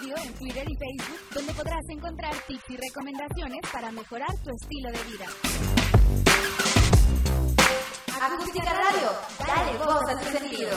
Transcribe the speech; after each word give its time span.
Radio 0.00 0.14
en 0.24 0.32
Twitter 0.32 0.64
y 0.66 0.76
Facebook, 0.76 1.18
donde 1.34 1.52
podrás 1.52 1.86
encontrar 1.90 2.32
tips 2.46 2.70
y 2.70 2.76
recomendaciones 2.76 3.60
para 3.70 3.92
mejorar 3.92 4.34
tu 4.42 4.50
estilo 4.50 4.88
de 4.90 4.98
vida. 5.10 5.26
Acústica 8.18 8.72
Radio, 8.72 9.10
dale 9.46 9.78
voz 9.78 10.08
a 10.08 10.18
tu 10.18 10.38
sentido. 10.38 10.70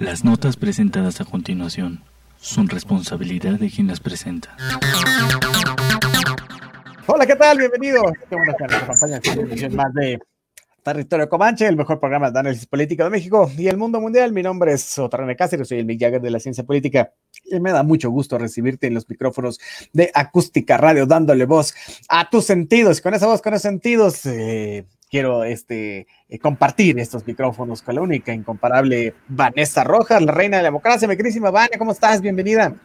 Las 0.00 0.24
notas 0.24 0.56
presentadas 0.56 1.22
a 1.22 1.24
continuación 1.24 2.04
son 2.36 2.68
responsabilidad 2.68 3.58
de 3.58 3.70
quien 3.70 3.86
las 3.86 4.00
presenta. 4.00 4.54
Hola, 7.06 7.26
¿qué 7.26 7.36
tal? 7.36 7.56
Bienvenido. 7.56 8.02
Qué 8.28 8.36
bueno 8.36 8.52
que 8.58 8.64
nos 8.64 8.82
acompañan 8.82 9.20
en 9.24 9.38
una 9.38 9.48
emisión 9.48 9.76
más 9.76 9.94
de 9.94 10.18
Territorio 10.84 11.30
Comanche, 11.30 11.66
el 11.66 11.76
mejor 11.76 11.98
programa 11.98 12.30
de 12.30 12.38
análisis 12.38 12.66
político 12.66 13.04
de 13.04 13.10
México 13.10 13.50
y 13.56 13.68
el 13.68 13.78
mundo 13.78 14.02
mundial. 14.02 14.32
Mi 14.32 14.42
nombre 14.42 14.74
es 14.74 14.98
Otrane 14.98 15.34
Cáceres, 15.34 15.66
soy 15.66 15.78
el 15.78 15.86
Mick 15.86 15.98
Jagger 15.98 16.20
de 16.20 16.30
la 16.30 16.38
ciencia 16.38 16.62
política 16.62 17.14
y 17.42 17.58
me 17.58 17.72
da 17.72 17.82
mucho 17.82 18.10
gusto 18.10 18.36
recibirte 18.36 18.86
en 18.86 18.94
los 18.94 19.08
micrófonos 19.08 19.58
de 19.94 20.10
Acústica 20.12 20.76
Radio, 20.76 21.06
dándole 21.06 21.46
voz 21.46 21.74
a 22.10 22.28
tus 22.28 22.44
sentidos. 22.44 23.00
Con 23.00 23.14
esa 23.14 23.26
voz, 23.26 23.40
con 23.40 23.54
esos 23.54 23.62
sentidos, 23.62 24.26
eh, 24.26 24.84
quiero 25.08 25.42
este, 25.42 26.06
eh, 26.28 26.38
compartir 26.38 26.98
estos 26.98 27.26
micrófonos 27.26 27.80
con 27.80 27.94
la 27.94 28.02
única, 28.02 28.34
incomparable 28.34 29.14
Vanessa 29.26 29.84
Rojas, 29.84 30.22
la 30.22 30.32
reina 30.32 30.58
de 30.58 30.64
la 30.64 30.68
democracia. 30.68 31.08
Mi 31.08 31.16
querísima 31.16 31.50
Vania, 31.50 31.78
¿cómo 31.78 31.92
estás? 31.92 32.20
Bienvenida. 32.20 32.76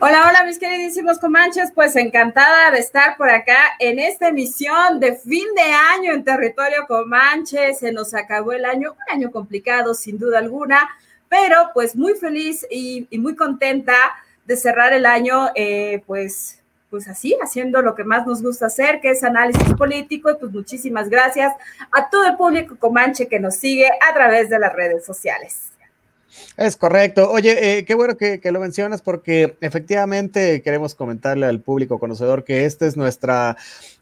Hola, 0.00 0.26
hola, 0.28 0.44
mis 0.44 0.58
queridísimos 0.58 1.18
comanches, 1.18 1.70
pues 1.72 1.94
encantada 1.94 2.72
de 2.72 2.78
estar 2.78 3.16
por 3.16 3.30
acá 3.30 3.56
en 3.78 3.98
esta 3.98 4.28
emisión 4.28 4.98
de 4.98 5.14
fin 5.16 5.46
de 5.54 5.62
año 5.62 6.12
en 6.12 6.24
territorio 6.24 6.86
comanche. 6.88 7.74
Se 7.74 7.92
nos 7.92 8.12
acabó 8.12 8.52
el 8.52 8.64
año, 8.64 8.92
un 8.92 9.14
año 9.14 9.30
complicado 9.30 9.94
sin 9.94 10.18
duda 10.18 10.38
alguna, 10.38 10.90
pero 11.28 11.70
pues 11.72 11.94
muy 11.94 12.14
feliz 12.14 12.66
y, 12.70 13.06
muy 13.18 13.36
contenta 13.36 13.94
de 14.44 14.56
cerrar 14.56 14.92
el 14.92 15.06
año, 15.06 15.50
eh, 15.54 16.02
pues 16.06 16.60
pues 16.90 17.08
así, 17.08 17.36
haciendo 17.42 17.82
lo 17.82 17.96
que 17.96 18.04
más 18.04 18.24
nos 18.24 18.40
gusta 18.40 18.66
hacer, 18.66 19.00
que 19.00 19.10
es 19.10 19.24
análisis 19.24 19.74
político. 19.74 20.30
Y 20.30 20.34
pues 20.36 20.52
muchísimas 20.52 21.08
gracias 21.08 21.52
a 21.90 22.08
todo 22.08 22.24
el 22.26 22.36
público 22.36 22.76
comanche 22.78 23.26
que 23.26 23.40
nos 23.40 23.56
sigue 23.56 23.88
a 23.88 24.14
través 24.14 24.48
de 24.48 24.60
las 24.60 24.72
redes 24.72 25.04
sociales. 25.04 25.73
Es 26.56 26.76
correcto. 26.76 27.30
Oye, 27.30 27.78
eh, 27.78 27.84
qué 27.84 27.94
bueno 27.94 28.16
que, 28.16 28.40
lo 28.52 28.60
mencionas 28.60 29.02
porque 29.02 29.56
efectivamente 29.60 30.62
queremos 30.62 30.94
comentarle 30.94 31.46
al 31.46 31.60
público 31.60 31.98
conocedor 31.98 32.44
que 32.44 32.64
esta 32.64 32.86
es 32.86 32.96
nuestra 32.96 33.56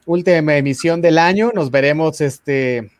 última 0.04 0.56
emisión 0.56 1.00
del 1.00 1.18
año. 1.18 1.52
Nos 1.54 1.70
veremos 1.70 2.20
este 2.20 2.90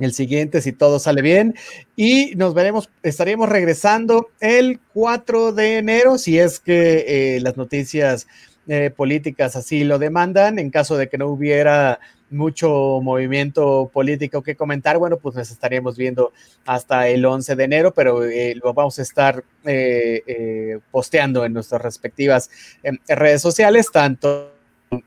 el 0.00 0.14
siguiente 0.14 0.62
si 0.62 0.72
todo 0.72 0.98
sale 0.98 1.20
bien 1.20 1.54
y 1.94 2.34
nos 2.34 2.54
veremos, 2.54 2.88
estaríamos 3.02 3.50
regresando 3.50 4.30
el 4.40 4.80
4 4.94 5.52
de 5.52 5.76
enero 5.76 6.16
si 6.16 6.38
es 6.38 6.58
que 6.58 7.36
eh, 7.36 7.40
las 7.40 7.58
noticias 7.58 8.26
eh, 8.70 8.88
políticas 8.90 9.56
así 9.56 9.82
lo 9.82 9.98
demandan. 9.98 10.60
En 10.60 10.70
caso 10.70 10.96
de 10.96 11.08
que 11.08 11.18
no 11.18 11.26
hubiera 11.26 11.98
mucho 12.30 13.00
movimiento 13.02 13.90
político 13.92 14.42
que 14.42 14.54
comentar, 14.54 14.96
bueno, 14.96 15.16
pues 15.16 15.34
nos 15.34 15.50
estaríamos 15.50 15.96
viendo 15.96 16.32
hasta 16.64 17.08
el 17.08 17.24
11 17.24 17.56
de 17.56 17.64
enero, 17.64 17.92
pero 17.92 18.24
eh, 18.24 18.54
lo 18.62 18.72
vamos 18.72 19.00
a 19.00 19.02
estar 19.02 19.42
eh, 19.64 20.22
eh, 20.24 20.78
posteando 20.92 21.44
en 21.44 21.52
nuestras 21.52 21.82
respectivas 21.82 22.48
em, 22.84 22.96
redes 23.08 23.42
sociales, 23.42 23.90
tanto 23.92 24.52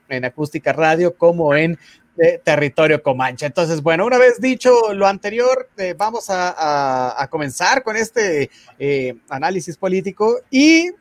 en 0.09 0.25
Acústica 0.25 0.73
Radio 0.73 1.15
como 1.15 1.55
en 1.55 1.79
eh, 2.17 2.41
Territorio 2.43 3.01
Comanche. 3.01 3.45
Entonces, 3.45 3.81
bueno, 3.81 4.05
una 4.05 4.17
vez 4.17 4.41
dicho 4.41 4.93
lo 4.93 5.07
anterior, 5.07 5.69
vamos 5.97 6.25
a, 6.27 7.27
comenzar 7.31 7.81
con 7.81 7.95
este 7.95 8.49
análisis 9.29 9.77
político 9.77 10.41
y 10.51 10.91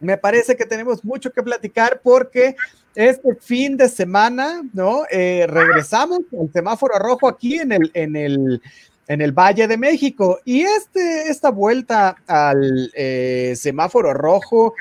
me 0.00 0.16
parece 0.18 0.56
que 0.56 0.64
tenemos 0.64 1.04
mucho 1.04 1.30
que 1.30 1.42
platicar 1.42 2.00
porque 2.02 2.56
este 2.94 3.34
fin 3.36 3.76
de 3.76 3.88
semana, 3.88 4.62
¿no? 4.72 5.02
Eh, 5.10 5.46
regresamos 5.48 6.20
al 6.38 6.50
semáforo 6.52 6.98
rojo 6.98 7.28
aquí 7.28 7.58
en 7.58 7.72
el, 7.72 7.90
en 7.94 8.16
el, 8.16 8.62
en 9.06 9.20
el 9.20 9.32
Valle 9.32 9.68
de 9.68 9.76
México. 9.76 10.40
Y 10.44 10.62
este, 10.62 11.28
esta 11.28 11.50
vuelta 11.50 12.16
al 12.26 12.90
eh, 12.94 13.54
semáforo 13.56 14.12
rojo 14.14 14.74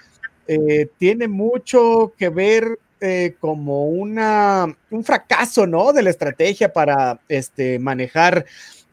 eh, 0.48 0.90
tiene 0.98 1.28
mucho 1.28 2.14
que 2.18 2.30
ver 2.30 2.80
eh, 3.02 3.36
como 3.40 3.86
una, 3.86 4.76
un 4.90 5.04
fracaso, 5.04 5.66
¿no? 5.66 5.94
De 5.94 6.02
la 6.02 6.10
estrategia 6.10 6.74
para 6.74 7.20
este, 7.30 7.80
manejar 7.80 8.46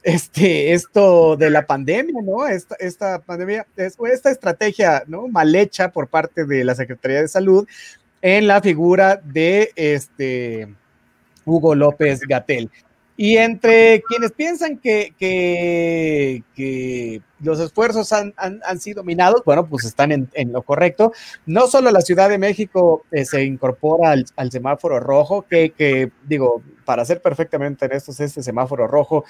este, 0.07 0.73
esto 0.73 1.37
de 1.37 1.51
la 1.51 1.67
pandemia, 1.67 2.23
¿no? 2.23 2.47
Esta, 2.47 2.77
esta 2.79 3.19
pandemia, 3.19 3.67
esta 3.77 4.31
estrategia. 4.31 5.03
Mal 5.09 5.53
hecha 5.53 5.91
por 5.91 6.07
parte 6.07 6.45
de 6.45 6.63
la 6.63 6.77
Secretaría 6.77 7.23
de 7.23 7.29
Salud 7.29 7.67
en 8.23 8.47
la 8.47 8.63
figura 8.63 9.17
de 9.17 9.73
este 9.75 10.73
Hugo 11.45 11.75
López 11.75 12.21
Gatel. 12.21 12.71
Y 13.17 13.39
entre 13.39 14.01
quienes 14.07 14.31
piensan 14.31 14.79
que, 14.79 15.13
que, 15.19 17.21
los 17.41 17.59
esfuerzos 17.59 18.13
han, 18.13 18.33
han, 18.37 18.79
sido 18.79 19.03
minados, 19.03 19.43
bueno, 19.45 19.67
pues 19.67 19.87
están 19.87 20.13
en, 20.13 20.31
en, 20.35 20.53
lo 20.53 20.63
correcto. 20.63 21.13
No 21.47 21.67
solo 21.67 21.91
la 21.91 22.03
Ciudad 22.03 22.29
de 22.29 22.39
México 22.39 23.05
eh, 23.11 23.25
se 23.25 23.43
incorpora 23.43 24.13
al, 24.13 24.27
al 24.37 24.53
semáforo 24.53 25.01
rojo, 25.01 25.43
que, 25.43 25.71
que, 25.71 26.13
digo, 26.29 26.63
para 26.85 27.05
ser 27.05 27.21
perfectamente 27.21 27.87
honestos, 27.87 28.21
este 28.21 28.43
semáforo 28.43 28.87
rojo 28.87 29.25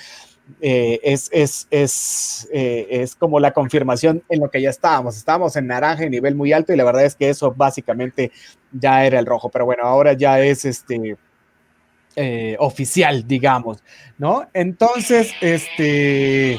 eh, 0.60 1.00
es, 1.02 1.28
es, 1.32 1.66
es, 1.70 2.48
eh, 2.52 2.86
es, 2.90 3.16
como 3.16 3.40
la 3.40 3.52
confirmación 3.52 4.22
en 4.28 4.40
lo 4.40 4.50
que 4.50 4.62
ya 4.62 4.70
estábamos. 4.70 5.16
Estábamos 5.16 5.56
en 5.56 5.66
naranja 5.66 6.04
en 6.04 6.10
nivel 6.10 6.34
muy 6.34 6.52
alto 6.52 6.72
y 6.72 6.76
la 6.76 6.84
verdad 6.84 7.04
es 7.04 7.16
que 7.16 7.28
eso 7.28 7.52
básicamente 7.52 8.30
ya 8.72 9.04
era 9.04 9.18
el 9.18 9.26
rojo, 9.26 9.50
pero 9.50 9.64
bueno, 9.64 9.84
ahora 9.84 10.12
ya 10.12 10.40
es 10.40 10.64
este 10.64 11.16
eh, 12.18 12.56
oficial, 12.60 13.26
digamos, 13.26 13.84
¿no? 14.16 14.48
Entonces, 14.54 15.32
este, 15.42 16.54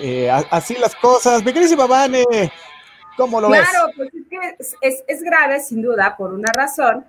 eh, 0.00 0.30
así 0.50 0.76
las 0.80 0.96
cosas. 0.96 1.44
Mi 1.44 1.52
querísima 1.52 1.86
Vane, 1.86 2.24
¿cómo 3.16 3.38
lo 3.38 3.50
ves? 3.50 3.68
Claro, 3.68 3.92
pues 3.94 4.08
es 4.14 4.24
que 4.30 5.02
es, 5.06 5.22
grave, 5.22 5.60
sin 5.60 5.82
duda, 5.82 6.16
por 6.16 6.32
una 6.32 6.50
razón, 6.54 7.04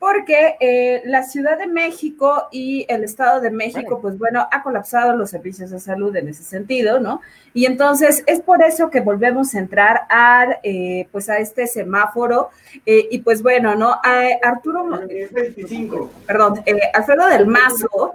porque 0.00 0.56
eh, 0.60 1.02
la 1.04 1.24
Ciudad 1.24 1.58
de 1.58 1.66
México 1.66 2.48
y 2.50 2.86
el 2.88 3.04
Estado 3.04 3.42
de 3.42 3.50
México, 3.50 3.82
bueno. 3.82 4.00
pues 4.00 4.18
bueno, 4.18 4.48
ha 4.50 4.62
colapsado 4.62 5.14
los 5.14 5.28
servicios 5.28 5.70
de 5.70 5.78
salud 5.78 6.16
en 6.16 6.26
ese 6.28 6.42
sentido, 6.42 6.98
¿no? 6.98 7.20
Y 7.52 7.66
entonces 7.66 8.24
es 8.26 8.40
por 8.40 8.62
eso 8.62 8.90
que 8.90 9.00
volvemos 9.00 9.54
a 9.54 9.58
entrar 9.58 10.06
a, 10.08 10.58
eh, 10.62 11.06
pues 11.12 11.28
a 11.28 11.36
este 11.36 11.66
semáforo 11.66 12.48
eh, 12.86 13.08
y 13.10 13.18
pues 13.18 13.42
bueno, 13.42 13.74
¿no? 13.74 13.90
A 14.02 14.22
Arturo, 14.42 14.88
25. 14.88 16.10
perdón, 16.26 16.62
eh, 16.64 16.80
Alfredo 16.94 17.26
del 17.26 17.46
Mazo, 17.46 18.12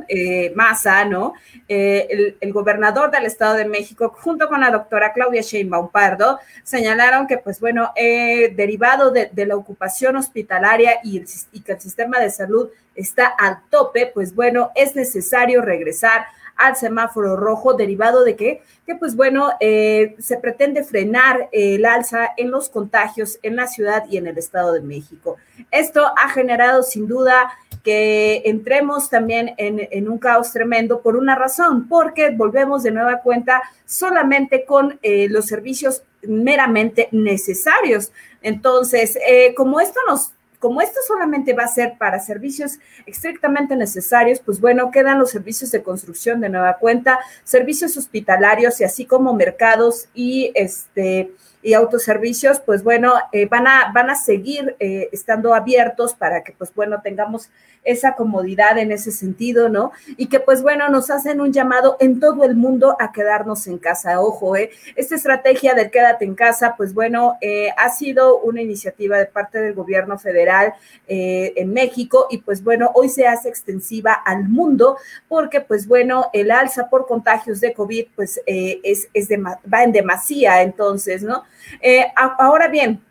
Maza, 0.56 1.06
¿no? 1.06 1.34
El, 1.68 2.36
el, 2.40 2.54
gobernador 2.54 3.12
del 3.12 3.26
Estado 3.26 3.56
de 3.56 3.66
México, 3.66 4.12
junto 4.22 4.48
con 4.48 4.62
la 4.62 4.72
doctora 4.72 5.14
Claudia 5.14 5.42
Sheinbaum 5.42 5.90
Pardo, 5.90 6.40
señalaron 6.64 7.28
que 7.28 7.38
pues 7.38 7.60
bueno, 7.60 7.92
derivado 7.96 9.12
de, 9.12 9.30
de, 9.32 9.46
la 9.46 9.56
ocupación 9.56 10.16
hospitalaria 10.16 11.00
y, 11.04 11.18
el, 11.18 11.28
y 11.52 11.62
que 11.62 11.75
el 11.76 11.82
sistema 11.82 12.20
de 12.20 12.30
salud 12.30 12.70
está 12.96 13.28
al 13.28 13.60
tope, 13.70 14.12
pues 14.14 14.34
bueno, 14.34 14.72
es 14.76 14.96
necesario 14.96 15.62
regresar 15.62 16.26
al 16.56 16.76
semáforo 16.76 17.36
rojo, 17.36 17.74
derivado 17.74 18.24
de 18.24 18.36
que, 18.36 18.62
que 18.86 18.96
pues 18.96 19.16
bueno, 19.16 19.52
eh, 19.60 20.16
se 20.20 20.38
pretende 20.38 20.84
frenar 20.84 21.50
el 21.52 21.86
alza 21.86 22.30
en 22.38 22.52
los 22.52 22.70
contagios 22.70 23.40
en 23.44 23.56
la 23.56 23.68
ciudad 23.68 24.06
y 24.10 24.18
en 24.18 24.28
el 24.28 24.38
Estado 24.38 24.74
de 24.74 24.82
México. 24.82 25.38
Esto 25.72 26.06
ha 26.18 26.30
generado 26.30 26.84
sin 26.84 27.08
duda 27.08 27.52
que 27.84 28.42
entremos 28.46 29.10
también 29.10 29.54
en, 29.58 29.88
en 29.92 30.10
un 30.10 30.18
caos 30.18 30.52
tremendo 30.52 31.02
por 31.02 31.16
una 31.16 31.36
razón, 31.36 31.88
porque 31.88 32.32
volvemos 32.32 32.84
de 32.84 32.92
nueva 32.92 33.20
cuenta 33.20 33.62
solamente 33.86 34.66
con 34.66 34.98
eh, 35.04 35.28
los 35.30 35.46
servicios 35.46 36.04
meramente 36.24 37.10
necesarios. 37.12 38.12
Entonces, 38.42 39.18
eh, 39.28 39.54
como 39.56 39.80
esto 39.80 40.00
nos 40.08 40.32
como 40.66 40.82
esto 40.82 41.00
solamente 41.08 41.54
va 41.54 41.66
a 41.66 41.68
ser 41.68 41.96
para 41.96 42.20
servicios 42.20 42.80
estrictamente 43.06 43.76
necesarios, 43.76 44.40
pues 44.44 44.60
bueno, 44.60 44.90
quedan 44.90 45.20
los 45.20 45.30
servicios 45.30 45.70
de 45.70 45.84
construcción 45.84 46.42
de 46.42 46.50
nueva 46.50 46.78
cuenta, 46.80 47.20
servicios 47.44 47.96
hospitalarios 47.98 48.82
y 48.82 48.84
así 48.84 49.06
como 49.06 49.36
mercados 49.36 50.08
y 50.16 50.52
este 50.56 51.30
y 51.66 51.74
autoservicios, 51.74 52.60
pues 52.60 52.84
bueno, 52.84 53.16
eh, 53.32 53.48
van, 53.48 53.66
a, 53.66 53.92
van 53.92 54.12
a 54.12 54.16
seguir 54.16 54.76
eh, 54.80 55.10
estando 55.12 55.56
abiertos 55.56 56.14
para 56.14 56.44
que, 56.44 56.52
pues 56.52 56.72
bueno, 56.76 57.02
tengamos 57.04 57.50
esa 57.84 58.16
comodidad 58.16 58.78
en 58.78 58.92
ese 58.92 59.12
sentido, 59.12 59.68
¿no? 59.68 59.92
Y 60.16 60.28
que, 60.28 60.40
pues 60.40 60.62
bueno, 60.62 60.90
nos 60.90 61.10
hacen 61.10 61.42
un 61.42 61.52
llamado 61.52 61.98
en 62.00 62.20
todo 62.20 62.44
el 62.44 62.56
mundo 62.56 62.96
a 63.00 63.12
quedarnos 63.12 63.66
en 63.66 63.80
casa. 63.80 64.22
Ojo, 64.22 64.56
¿eh? 64.56 64.70
Esta 64.96 65.16
estrategia 65.16 65.74
del 65.74 65.90
quédate 65.90 66.24
en 66.26 66.36
casa, 66.36 66.76
pues 66.78 66.94
bueno, 66.94 67.36
eh, 67.42 67.70
ha 67.78 67.90
sido 67.90 68.42
una 68.42 68.62
iniciativa 68.62 69.18
de 69.18 69.26
parte 69.26 69.60
del 69.60 69.74
gobierno 69.74 70.20
federal 70.20 70.76
en 71.08 71.74
México 71.74 72.28
y 72.30 72.40
pues 72.40 72.64
bueno, 72.64 72.92
hoy 72.94 73.10
se 73.10 73.28
hace 73.28 73.50
extensiva 73.50 74.14
al 74.14 74.50
mundo 74.50 74.98
porque, 75.28 75.62
pues 75.62 75.88
bueno, 75.88 76.30
el 76.34 76.52
alza 76.52 76.90
por 76.90 77.08
contagios 77.08 77.60
de 77.60 77.74
COVID, 77.74 78.08
pues 78.16 78.40
es, 78.46 79.08
es 79.14 79.28
de, 79.28 79.38
va 79.38 79.84
en 79.84 79.92
demasía, 79.92 80.62
entonces, 80.62 81.24
¿no? 81.24 81.44
Eh, 81.82 82.06
ahora 82.16 82.68
bien, 82.68 83.02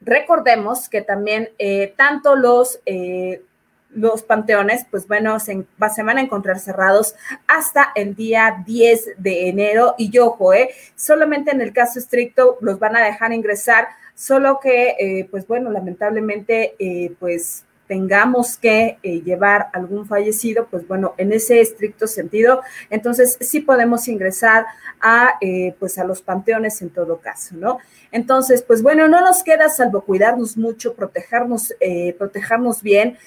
recordemos 0.00 0.88
que 0.88 1.02
también 1.02 1.50
eh, 1.58 1.94
tanto 1.96 2.36
los, 2.36 2.80
eh, 2.86 3.42
los 3.90 4.22
panteones, 4.22 4.86
pues 4.90 5.06
bueno, 5.08 5.38
se, 5.40 5.64
van 5.78 6.18
a 6.18 6.20
encontrar 6.20 6.58
cerrados 6.58 7.14
hasta 7.46 7.92
el 7.94 8.14
día 8.14 8.62
10 8.66 9.14
de 9.18 9.48
enero. 9.48 9.94
Y 9.98 10.16
ojo, 10.18 10.52
solamente 10.94 11.50
en 11.50 11.60
el 11.60 11.72
caso 11.72 11.98
estricto 11.98 12.58
los 12.60 12.78
van 12.78 12.96
a 12.96 13.04
dejar 13.04 13.32
ingresar, 13.32 13.88
solo 14.14 14.60
que, 14.60 15.26
pues 15.30 15.46
bueno, 15.46 15.70
lamentablemente, 15.70 16.74
pues 17.18 17.64
tengamos 17.86 18.56
que 18.56 18.98
eh, 19.02 19.22
llevar 19.22 19.68
algún 19.72 20.06
fallecido, 20.06 20.66
pues 20.70 20.86
bueno, 20.86 21.14
en 21.16 21.32
ese 21.32 21.60
estricto 21.60 22.06
sentido, 22.06 22.62
entonces 22.90 23.36
sí 23.40 23.60
podemos 23.60 24.08
ingresar 24.08 24.66
a, 25.00 25.34
eh, 25.40 25.74
pues 25.78 25.98
a 25.98 26.04
los 26.04 26.22
panteones 26.22 26.82
en 26.82 26.90
todo 26.90 27.20
caso, 27.20 27.54
¿no? 27.56 27.78
Entonces, 28.12 28.62
pues 28.62 28.82
bueno, 28.82 29.08
no 29.08 29.20
nos 29.20 29.42
queda 29.42 29.68
salvo 29.68 30.02
cuidarnos 30.02 30.56
mucho, 30.56 30.94
protegernos, 30.94 31.74
eh, 31.80 32.14
protegernos 32.18 32.82
bien, 32.82 33.18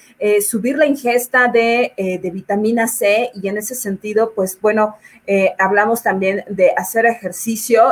subir 0.42 0.76
la 0.76 0.86
ingesta 0.86 1.48
de, 1.48 1.92
de, 1.96 2.30
vitamina 2.30 2.86
C 2.86 3.30
y 3.34 3.48
en 3.48 3.56
ese 3.56 3.74
sentido, 3.74 4.32
pues 4.34 4.60
bueno, 4.60 4.96
hablamos 5.58 6.02
también 6.02 6.44
de 6.48 6.72
hacer 6.76 7.06
ejercicio 7.06 7.82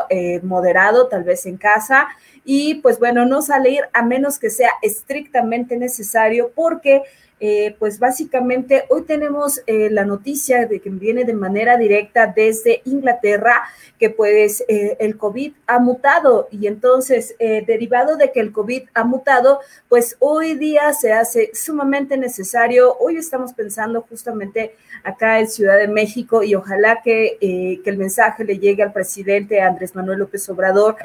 moderado, 0.42 1.08
tal 1.08 1.24
vez 1.24 1.46
en 1.46 1.56
casa, 1.56 2.08
y 2.50 2.76
pues 2.76 2.98
bueno, 2.98 3.26
no 3.26 3.42
salir 3.42 3.82
a 3.92 4.02
menos 4.02 4.38
que 4.38 4.48
sea 4.48 4.70
estrictamente 4.80 5.76
necesario 5.76 6.50
porque 6.58 7.04
eh, 7.38 7.76
pues 7.78 8.00
básicamente 8.00 8.82
hoy 8.88 9.02
tenemos 9.02 9.60
eh, 9.68 9.90
la 9.90 10.04
noticia 10.04 10.66
de 10.66 10.80
que 10.80 10.90
viene 10.90 11.22
de 11.22 11.34
manera 11.34 11.76
directa 11.76 12.26
desde 12.26 12.82
Inglaterra 12.84 13.62
que 13.96 14.10
pues 14.10 14.64
eh, 14.66 14.96
el 14.98 15.16
COVID 15.16 15.52
ha 15.68 15.78
mutado 15.78 16.48
y 16.50 16.66
entonces 16.66 17.36
derivado 17.38 18.16
de 18.16 18.32
que 18.32 18.40
el 18.40 18.50
COVID 18.50 18.88
ha 18.94 19.04
mutado, 19.04 19.60
pues 19.88 20.16
hoy 20.18 20.54
día 20.54 20.92
se 20.92 21.12
hace 21.12 21.50
sumamente 21.54 22.16
necesario. 22.16 22.96
Hoy 22.98 23.16
estamos 23.16 23.52
pensando 23.52 24.02
justamente 24.02 24.74
acá 25.04 25.38
en 25.38 25.48
Ciudad 25.48 25.78
de 25.78 25.86
México 25.86 26.42
y 26.42 26.56
ojalá 26.56 27.02
que, 27.02 27.38
que 27.84 27.90
el 27.90 27.98
mensaje 27.98 28.44
le 28.44 28.58
llegue 28.58 28.82
al 28.82 28.92
presidente 28.92 29.60
Andrés 29.60 29.94
Manuel 29.94 30.20
López 30.20 30.48
Obrador 30.48 30.96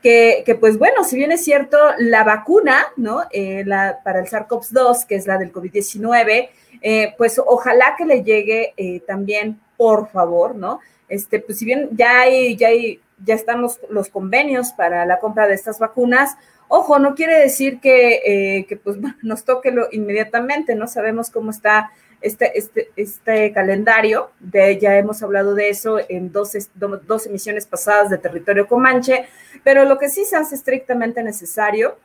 que, 0.00 0.56
pues 0.58 0.78
bueno, 0.78 1.04
si 1.04 1.16
bien 1.16 1.32
es 1.32 1.44
cierto, 1.44 1.76
la 1.98 2.24
vacuna, 2.24 2.86
¿no? 2.96 3.22
Eh, 3.30 3.64
la, 3.66 4.00
para 4.02 4.20
el 4.20 4.26
SARS-CoV-2, 4.26 5.06
que 5.06 5.16
es 5.16 5.26
la 5.26 5.38
del 5.38 5.52
COVID-19, 5.52 6.48
eh, 6.82 7.14
pues 7.18 7.40
ojalá 7.44 7.94
que 7.96 8.06
le 8.06 8.22
llegue 8.22 8.72
eh, 8.76 9.00
también, 9.00 9.60
por 9.76 10.08
favor, 10.08 10.54
¿no? 10.54 10.80
Este, 11.08 11.40
pues 11.40 11.58
si 11.58 11.64
bien 11.64 11.90
ya 11.92 12.20
hay, 12.20 12.56
ya 12.56 12.68
hay, 12.68 13.00
ya 13.24 13.34
están 13.34 13.60
los, 13.60 13.80
los 13.90 14.08
convenios 14.08 14.72
para 14.72 15.04
la 15.04 15.18
compra 15.18 15.46
de 15.46 15.54
estas 15.54 15.78
vacunas, 15.78 16.36
ojo, 16.68 16.98
no 16.98 17.14
quiere 17.14 17.38
decir 17.38 17.80
que, 17.80 18.64
que 18.68 18.76
pues 18.76 18.96
nos 19.22 19.44
toque 19.44 19.70
lo 19.70 19.88
inmediatamente, 19.92 20.74
no 20.74 20.86
sabemos 20.86 21.30
cómo 21.30 21.50
está 21.50 21.90
este, 22.20 22.58
este, 22.58 22.90
este 22.96 23.52
calendario, 23.52 24.30
de, 24.40 24.78
ya 24.78 24.96
hemos 24.96 25.22
hablado 25.22 25.54
de 25.54 25.68
eso 25.68 25.98
en 26.08 26.32
dos, 26.32 26.52
dos 26.74 27.26
emisiones 27.26 27.66
pasadas 27.66 28.10
de 28.10 28.18
Territorio 28.18 28.66
Comanche, 28.66 29.26
pero 29.64 29.84
lo 29.84 29.98
que 29.98 30.08
sí 30.08 30.24
se 30.24 30.36
hace 30.36 30.54
estrictamente 30.54 31.22
necesario 31.22 31.96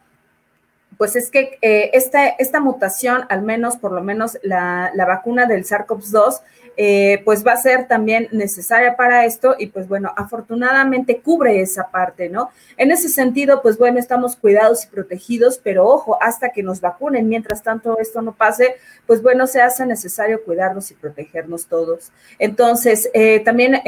pues 0.97 1.15
es 1.15 1.29
que 1.29 1.57
eh, 1.61 1.91
esta, 1.93 2.27
esta, 2.27 2.59
mutación, 2.59 3.25
al 3.29 3.41
menos 3.41 3.77
por 3.77 3.91
lo 3.91 4.01
menos 4.01 4.37
la, 4.43 4.91
vacuna 4.95 5.45
del 5.45 5.65
SARS-CoV-2, 5.65 6.41
eh, 6.77 7.21
pues 7.23 7.45
va 7.45 7.53
a 7.53 7.57
ser 7.57 7.87
también 7.87 8.27
necesaria 8.31 8.97
para 8.97 9.25
esto 9.25 9.55
y 9.57 9.67
pues 9.67 9.87
bueno, 9.87 10.11
afortunadamente 10.15 11.21
cubre 11.21 11.61
esa 11.61 11.89
parte, 11.89 12.29
¿no? 12.29 12.49
En 12.75 12.91
ese 12.91 13.07
sentido, 13.07 13.61
pues 13.61 13.77
bueno, 13.77 13.97
estamos 13.97 14.35
cuidados 14.35 14.83
y 14.83 14.87
protegidos, 14.87 15.59
pero 15.63 15.87
ojo, 15.87 16.17
hasta 16.21 16.49
que 16.49 16.63
nos 16.63 16.81
vacunen, 16.81 17.29
mientras 17.29 17.63
tanto 17.63 17.97
esto 17.99 18.21
no 18.21 18.33
pase, 18.33 18.75
pues 19.05 19.21
bueno, 19.21 19.47
se 19.47 19.61
hace 19.61 19.85
necesario 19.85 20.43
cuidarnos 20.43 20.91
y 20.91 20.95
protegernos 20.95 21.67
todos. 21.67 22.11
Entonces, 22.39 23.09
eh, 23.13 23.41
también 23.45 23.81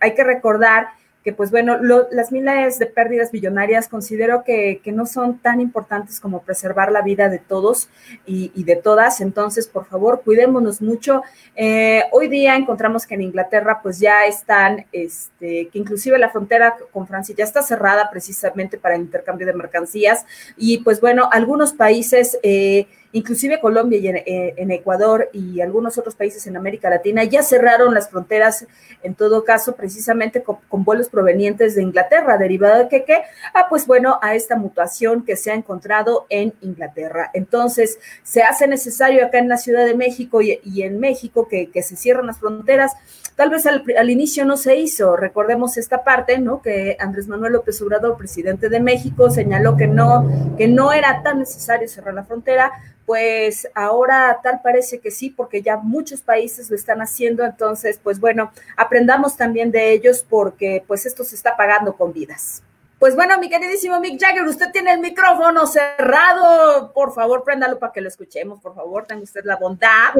hay 0.00 0.14
que 0.14 0.24
recordar 0.24 0.88
que 1.28 1.34
pues 1.34 1.50
bueno, 1.50 1.76
las 2.10 2.32
miles 2.32 2.78
de 2.78 2.86
pérdidas 2.86 3.30
billonarias 3.30 3.86
considero 3.86 4.44
que, 4.44 4.80
no 4.86 5.04
son 5.04 5.36
tan 5.40 5.60
importantes 5.60 6.20
como 6.20 6.40
preservar 6.40 6.90
la 6.90 7.02
vida 7.02 7.28
de 7.28 7.38
todos 7.38 7.90
y, 8.24 8.64
de 8.64 8.76
todas. 8.76 9.20
Entonces, 9.20 9.66
por 9.66 9.84
favor, 9.84 10.22
cuidémonos 10.24 10.80
mucho. 10.80 11.22
Eh, 11.54 12.04
hoy 12.12 12.28
día 12.28 12.56
encontramos 12.56 13.06
que 13.06 13.16
en 13.16 13.20
Inglaterra 13.20 13.80
pues 13.82 13.98
ya 14.00 14.24
están, 14.24 14.86
este, 14.90 15.68
que 15.68 15.78
inclusive 15.78 16.18
la 16.18 16.30
frontera 16.30 16.78
con 16.94 17.06
Francia 17.06 17.34
ya 17.36 17.44
está 17.44 17.60
cerrada 17.60 18.08
precisamente 18.10 18.78
para 18.78 18.94
el 18.94 19.02
intercambio 19.02 19.46
de 19.46 19.52
mercancías 19.52 20.24
y 20.56 20.78
pues 20.78 21.02
bueno, 21.02 21.28
algunos 21.30 21.74
países... 21.74 22.38
Eh, 22.42 22.86
Inclusive 23.12 23.58
Colombia 23.60 23.98
y 23.98 24.08
eh, 24.08 24.54
en, 24.56 24.70
Ecuador 24.70 25.30
y 25.32 25.60
algunos 25.60 25.96
otros 25.96 26.14
países 26.14 26.46
en 26.46 26.56
América 26.56 26.90
Latina 26.90 27.24
ya 27.24 27.42
cerraron 27.42 27.94
las 27.94 28.10
fronteras, 28.10 28.66
en 29.02 29.14
todo 29.14 29.44
caso, 29.44 29.74
precisamente 29.76 30.42
con, 30.42 30.58
vuelos 30.84 31.08
provenientes 31.08 31.74
de 31.74 31.82
Inglaterra, 31.82 32.36
derivado 32.36 32.78
de 32.78 32.88
que, 32.88 33.04
¿qué? 33.04 33.22
Ah, 33.54 33.66
pues 33.70 33.86
bueno, 33.86 34.18
a 34.20 34.34
esta 34.34 34.56
mutación 34.56 35.24
que 35.24 35.36
se 35.36 35.50
ha 35.50 35.54
encontrado 35.54 36.26
en 36.28 36.52
Inglaterra. 36.60 37.30
Entonces, 37.32 37.98
se 38.22 38.42
hace 38.42 38.66
necesario 38.66 39.24
acá 39.24 39.38
en 39.38 39.48
la 39.48 39.56
Ciudad 39.56 39.86
de 39.86 39.94
México 39.94 40.42
y, 40.42 40.82
en 40.82 41.00
México 41.00 41.48
que, 41.48 41.70
se 41.82 41.96
cierren 41.96 42.26
las 42.26 42.38
fronteras. 42.38 42.92
Tal 43.38 43.50
vez 43.50 43.66
al, 43.66 43.84
al, 43.96 44.10
inicio 44.10 44.44
no 44.44 44.56
se 44.56 44.74
hizo, 44.74 45.14
recordemos 45.14 45.76
esta 45.76 46.02
parte, 46.02 46.40
¿no? 46.40 46.60
Que 46.60 46.96
Andrés 46.98 47.28
Manuel 47.28 47.52
López 47.52 47.80
Obrador, 47.80 48.16
presidente 48.16 48.68
de 48.68 48.80
México, 48.80 49.30
señaló 49.30 49.76
que 49.76 49.86
no, 49.86 50.56
que 50.58 50.66
no 50.66 50.92
era 50.92 51.22
tan 51.22 51.38
necesario 51.38 51.86
cerrar 51.86 52.14
la 52.14 52.24
frontera, 52.24 52.72
pues 53.06 53.68
ahora 53.76 54.40
tal 54.42 54.60
parece 54.60 54.98
que 54.98 55.12
sí, 55.12 55.30
porque 55.30 55.62
ya 55.62 55.76
muchos 55.76 56.20
países 56.20 56.68
lo 56.68 56.74
están 56.74 57.00
haciendo, 57.00 57.44
entonces, 57.44 58.00
pues 58.02 58.18
bueno, 58.18 58.50
aprendamos 58.76 59.36
también 59.36 59.70
de 59.70 59.92
ellos 59.92 60.26
porque 60.28 60.82
pues 60.88 61.06
esto 61.06 61.22
se 61.22 61.36
está 61.36 61.56
pagando 61.56 61.96
con 61.96 62.12
vidas. 62.12 62.64
Pues 62.98 63.14
bueno, 63.14 63.38
mi 63.38 63.48
queridísimo 63.48 64.00
Mick 64.00 64.20
Jagger, 64.20 64.42
usted 64.44 64.72
tiene 64.72 64.92
el 64.92 65.00
micrófono 65.00 65.66
cerrado. 65.66 66.92
Por 66.92 67.14
favor, 67.14 67.44
préndalo 67.44 67.78
para 67.78 67.92
que 67.92 68.00
lo 68.00 68.08
escuchemos, 68.08 68.60
por 68.60 68.74
favor, 68.74 69.06
tenga 69.06 69.22
usted 69.22 69.44
la 69.44 69.56
bondad. 69.56 70.14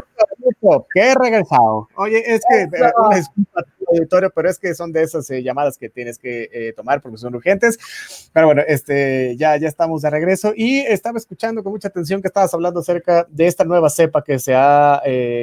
Qué 0.93 1.15
regresado. 1.15 1.87
Oye, 1.95 2.23
es 2.25 2.41
que 2.49 2.61
eh, 2.61 2.91
una 2.97 3.17
disculpa 3.17 3.65
auditorio, 3.87 4.29
pero 4.29 4.49
es 4.49 4.59
que 4.59 4.75
son 4.75 4.91
de 4.91 5.01
esas 5.03 5.29
eh, 5.31 5.41
llamadas 5.41 5.77
que 5.77 5.89
tienes 5.89 6.19
que 6.19 6.49
eh, 6.51 6.73
tomar 6.73 7.01
porque 7.01 7.17
son 7.17 7.35
urgentes. 7.35 8.29
Pero 8.33 8.45
bueno, 8.45 8.61
este, 8.67 9.35
ya, 9.35 9.57
ya 9.57 9.67
estamos 9.67 10.01
de 10.01 10.09
regreso 10.09 10.53
y 10.55 10.79
estaba 10.81 11.17
escuchando 11.17 11.63
con 11.63 11.71
mucha 11.71 11.87
atención 11.87 12.21
que 12.21 12.27
estabas 12.27 12.53
hablando 12.53 12.81
acerca 12.81 13.25
de 13.29 13.47
esta 13.47 13.63
nueva 13.63 13.89
cepa 13.89 14.23
que 14.23 14.37
se 14.37 14.53
ha 14.55 15.01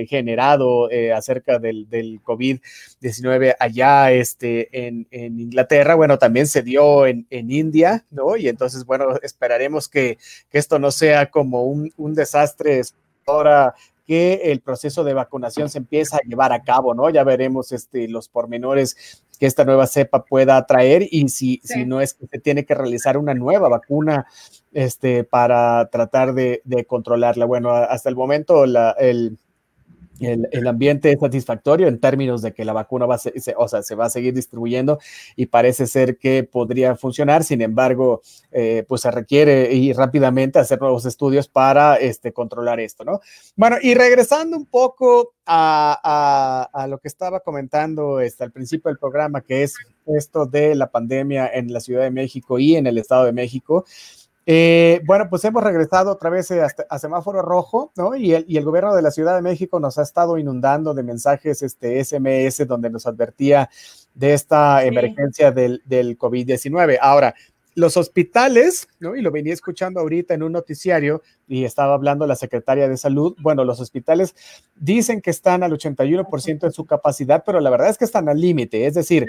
generado 0.09 0.89
acerca 1.15 1.59
del, 1.59 1.89
del 1.89 2.21
COVID-19 3.01 3.57
allá 3.59 4.13
este, 4.13 4.87
en, 4.87 5.07
en, 5.11 5.41
Inglaterra. 5.41 5.95
Bueno, 5.95 6.19
también 6.19 6.47
se 6.47 6.63
dio 6.63 7.07
en, 7.07 7.27
en, 7.31 7.51
India, 7.51 8.05
¿no? 8.11 8.37
Y 8.37 8.49
entonces, 8.49 8.85
bueno, 8.85 9.17
esperaremos 9.23 9.89
que, 9.89 10.19
que 10.51 10.59
esto 10.59 10.79
no 10.79 10.91
sea 10.91 11.31
como 11.31 11.65
un, 11.65 11.93
un 11.97 12.15
desastre 12.15 12.83
ahora 13.27 13.75
que 14.07 14.53
el 14.53 14.61
proceso 14.61 15.03
de 15.03 15.15
vacunación 15.15 15.69
se 15.69 15.79
empieza 15.79 16.19
a 16.19 16.21
llevar 16.27 16.53
a 16.53 16.63
cabo, 16.63 16.95
¿no? 16.95 17.11
Ya 17.11 17.25
veremos 17.25 17.73
este, 17.73 18.07
los 18.09 18.29
pormenores 18.29 19.23
que 19.39 19.47
esta 19.47 19.65
nueva 19.65 19.87
cepa 19.87 20.25
pueda 20.25 20.65
traer 20.65 21.07
y 21.11 21.29
si, 21.29 21.61
si 21.63 21.85
no 21.85 22.01
es 22.01 22.15
que 22.15 22.27
se 22.27 22.39
tiene 22.39 22.65
que 22.65 22.75
realizar 22.75 23.19
una 23.19 23.35
nueva 23.35 23.69
vacuna 23.69 24.27
este, 24.73 25.25
para 25.25 25.89
tratar 25.91 26.35
de, 26.35 26.63
controlarla. 26.87 27.45
Bueno, 27.47 27.71
hasta 27.71 28.09
el 28.09 28.17
momento 28.17 28.65
la, 28.65 28.93
el, 28.93 29.39
el, 30.21 30.67
ambiente 30.67 31.13
es 31.13 31.21
satisfactorio 31.21 31.89
en 31.89 32.01
términos 32.01 32.43
de 32.43 32.53
que 32.53 32.65
la 32.65 32.73
vacuna 32.73 33.07
va 33.07 33.17
a 33.17 33.19
se, 33.19 33.33
o 33.57 33.69
sea, 33.69 33.83
se 33.83 33.95
va 33.95 34.07
a 34.07 34.11
seguir 34.11 34.35
distribuyendo 34.35 34.99
y 35.37 35.47
parece 35.47 35.87
ser 35.87 36.19
que 36.19 36.45
podría 36.45 36.97
funcionar. 36.97 37.45
Sin 37.45 37.63
embargo, 37.63 38.23
eh, 38.51 38.85
pues 38.89 39.03
se 39.03 39.11
requiere 39.11 39.73
y 39.73 39.93
rápidamente 39.93 40.59
hacer 40.59 40.81
nuevos 40.81 41.05
estudios 41.07 41.49
para 41.49 41.97
este, 41.97 42.33
controlar 42.33 42.81
esto, 42.81 43.05
¿no? 43.05 43.21
Bueno, 43.57 43.77
y 43.83 43.95
regresando 43.95 44.57
un 44.57 44.67
poco 44.67 45.35
a, 45.45 46.69
a, 46.73 46.87
lo 46.87 46.99
que 46.99 47.09
estaba 47.09 47.41
comentando 47.41 48.21
este, 48.21 48.45
al 48.45 48.53
principio 48.53 48.89
del 48.89 48.99
programa, 48.99 49.43
que 49.43 49.63
es 49.63 49.75
esto 50.07 50.47
de 50.47 50.75
la 50.75 50.91
pandemia 50.91 51.49
en 51.53 51.73
la 51.73 51.81
Ciudad 51.81 52.03
de 52.03 52.11
México 52.11 52.59
y 52.59 52.77
en 52.77 52.87
el 52.87 52.99
Estado 52.99 53.25
de 53.25 53.33
México. 53.33 53.85
Eh, 54.49 55.01
bueno, 55.05 55.29
pues 55.29 55.45
hemos 55.45 55.65
regresado 55.65 56.13
otra 56.13 56.31
vez 56.31 56.49
eh, 56.53 56.63
a, 56.89 56.99
semáforo 57.01 57.43
rojo, 57.43 57.93
¿no? 57.97 58.15
Y 58.15 58.33
el, 58.33 58.45
y 58.47 58.57
el, 58.57 58.65
gobierno 58.65 58.95
de 58.95 59.03
la 59.03 59.11
Ciudad 59.11 59.35
de 59.35 59.43
México 59.43 59.81
nos 59.81 59.99
ha 59.99 60.03
estado 60.03 60.39
inundando 60.39 60.95
de 60.95 61.03
mensajes 61.03 61.63
este, 61.63 62.03
SMS 62.05 62.65
donde 62.69 62.89
nos 62.89 63.09
advertía 63.09 63.69
de 64.15 64.35
esta 64.35 64.85
emergencia 64.85 65.51
del, 65.51 65.83
del 65.85 66.17
COVID-19. 66.17 66.97
Ahora, 67.01 67.35
los 67.75 67.97
hospitales, 67.97 68.89
¿no? 69.01 69.17
Y 69.17 69.21
lo 69.21 69.33
venía 69.33 69.53
escuchando 69.53 69.99
ahorita 69.99 70.33
en 70.33 70.45
un 70.45 70.53
noticiario 70.53 71.23
y 71.49 71.65
estaba 71.65 71.95
hablando 71.95 72.25
la 72.27 72.37
secretaria 72.37 72.89
de 72.89 72.97
salud. 72.97 73.37
Bueno, 73.41 73.65
los 73.65 73.81
hospitales 73.81 74.37
dicen 74.77 75.21
que 75.21 75.31
están 75.31 75.65
al 75.65 75.73
81% 75.73 76.61
de 76.61 76.71
su 76.71 76.87
capacidad, 76.87 77.43
pero 77.45 77.61
la 77.61 77.69
verdad 77.69 77.91
es 77.91 77.99
que 77.99 78.07
están 78.07 78.29
al 78.29 78.41
límite, 78.41 78.87
es 78.87 78.95
decir, 78.95 79.27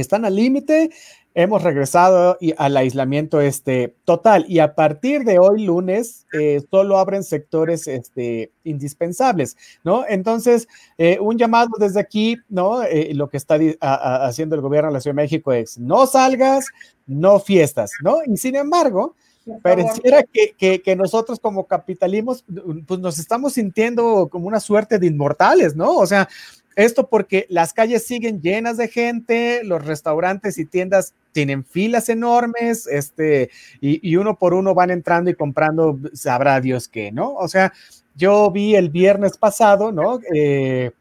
están 0.00 0.24
al 0.24 0.36
límite, 0.36 0.90
hemos 1.34 1.62
regresado 1.62 2.38
al 2.56 2.76
aislamiento 2.76 3.40
este, 3.40 3.96
total 4.04 4.46
y 4.48 4.60
a 4.60 4.74
partir 4.74 5.24
de 5.24 5.40
hoy 5.40 5.64
lunes 5.64 6.26
eh, 6.32 6.62
solo 6.70 6.98
abren 6.98 7.24
sectores 7.24 7.88
este, 7.88 8.52
indispensables, 8.62 9.56
¿no? 9.82 10.04
Entonces, 10.08 10.68
eh, 10.96 11.18
un 11.20 11.36
llamado 11.36 11.70
desde 11.78 12.00
aquí, 12.00 12.36
¿no? 12.48 12.84
Eh, 12.84 13.12
lo 13.14 13.28
que 13.28 13.36
está 13.36 13.58
haciendo 13.80 14.54
el 14.54 14.62
gobierno 14.62 14.90
de 14.90 14.94
la 14.94 15.00
Ciudad 15.00 15.16
de 15.16 15.22
México 15.22 15.52
es 15.52 15.76
no 15.76 16.06
salgas, 16.06 16.66
no 17.06 17.40
fiestas, 17.40 17.90
¿no? 18.02 18.18
Y 18.24 18.36
sin 18.36 18.54
embargo, 18.54 19.16
pareciera 19.60 20.22
que, 20.22 20.54
que, 20.56 20.80
que, 20.80 20.96
nosotros 20.96 21.38
como 21.40 21.66
capitalismos, 21.66 22.44
pues 22.86 23.00
nos 23.00 23.18
estamos 23.18 23.54
sintiendo 23.54 24.28
como 24.30 24.46
una 24.46 24.60
suerte 24.60 24.98
de 24.98 25.06
inmortales, 25.06 25.76
¿no? 25.76 25.96
O 25.96 26.06
sea, 26.06 26.28
esto 26.76 27.08
porque 27.08 27.46
las 27.48 27.72
calles 27.72 28.06
siguen 28.06 28.40
llenas 28.40 28.76
de 28.76 28.88
gente, 28.88 29.62
los 29.64 29.84
restaurantes 29.84 30.58
y 30.58 30.64
tiendas 30.64 31.14
tienen 31.32 31.64
filas 31.64 32.08
enormes, 32.08 32.86
este, 32.86 33.50
y, 33.80 34.16
uno 34.16 34.38
por 34.38 34.54
uno 34.54 34.74
van 34.74 34.90
entrando 34.90 35.30
y 35.30 35.34
comprando, 35.34 35.98
sabrá 36.12 36.60
Dios 36.60 36.88
qué, 36.88 37.10
¿no? 37.12 37.34
O 37.34 37.48
sea, 37.48 37.72
yo 38.14 38.50
vi 38.50 38.76
el 38.76 38.90
viernes 38.90 39.36
pasado, 39.36 39.90
¿no? 39.90 40.20
Eh, 40.32 40.92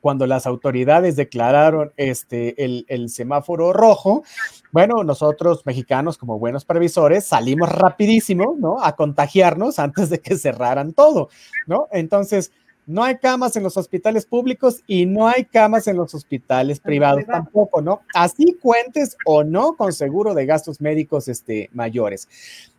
cuando 0.00 0.24
las 0.26 0.46
autoridades 0.46 1.16
declararon 1.16 1.92
este, 1.96 2.64
el, 2.64 2.84
el, 2.88 3.08
semáforo 3.08 3.72
rojo, 3.72 4.22
bueno, 4.70 5.02
nosotros 5.02 5.66
mexicanos 5.66 6.16
como 6.16 6.38
buenos 6.38 6.64
previsores 6.64 7.26
salimos 7.26 7.68
rapidísimo, 7.70 8.54
¿no? 8.56 8.80
A 8.82 8.94
contagiarnos 8.94 9.80
antes 9.80 10.08
de 10.10 10.20
que 10.20 10.36
cerraran 10.36 10.92
todo, 10.92 11.28
¿no? 11.66 11.88
Entonces, 11.90 12.52
no 12.90 13.04
hay 13.04 13.18
camas 13.18 13.56
en 13.56 13.62
los 13.62 13.76
hospitales 13.76 14.26
públicos 14.26 14.82
y 14.86 15.06
no 15.06 15.28
hay 15.28 15.44
camas 15.44 15.86
en 15.86 15.96
los 15.96 16.12
hospitales 16.14 16.80
privados 16.80 17.24
tampoco, 17.24 17.80
¿no? 17.80 18.02
Así 18.14 18.56
cuentes 18.60 19.16
o 19.24 19.44
no 19.44 19.76
con 19.76 19.92
seguro 19.92 20.34
de 20.34 20.44
gastos 20.44 20.80
médicos 20.80 21.28
este, 21.28 21.70
mayores. 21.72 22.28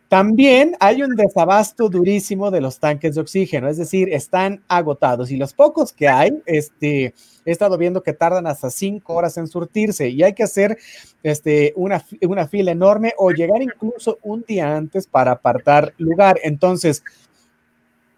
También 0.08 0.76
hay 0.78 1.02
un 1.02 1.16
desabasto 1.16 1.88
durísimo 1.88 2.50
de 2.50 2.60
los 2.60 2.78
tanques 2.78 3.14
de 3.14 3.22
oxígeno, 3.22 3.68
es 3.68 3.78
decir, 3.78 4.12
están 4.12 4.62
agotados 4.68 5.30
y 5.30 5.38
los 5.38 5.54
pocos 5.54 5.94
que 5.94 6.06
hay, 6.06 6.42
este, 6.44 7.14
he 7.46 7.50
estado 7.50 7.78
viendo 7.78 8.02
que 8.02 8.12
tardan 8.12 8.46
hasta 8.46 8.68
cinco 8.68 9.14
horas 9.14 9.38
en 9.38 9.46
surtirse 9.46 10.10
y 10.10 10.22
hay 10.22 10.34
que 10.34 10.42
hacer 10.42 10.76
este, 11.22 11.72
una, 11.76 12.04
una 12.28 12.46
fila 12.46 12.72
enorme 12.72 13.14
o 13.16 13.30
llegar 13.30 13.62
incluso 13.62 14.18
un 14.22 14.44
día 14.46 14.76
antes 14.76 15.06
para 15.06 15.32
apartar 15.32 15.94
lugar. 15.96 16.38
Entonces, 16.42 17.02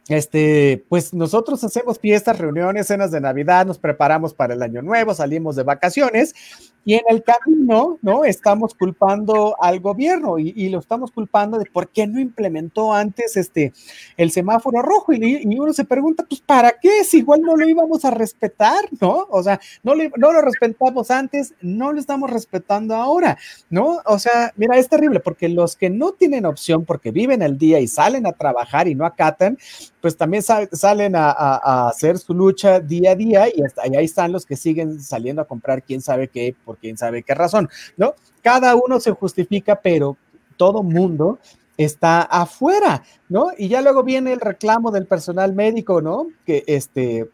este, 0.09 0.85
pues 0.89 1.15
nosotros 1.15 1.65
hacemos 1.65 1.99
fiestas, 1.99 2.39
reuniones, 2.39 2.87
cenas 2.87 3.11
de 3.11 3.21
Navidad, 3.21 3.67
nos 3.67 3.79
preparamos 3.79 4.35
para 4.35 4.55
el 4.55 4.63
año 4.63 4.83
nuevo, 4.83 5.15
salimos 5.15 5.57
de 5.57 5.63
vacaciones 5.63 6.35
y 6.85 6.95
en 6.95 7.03
el 7.09 7.23
camino, 7.23 7.99
¿no? 8.03 8.25
Estamos 8.25 8.75
culpando 8.75 9.57
al 9.61 9.81
gobierno 9.81 10.38
y, 10.38 10.69
lo 10.69 10.79
estamos 10.79 11.11
culpando 11.11 11.59
de 11.59 11.67
por 11.67 11.88
qué 11.88 12.07
no 12.07 12.21
implementó 12.21 12.93
antes 12.93 13.37
este, 13.37 13.73
el 14.17 14.31
semáforo 14.31 14.83
rojo. 14.83 15.12
Y, 15.12 15.45
uno 15.59 15.73
se 15.73 15.85
pregunta, 15.85 16.25
pues, 16.29 16.41
¿para 16.41 16.73
qué? 16.73 17.05
Si 17.05 17.19
igual 17.19 17.43
no 17.43 17.57
lo 17.57 17.69
íbamos 17.69 18.05
a 18.05 18.11
respetar, 18.11 18.85
¿no? 19.00 19.26
O 19.31 19.43
sea, 19.43 19.61
no, 19.83 19.95
no 19.95 20.33
lo 20.33 20.43
respetamos 20.43 21.11
antes, 21.11 21.55
no 21.61 21.93
lo 21.93 22.00
estamos 22.00 22.31
respetando 22.31 22.95
ahora, 22.95 23.38
¿no? 23.71 24.00
O 24.07 24.19
sea, 24.19 24.53
mira, 24.57 24.76
es 24.76 24.88
terrible 24.88 25.21
porque 25.21 25.49
los 25.49 25.76
que 25.76 25.91
no 25.91 26.12
tienen 26.12 26.45
opción 26.45 26.85
porque 26.85 27.11
viven 27.11 27.43
el 27.43 27.57
día 27.57 27.81
y 27.81 27.88
salen 27.88 28.26
a 28.26 28.33
trabajar 28.33 28.88
y 28.88 28.95
no 28.95 29.07
acatan, 29.07 29.59
pues 30.00 30.17
también 30.17 30.43
salen 30.43 31.17
a, 31.17 31.88
hacer 31.88 32.19
su 32.19 32.35
lucha 32.35 32.79
día 32.79 33.12
a 33.12 33.14
día 33.14 33.49
y, 33.49 33.62
hasta, 33.62 33.83
ahí 33.83 34.05
están 34.05 34.33
los 34.33 34.45
que 34.45 34.57
siguen 34.57 35.00
saliendo 35.00 35.41
a 35.41 35.47
comprar 35.47 35.83
quién 35.83 36.03
sabe 36.03 36.29
qué, 36.29 36.55
por 36.64 36.74
quién 36.76 36.97
sabe 36.97 37.23
qué 37.23 37.35
razón, 37.35 37.69
¿no? 37.97 38.14
Cada 38.43 38.75
uno 38.75 39.00
se 39.00 39.12
justifica, 39.12 39.81
pero 39.81 40.16
todo 40.57 40.83
mundo 40.83 41.38
está 41.76 42.23
afuera, 42.23 43.02
¿no? 43.28 43.49
Y 43.57 43.69
ya 43.69 43.83
luego 43.83 44.02
viene 44.02 44.33
el 44.33 44.40
reclamo 44.40 44.90
del 44.90 45.07
personal 45.07 45.54
médico, 45.54 46.00
¿no? 46.00 46.28
Que 46.47 46.62
este, 46.66 47.28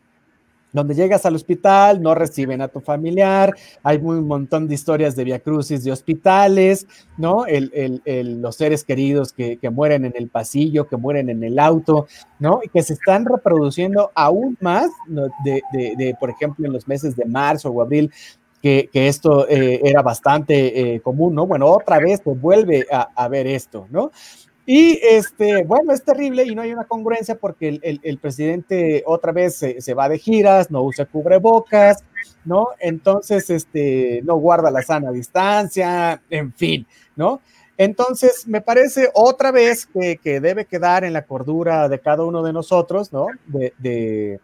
donde 0.73 0.94
llegas 0.94 1.26
al 1.26 1.35
hospital, 1.35 2.00
no 2.00 2.14
reciben 2.14 2.62
a 2.62 2.68
tu 2.68 2.80
familiar, 2.80 3.54
hay 3.82 3.99
un 3.99 4.26
montón 4.26 4.68
de 4.68 4.75
historias 4.75 5.16
de 5.16 5.25
viacrucis 5.25 5.85
de 5.85 5.92
hospitales, 5.92 6.87
¿no? 7.16 7.44
Los 8.04 8.56
seres 8.56 8.85
queridos 8.85 9.32
que, 9.32 9.59
mueren 9.70 10.04
en 10.04 10.14
el 10.16 10.28
pasillo, 10.28 10.88
que 10.88 10.97
mueren 10.97 11.28
en 11.28 11.42
el 11.44 11.59
auto, 11.59 12.06
¿no? 12.38 12.61
Y 12.62 12.68
que 12.68 12.82
se 12.82 12.94
están 12.94 13.25
reproduciendo 13.25 14.11
aún 14.14 14.56
más, 14.61 14.90
de, 15.44 16.16
por 16.18 16.30
ejemplo, 16.30 16.66
en 16.66 16.73
los 16.73 16.87
meses 16.87 17.16
de 17.16 17.25
marzo 17.25 17.70
o 17.70 17.82
abril, 17.82 18.11
que, 18.62 18.90
esto 18.93 19.49
eh, 19.49 19.81
era 19.85 20.02
bastante 20.02 20.95
eh, 20.95 21.00
común, 21.00 21.35
¿no? 21.35 21.47
Bueno, 21.47 21.67
otra 21.67 21.99
vez 21.99 22.21
se 22.23 22.31
vuelve 22.31 22.87
a, 22.90 23.29
ver 23.29 23.47
esto, 23.47 23.87
¿no? 23.90 24.11
Y 24.67 25.00
este, 25.02 25.64
bueno, 25.64 25.93
es 25.93 26.05
terrible 26.05 26.45
y 26.45 26.55
no 26.55 26.62
hay 26.62 26.73
una 26.73 26.85
congruencia 26.85 27.35
porque 27.35 27.81
el, 27.83 28.19
presidente 28.19 29.02
otra 29.07 29.33
vez 29.33 29.57
se, 29.57 29.95
va 29.95 30.09
de 30.09 30.19
giras, 30.19 30.71
no 30.71 30.83
usa 30.83 31.07
cubrebocas, 31.07 32.05
¿no? 32.45 32.69
Entonces, 32.79 33.50
este, 33.50 34.21
no 34.25 34.37
guarda 34.37 34.71
la 34.71 34.83
sana 34.83 35.11
distancia, 35.11 36.23
en 36.31 36.52
fin, 36.52 36.87
¿no? 37.17 37.40
Entonces, 37.79 38.47
me 38.47 38.61
parece 38.61 39.09
otra 39.14 39.50
vez 39.50 39.87
que, 39.87 40.40
debe 40.40 40.67
quedar 40.67 41.02
en 41.02 41.14
la 41.14 41.23
cordura 41.23 41.88
de 41.88 41.99
cada 41.99 42.25
uno 42.25 42.43
de 42.43 42.52
nosotros, 42.52 43.12
¿no? 43.12 43.26
De, 43.47 43.73
de, 43.79 44.38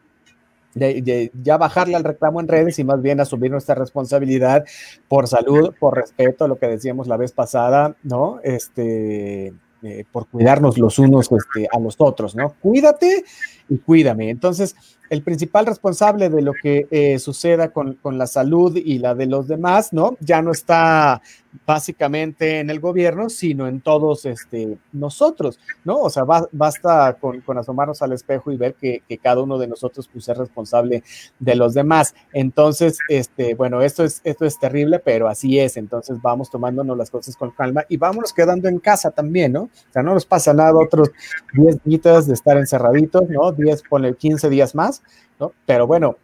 de, 0.76 1.33
ya 1.42 1.56
bajarle 1.56 1.97
al 1.97 2.04
reclamo 2.04 2.40
en 2.40 2.49
redes 2.49 2.78
y 2.78 2.85
más 2.85 3.00
bien 3.00 3.21
asumir 3.21 3.50
nuestra 3.50 3.75
responsabilidad 3.75 4.64
por 5.09 5.26
salud, 5.26 5.75
por 5.78 5.97
respeto 5.97 6.45
a 6.45 6.49
lo 6.49 6.56
que 6.56 6.68
decíamos 6.68 7.09
la 7.09 7.16
vez 7.16 7.33
pasada, 7.33 7.97
¿no? 8.02 8.40
Este, 8.42 9.54
eh, 9.83 10.04
por 10.12 10.26
cuidarnos 10.28 10.78
los 10.78 10.99
unos 10.99 11.30
este, 11.33 11.68
a 11.73 11.78
los 11.78 11.97
otros, 11.99 12.37
¿no? 12.37 12.54
Cuídate 12.61 13.25
y 13.68 13.78
cuídame. 13.78 14.30
Entonces, 14.30 14.76
el 15.10 15.22
principal 15.22 15.66
responsable 15.66 16.28
de 16.28 16.42
lo 16.42 16.52
que 16.52 16.86
eh, 16.90 17.18
suceda 17.18 17.72
con, 17.72 17.94
con, 17.94 18.18
la 18.18 18.26
salud 18.26 18.76
y 18.76 18.98
la 18.98 19.14
de 19.14 19.26
los 19.26 19.48
demás, 19.48 19.92
¿no? 19.92 20.16
Ya 20.20 20.42
no 20.42 20.52
está 20.52 21.20
básicamente 21.64 22.60
en 22.60 22.70
el 22.70 22.80
gobierno, 22.80 23.30
sino 23.30 23.68
en 23.68 23.80
todos 23.80 24.26
este, 24.26 24.78
nosotros, 24.92 25.58
¿no? 25.84 26.00
O 26.00 26.10
sea, 26.10 26.25
basta 26.25 27.16
con, 27.20 27.40
con, 27.40 27.56
asomarnos 27.58 28.02
al 28.02 28.12
espejo 28.12 28.52
y 28.52 28.56
ver 28.56 28.75
que, 28.75 29.02
cada 29.22 29.42
uno 29.42 29.58
de 29.58 29.66
nosotros 29.66 30.08
pues, 30.12 30.28
es 30.28 30.36
responsable 30.36 31.02
de 31.38 31.54
los 31.54 31.75
demás. 31.75 32.14
Entonces, 32.32 32.98
este, 33.08 33.54
bueno, 33.54 33.80
esto 33.80 34.04
es, 34.04 34.20
esto 34.25 34.44
es 34.44 34.58
terrible, 34.58 34.98
pero 34.98 35.28
así 35.28 35.58
es. 35.58 35.76
Entonces, 35.76 36.20
vamos 36.20 36.50
tomándonos 36.50 36.96
las 36.96 37.10
cosas 37.10 37.36
con 37.36 37.50
calma 37.50 37.84
y 37.88 37.96
vámonos 37.96 38.32
quedando 38.32 38.68
en 38.68 38.78
casa 38.78 39.10
también, 39.10 39.52
¿no? 39.52 39.62
O 39.62 39.92
sea, 39.92 40.02
no 40.02 40.12
nos 40.14 40.26
pasa 40.26 40.52
nada 40.52 40.75
otros 40.76 41.10
10 41.54 41.78
días 41.84 42.26
de 42.26 42.34
estar 42.34 42.56
encerraditos, 42.56 43.28
¿no? 43.28 43.52
10, 43.52 43.82
ponle 43.88 44.14
15 44.14 44.50
días 44.50 44.75
más, 44.75 44.95
¿no? 45.38 45.52
Pero 45.66 45.86
bueno, 45.86 46.16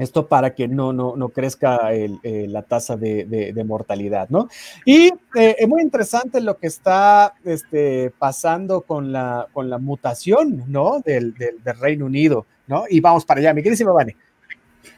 esto 0.00 0.26
para 0.26 0.54
que 0.54 0.66
no, 0.66 0.92
no, 0.92 1.14
no 1.14 1.28
crezca 1.28 1.92
eh, 1.92 2.08
la 2.48 2.62
tasa 2.62 2.96
de, 2.96 3.62
mortalidad, 3.66 4.30
¿no? 4.30 4.48
Y 4.84 5.12
eh, 5.34 5.56
es 5.58 5.68
muy 5.68 5.82
interesante 5.82 6.40
lo 6.40 6.56
que 6.56 6.68
está 6.68 7.34
este, 7.44 8.10
pasando 8.18 8.80
con 8.80 9.12
la, 9.12 9.46
con 9.52 9.68
la 9.68 9.76
mutación, 9.78 10.64
¿no? 10.68 11.00
Del, 11.00 11.34
Reino 11.80 12.06
Unido, 12.06 12.46
¿no? 12.66 12.84
Y 12.88 13.00
vamos 13.00 13.26
para 13.26 13.40
allá, 13.40 13.52
mi 13.52 13.62
querísima 13.62 13.92
Vane. 13.92 14.16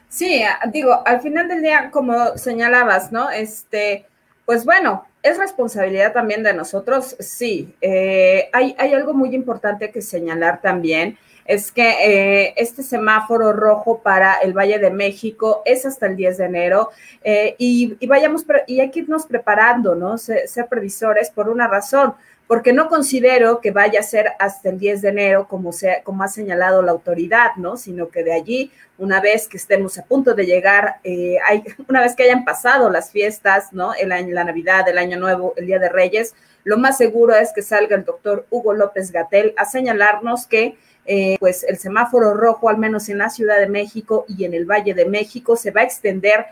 Sí, 0.08 0.42
digo, 0.72 1.02
al 1.04 1.20
final 1.20 1.48
del 1.48 1.62
día, 1.62 1.90
como 1.90 2.36
señalabas, 2.36 3.10
¿no? 3.10 3.28
Este, 3.30 4.06
pues 4.46 4.64
bueno, 4.64 5.04
es 5.22 5.36
responsabilidad 5.36 6.12
también 6.12 6.44
de 6.44 6.54
nosotros, 6.54 7.16
sí. 7.18 7.74
Eh, 7.80 8.48
hay, 8.52 8.76
hay 8.78 8.94
algo 8.94 9.14
muy 9.14 9.34
importante 9.34 9.90
que 9.90 10.00
señalar 10.00 10.60
también 10.60 11.18
es 11.44 11.72
que 11.72 11.90
eh, 11.90 12.54
este 12.56 12.82
semáforo 12.82 13.52
rojo 13.52 14.00
para 14.02 14.34
el 14.36 14.52
Valle 14.52 14.78
de 14.78 14.90
México 14.90 15.62
es 15.64 15.84
hasta 15.86 16.06
el 16.06 16.16
10 16.16 16.38
de 16.38 16.44
enero 16.44 16.90
eh, 17.22 17.54
y, 17.58 18.06
vayamos, 18.06 18.44
y 18.66 18.80
hay 18.80 18.90
que 18.90 19.00
irnos 19.00 19.26
preparando, 19.26 19.94
¿no? 19.94 20.18
Ser, 20.18 20.48
previsores 20.68 21.30
por 21.30 21.48
una 21.48 21.66
razón 21.68 22.14
porque 22.46 22.72
no 22.72 22.88
considero 22.88 23.60
que 23.60 23.70
vaya 23.70 24.00
a 24.00 24.02
ser 24.02 24.32
hasta 24.38 24.68
el 24.68 24.78
10 24.78 25.00
de 25.02 25.08
enero, 25.08 25.48
como, 25.48 25.72
sea, 25.72 26.02
como 26.02 26.22
ha 26.22 26.28
señalado 26.28 26.82
la 26.82 26.92
autoridad, 26.92 27.52
¿no? 27.56 27.78
Sino 27.78 28.10
que 28.10 28.22
de 28.24 28.34
allí, 28.34 28.70
una 28.98 29.20
vez 29.20 29.48
que 29.48 29.56
estemos 29.56 29.96
a 29.96 30.04
punto 30.04 30.34
de 30.34 30.44
llegar, 30.44 30.96
eh, 31.02 31.38
hay, 31.46 31.64
una 31.88 32.02
vez 32.02 32.14
que 32.14 32.24
hayan 32.24 32.44
pasado 32.44 32.90
las 32.90 33.10
fiestas, 33.10 33.72
¿no? 33.72 33.94
El 33.94 34.12
año, 34.12 34.34
la 34.34 34.44
Navidad, 34.44 34.86
el 34.88 34.98
Año 34.98 35.18
Nuevo, 35.18 35.54
el 35.56 35.66
Día 35.66 35.78
de 35.78 35.88
Reyes, 35.88 36.34
lo 36.64 36.78
más 36.78 36.98
seguro 36.98 37.34
es 37.34 37.52
que 37.52 37.62
salga 37.62 37.96
el 37.96 38.04
doctor 38.04 38.46
Hugo 38.50 38.74
López 38.74 39.10
Gatel 39.10 39.52
a 39.56 39.64
señalarnos 39.64 40.46
que 40.46 40.76
eh, 41.04 41.36
pues 41.40 41.64
el 41.64 41.78
semáforo 41.78 42.34
rojo, 42.34 42.68
al 42.68 42.78
menos 42.78 43.08
en 43.08 43.18
la 43.18 43.28
Ciudad 43.28 43.58
de 43.58 43.68
México 43.68 44.24
y 44.28 44.44
en 44.44 44.54
el 44.54 44.64
Valle 44.64 44.94
de 44.94 45.06
México, 45.06 45.56
se 45.56 45.70
va 45.70 45.80
a 45.80 45.84
extender 45.84 46.46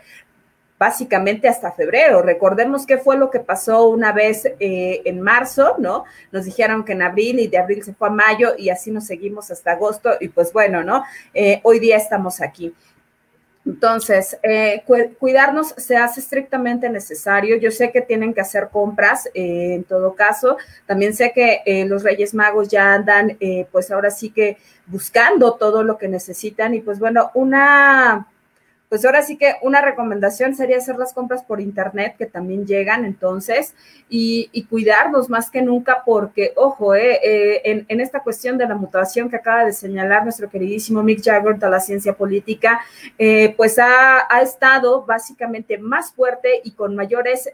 básicamente 0.81 1.47
hasta 1.47 1.71
febrero. 1.71 2.23
Recordemos 2.23 2.87
qué 2.87 2.97
fue 2.97 3.15
lo 3.15 3.29
que 3.29 3.39
pasó 3.39 3.87
una 3.87 4.13
vez 4.13 4.45
eh, 4.59 5.03
en 5.05 5.21
marzo, 5.21 5.75
¿no? 5.77 6.05
Nos 6.31 6.45
dijeron 6.45 6.83
que 6.83 6.93
en 6.93 7.03
abril 7.03 7.39
y 7.39 7.47
de 7.47 7.59
abril 7.59 7.83
se 7.83 7.93
fue 7.93 8.07
a 8.07 8.11
mayo 8.11 8.55
y 8.57 8.69
así 8.69 8.89
nos 8.89 9.05
seguimos 9.05 9.51
hasta 9.51 9.73
agosto 9.73 10.09
y 10.19 10.29
pues 10.29 10.51
bueno, 10.51 10.83
¿no? 10.83 11.03
Eh, 11.35 11.61
hoy 11.63 11.77
día 11.77 11.97
estamos 11.97 12.41
aquí. 12.41 12.73
Entonces, 13.65 14.37
eh, 14.41 14.83
cuidarnos 15.19 15.75
se 15.77 15.95
hace 15.95 16.19
estrictamente 16.19 16.89
necesario. 16.89 17.57
Yo 17.57 17.69
sé 17.71 17.91
que 17.91 18.01
tienen 18.01 18.33
que 18.33 18.41
hacer 18.41 18.69
compras 18.71 19.29
en 19.33 19.83
todo 19.83 20.15
caso. 20.15 20.57
También 20.87 21.13
sé 21.13 21.31
que 21.31 21.85
los 21.87 22.03
Reyes 22.03 22.33
Magos 22.33 22.69
ya 22.69 22.93
andan, 22.93 23.37
pues 23.71 23.91
ahora 23.91 24.09
sí 24.09 24.31
que 24.31 24.57
buscando 24.87 25.53
todo 25.53 25.83
lo 25.83 25.97
que 25.99 26.07
necesitan. 26.07 26.73
Y 26.73 26.81
pues 26.81 26.97
bueno, 26.97 27.29
una 27.35 28.27
pues 28.91 29.05
ahora 29.05 29.23
sí 29.23 29.37
que 29.37 29.55
una 29.61 29.79
recomendación 29.79 30.53
sería 30.53 30.75
hacer 30.75 30.97
las 30.97 31.13
compras 31.13 31.45
por 31.45 31.61
internet, 31.61 32.15
que 32.17 32.25
también 32.25 32.67
llegan 32.67 33.05
entonces, 33.05 33.73
y, 34.09 34.49
cuidarnos 34.69 35.29
más 35.29 35.49
que 35.49 35.61
nunca, 35.61 36.03
porque, 36.05 36.51
ojo, 36.57 36.93
eh, 36.93 37.21
eh, 37.23 37.85
en, 37.87 38.01
esta 38.01 38.19
cuestión 38.19 38.57
de 38.57 38.67
la 38.67 38.75
mutación 38.75 39.29
que 39.29 39.37
acaba 39.37 39.63
de 39.63 39.71
señalar 39.71 40.23
nuestro 40.23 40.49
queridísimo 40.49 41.03
Mick 41.03 41.23
Jagger 41.23 41.57
de 41.57 41.69
la 41.69 41.79
ciencia 41.79 42.11
política, 42.11 42.81
eh, 43.17 43.53
pues 43.55 43.79
ha, 43.79 44.27
ha, 44.29 44.41
estado 44.41 45.05
básicamente 45.05 45.77
más 45.77 46.11
fuerte 46.11 46.59
y 46.61 46.71
con 46.71 46.93
mayores 46.93 47.49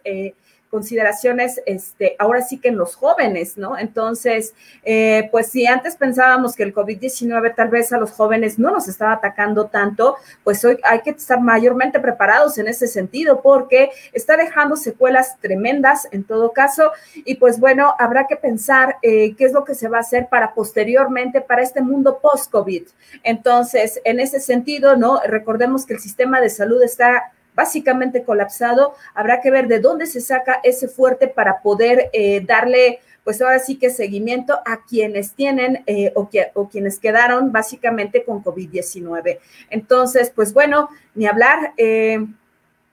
consideraciones, 0.69 1.61
este, 1.65 2.15
ahora 2.19 2.41
sí 2.41 2.59
que 2.59 2.69
en 2.69 2.77
los 2.77 2.95
jóvenes, 2.95 3.57
¿no? 3.57 3.77
Entonces, 3.77 4.53
eh, 4.83 5.29
pues 5.31 5.47
si 5.47 5.65
antes 5.65 5.95
pensábamos 5.95 6.55
que 6.55 6.63
el 6.63 6.73
COVID-19 6.73 7.55
tal 7.55 7.69
vez 7.69 7.93
a 7.93 7.97
los 7.97 8.11
jóvenes 8.11 8.59
no 8.59 8.71
nos 8.71 8.87
estaba 8.87 9.13
atacando 9.13 9.67
tanto, 9.67 10.17
pues 10.43 10.63
hoy 10.65 10.77
hay 10.83 11.01
que 11.01 11.11
estar 11.11 11.39
mayormente 11.39 11.99
preparados 11.99 12.57
en 12.57 12.67
ese 12.67 12.87
sentido 12.87 13.41
porque 13.41 13.91
está 14.13 14.37
dejando 14.37 14.75
secuelas 14.75 15.37
tremendas 15.39 16.07
en 16.11 16.23
todo 16.23 16.51
caso 16.51 16.91
y 17.15 17.35
pues 17.35 17.59
bueno, 17.59 17.93
habrá 17.99 18.27
que 18.27 18.35
pensar 18.35 18.97
eh, 19.01 19.35
qué 19.35 19.45
es 19.45 19.53
lo 19.53 19.63
que 19.63 19.75
se 19.75 19.87
va 19.87 19.97
a 19.97 20.01
hacer 20.01 20.27
para 20.29 20.53
posteriormente, 20.53 21.41
para 21.41 21.61
este 21.61 21.81
mundo 21.81 22.19
post-COVID. 22.21 22.83
Entonces, 23.23 24.01
en 24.03 24.19
ese 24.19 24.39
sentido, 24.39 24.95
¿no? 24.95 25.21
Recordemos 25.25 25.85
que 25.85 25.93
el 25.93 25.99
sistema 25.99 26.41
de 26.41 26.49
salud 26.49 26.81
está 26.81 27.31
básicamente 27.57 28.23
colapsado, 28.23 28.93
habrá 29.15 29.41
que 29.41 29.49
ver 29.49 29.67
de 29.67 29.79
dónde 29.79 30.05
se 30.05 30.21
saca 30.21 30.59
ese 30.63 30.87
fuerte 30.87 31.27
para 31.27 31.63
poder 31.63 32.11
eh, 32.13 32.45
darle, 32.45 32.99
pues 33.23 33.41
ahora 33.41 33.57
sí 33.57 33.77
que 33.77 33.89
seguimiento 33.89 34.59
a 34.63 34.85
quienes 34.87 35.33
tienen 35.33 35.83
eh, 35.87 36.13
o, 36.15 36.29
o, 36.53 36.69
quienes 36.69 36.99
quedaron 36.99 37.51
básicamente 37.51 38.23
con 38.23 38.43
COVID-19. 38.43 39.39
Entonces, 39.71 40.31
pues 40.33 40.53
bueno, 40.53 40.89
ni 41.15 41.25
hablar, 41.25 41.73
eh, 41.77 42.23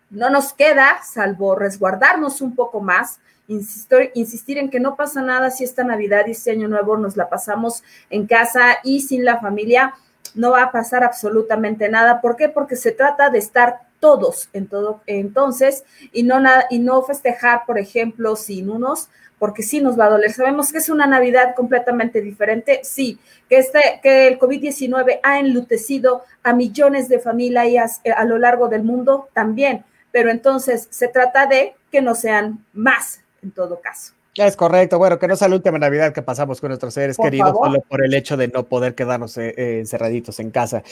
no 0.09 0.30
nos 0.30 0.54
queda, 0.54 1.02
salvo 1.04 1.54
resguardarnos 1.54 2.40
un 2.40 2.54
poco 2.54 2.80
más. 2.80 3.21
Insisto, 3.49 3.97
insistir 4.14 4.56
en 4.56 4.71
que 4.71 4.80
no 4.80 4.97
pasa 4.97 5.21
nada 5.21 5.50
si 5.50 5.64
esta 5.64 5.85
Navidad 5.85 6.25
y 6.26 6.30
este 6.30 6.52
Año 6.52 6.68
Nuevo 6.68 6.97
nos 6.97 7.18
la 7.18 7.28
pasamos 7.28 7.83
en 8.09 8.26
casa 8.26 8.78
y 8.83 9.02
sin 9.02 9.26
la 9.26 9.38
familia, 9.40 9.92
no 10.35 10.52
va 10.52 10.62
a 10.62 10.73
pasar 10.73 11.04
absolutamente 11.04 11.90
nada. 11.90 12.23
¿Por 12.23 12.37
qué? 12.37 12.49
Porque 12.49 12.76
se 12.76 12.92
trata 12.92 13.28
de 13.28 13.40
estar 13.40 13.80
todos 14.04 14.50
en 14.52 14.66
todo 14.66 15.00
entonces 15.06 15.82
y 16.12 16.25
no 16.25 16.38
y 16.68 16.78
no 16.78 17.00
festejar, 17.00 17.62
por 17.66 17.78
ejemplo, 17.78 18.37
sin 18.37 18.68
unos 18.68 19.08
porque 19.38 19.62
sí 19.62 19.80
nos 19.80 19.99
va 19.99 20.04
a 20.04 20.11
doler. 20.11 20.30
Sabemos 20.30 20.70
que 20.70 20.76
es 20.76 20.90
una 20.90 21.06
Navidad 21.06 21.54
completamente 21.54 22.20
diferente, 22.20 22.80
sí, 22.82 23.18
que 23.49 23.56
este 23.56 24.00
que 24.02 24.28
el 24.28 24.38
COVID-19 24.38 25.20
ha 25.23 25.38
enlutecido 25.38 26.23
a 26.42 26.52
millones 26.52 27.08
de 27.08 27.18
familias 27.18 28.02
a, 28.04 28.20
a 28.20 28.25
lo 28.26 28.37
largo 28.37 28.68
del 28.68 28.82
mundo 28.82 29.30
también, 29.32 29.87
pero 30.12 30.30
entonces 30.30 30.87
se 30.90 31.08
trata 31.08 31.46
de 31.46 31.75
que 31.90 32.02
no 32.02 32.14
sean 32.14 32.62
más 32.75 33.23
en 33.42 33.52
todo 33.52 33.80
caso. 33.80 34.13
Es 34.37 34.57
correcto, 34.57 34.99
bueno, 34.99 35.19
que 35.19 35.29
no 35.29 35.37
sea 35.37 35.49
la 35.49 35.55
última 35.55 35.79
Navidad 35.79 36.12
que 36.12 36.21
pasamos 36.21 36.61
con 36.61 36.69
nuestros 36.69 36.93
seres 36.93 37.17
queridos 37.17 37.53
solo 37.53 37.81
por 37.88 38.05
el 38.05 38.14
hecho 38.14 38.37
de 38.37 38.49
no 38.49 38.64
poder 38.64 38.97
quedarnos 38.97 39.37
eh, 39.38 39.55
eh, 39.57 39.79
encerraditos 39.79 40.41
en 40.41 40.50
casa. 40.50 40.83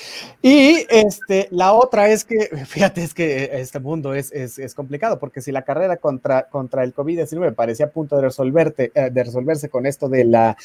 Y 0.40 0.86
este, 0.88 1.48
la 1.50 1.72
otra 1.72 2.08
es 2.08 2.24
que, 2.24 2.38
fíjate, 2.66 3.02
es 3.02 3.14
que 3.14 3.50
este 3.54 3.80
mundo 3.80 4.14
es, 4.14 4.30
es, 4.30 4.60
es 4.60 4.74
complicado, 4.74 5.18
porque 5.18 5.40
si 5.40 5.50
la 5.50 5.62
carrera 5.62 5.96
contra, 5.96 6.44
contra 6.44 6.84
el 6.84 6.94
COVID-19 6.94 7.54
parecía 7.54 7.86
a 7.86 7.90
punto 7.90 8.14
de, 8.16 8.22
resolverte, 8.22 8.92
eh, 8.94 9.10
de 9.10 9.24
resolverse 9.24 9.68
con 9.68 9.86
esto 9.86 10.08
de 10.08 10.24
la, 10.24 10.56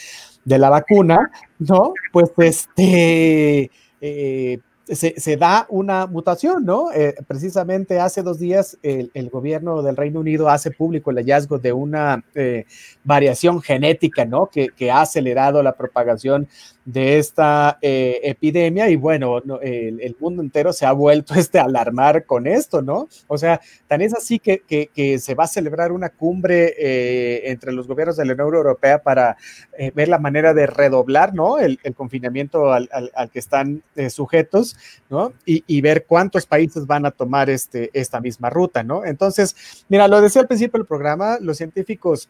de 0.45 0.59
la 0.59 0.69
vacuna, 0.69 1.31
¿no? 1.59 1.93
Pues 2.11 2.31
este... 2.37 3.71
Eh, 3.99 4.59
se, 4.95 5.37
da 5.37 5.65
una 5.69 6.07
mutación, 6.07 6.65
¿no? 6.65 6.91
Eh, 6.91 7.15
precisamente 7.27 7.99
hace 7.99 8.21
dos 8.21 8.39
días 8.39 8.77
el, 8.81 9.29
gobierno 9.29 9.81
del 9.81 9.97
Reino 9.97 10.19
Unido 10.19 10.49
hace 10.49 10.71
público 10.71 11.11
el 11.11 11.17
hallazgo 11.17 11.59
de 11.59 11.73
una 11.73 12.23
eh, 12.35 12.65
variación 13.03 13.61
genética, 13.61 14.25
¿no? 14.25 14.47
Que, 14.47 14.69
que, 14.69 14.89
ha 14.89 15.01
acelerado 15.01 15.61
la 15.61 15.73
propagación 15.73 16.47
de 16.87 17.17
esta 17.17 17.79
eh, 17.81 18.21
epidemia 18.23 18.89
y 18.89 18.95
bueno, 18.95 19.39
el, 19.61 20.15
mundo 20.21 20.41
entero 20.41 20.71
se 20.71 20.85
ha 20.85 20.93
vuelto 20.93 21.33
este, 21.35 21.59
a 21.59 21.63
alarmar 21.63 22.25
con 22.25 22.47
esto, 22.47 22.81
¿no? 22.81 23.09
O 23.27 23.37
sea, 23.37 23.59
tan 23.87 24.01
es 24.01 24.13
así 24.13 24.39
que, 24.39 24.61
que, 24.61 25.19
se 25.19 25.35
va 25.35 25.43
a 25.43 25.47
celebrar 25.47 25.91
una 25.91 26.09
cumbre 26.09 26.73
eh, 26.79 27.51
entre 27.51 27.73
los 27.73 27.87
gobiernos 27.87 28.15
de 28.15 28.23
la 28.23 28.33
Unión 28.33 28.55
Europea 28.55 29.03
para 29.03 29.35
eh, 29.77 29.91
ver 29.93 30.07
la 30.07 30.17
manera 30.17 30.53
de 30.53 30.65
redoblar, 30.65 31.33
¿no? 31.33 31.59
El, 31.59 31.77
confinamiento 31.93 32.71
al, 32.71 32.89
al, 32.91 33.29
que 33.31 33.39
están 33.39 33.83
sujetos, 34.09 34.77
¿no? 35.09 35.33
Y, 35.45 35.65
y, 35.67 35.81
ver 35.81 36.05
cuántos 36.05 36.45
países 36.45 36.87
van 36.87 37.05
a 37.05 37.11
tomar 37.11 37.49
este, 37.49 37.89
esta 37.93 38.21
misma 38.21 38.49
ruta, 38.49 38.83
¿no? 38.83 39.03
Entonces, 39.03 39.83
mira, 39.89 40.07
lo 40.07 40.21
decía 40.21 40.41
al 40.41 40.47
principio 40.47 40.79
del 40.79 40.87
programa, 40.87 41.37
los 41.41 41.57
científicos 41.57 42.29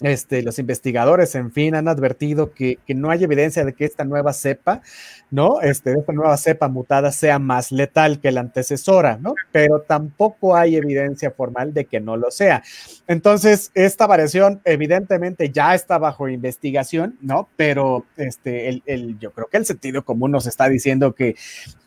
este, 0.00 0.42
los 0.42 0.58
investigadores, 0.58 1.34
en 1.34 1.52
fin, 1.52 1.74
han 1.74 1.88
advertido 1.88 2.52
que, 2.52 2.78
que, 2.86 2.94
no 2.94 3.10
hay 3.10 3.24
evidencia 3.24 3.64
de 3.64 3.72
que 3.72 3.86
esta 3.86 4.04
nueva 4.04 4.34
cepa, 4.34 4.82
¿no? 5.30 5.62
Este, 5.62 5.92
esta 5.92 6.12
nueva 6.12 6.36
cepa 6.36 6.68
mutada 6.68 7.12
sea 7.12 7.38
más 7.38 7.72
letal 7.72 8.20
que 8.20 8.30
la 8.30 8.40
antecesora, 8.40 9.16
¿no? 9.18 9.34
Pero 9.52 9.80
tampoco 9.80 10.54
hay 10.54 10.76
evidencia 10.76 11.30
formal 11.30 11.72
de 11.72 11.86
que 11.86 12.00
no 12.00 12.18
lo 12.18 12.30
sea. 12.30 12.62
Entonces, 13.06 13.70
esta 13.74 14.06
variación 14.06 14.60
evidentemente 14.64 15.50
ya 15.50 15.74
está 15.74 15.96
bajo 15.96 16.28
investigación, 16.28 17.16
¿no? 17.22 17.48
Pero 17.56 18.04
este, 18.18 18.68
el, 18.68 18.82
el, 18.84 19.18
yo 19.18 19.32
creo 19.32 19.46
que 19.46 19.56
el 19.56 19.64
sentido 19.64 20.04
común 20.04 20.30
nos 20.30 20.46
está 20.46 20.68
diciendo 20.68 21.14
que, 21.14 21.36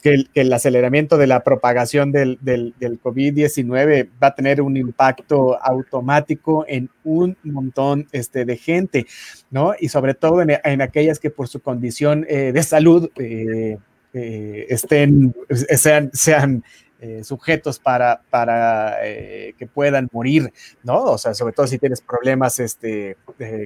que, 0.02 0.26
el, 0.34 0.52
aceleramiento 0.52 1.18
de 1.18 1.28
la 1.28 1.42
propagación 1.42 2.12
del, 2.12 2.40
del, 2.42 2.74
del 2.80 3.00
COVID-19 3.00 4.10
va 4.22 4.28
a 4.30 4.36
tener 4.36 4.62
un 4.62 4.78
impacto 4.78 5.62
automático 5.62 6.66
en 6.68 6.90
un 7.10 7.38
montón 7.44 8.08
este, 8.12 8.46
de 8.46 8.58
gente, 8.58 9.08
¿no? 9.50 9.74
Y 9.80 9.90
sobre 9.90 10.14
todo 10.14 10.42
en, 10.42 10.82
aquellas 10.82 11.20
que 11.20 11.30
por 11.30 11.48
su 11.48 11.60
condición 11.60 12.26
eh, 12.30 12.52
de 12.54 12.64
salud 12.64 13.10
eh, 13.18 13.78
eh, 14.14 14.66
estén, 14.70 15.36
sean, 15.76 16.12
sean 16.14 16.64
sujetos 17.24 17.80
para, 17.80 18.22
para 18.30 18.98
que 19.02 19.70
puedan 19.74 20.10
morir, 20.12 20.52
¿no? 20.84 21.02
O 21.04 21.18
sea, 21.18 21.34
sobre 21.34 21.54
todo 21.54 21.66
si 21.66 21.78
tienes 21.78 22.02
problemas 22.02 22.60
este, 22.60 23.16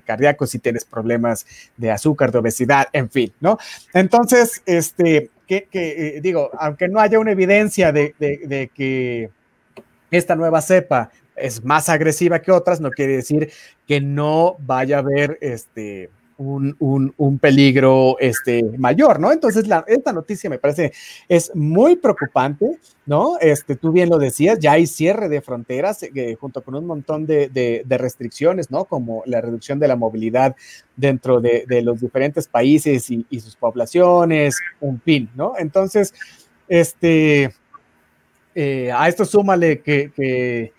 cardíacos, 0.05 0.51
si 0.51 0.59
tienes 0.59 0.85
problemas 0.85 1.47
de 1.75 1.89
azúcar, 1.89 2.31
de 2.31 2.37
obesidad, 2.37 2.89
en 2.93 3.09
fin, 3.09 3.33
¿no? 3.39 3.57
Entonces, 3.91 4.61
este, 4.67 5.31
que, 5.47 5.63
que 5.63 6.19
digo, 6.21 6.51
aunque 6.59 6.87
no 6.87 6.99
haya 6.99 7.17
una 7.17 7.31
evidencia 7.31 7.91
de, 7.91 8.13
de, 8.19 8.41
de 8.45 8.67
que 8.67 9.31
esta 10.11 10.35
nueva 10.35 10.61
cepa 10.61 11.09
es 11.35 11.63
más 11.63 11.89
agresiva 11.89 12.39
que 12.39 12.51
otras, 12.51 12.81
no 12.81 12.91
quiere 12.91 13.17
decir 13.17 13.51
que 13.87 14.01
no 14.01 14.55
vaya 14.59 14.97
a 14.97 14.99
haber 14.99 15.37
este, 15.41 16.09
un, 16.37 16.75
un, 16.79 17.13
un, 17.17 17.39
peligro 17.39 18.17
este, 18.19 18.63
mayor, 18.77 19.19
¿no? 19.19 19.31
Entonces, 19.31 19.67
la, 19.67 19.83
esta 19.87 20.11
noticia 20.13 20.49
me 20.49 20.59
parece 20.59 20.93
es 21.27 21.51
muy 21.55 21.95
preocupante, 21.95 22.79
¿no? 23.05 23.37
Este, 23.39 23.75
tú 23.75 23.91
bien 23.91 24.09
lo 24.09 24.17
decías, 24.17 24.59
ya 24.59 24.73
hay 24.73 24.87
cierre 24.87 25.29
de 25.29 25.41
fronteras 25.41 26.03
eh, 26.03 26.35
junto 26.39 26.61
con 26.63 26.75
un 26.75 26.85
montón 26.85 27.25
de, 27.25 27.49
de, 27.49 27.97
restricciones, 27.97 28.71
¿no? 28.71 28.85
Como 28.85 29.23
la 29.25 29.41
reducción 29.41 29.79
de 29.79 29.87
la 29.87 29.95
movilidad 29.95 30.55
dentro 30.95 31.39
de, 31.39 31.65
de 31.67 31.81
los 31.81 32.01
diferentes 32.01 32.47
países 32.47 33.09
y, 33.09 33.39
sus 33.39 33.55
poblaciones, 33.55 34.55
en 34.81 35.01
fin, 35.01 35.29
¿no? 35.35 35.53
Entonces, 35.57 36.13
este, 36.67 37.53
eh, 38.55 38.91
a 38.91 39.07
esto 39.07 39.25
súmale 39.25 39.81
que 39.81 40.71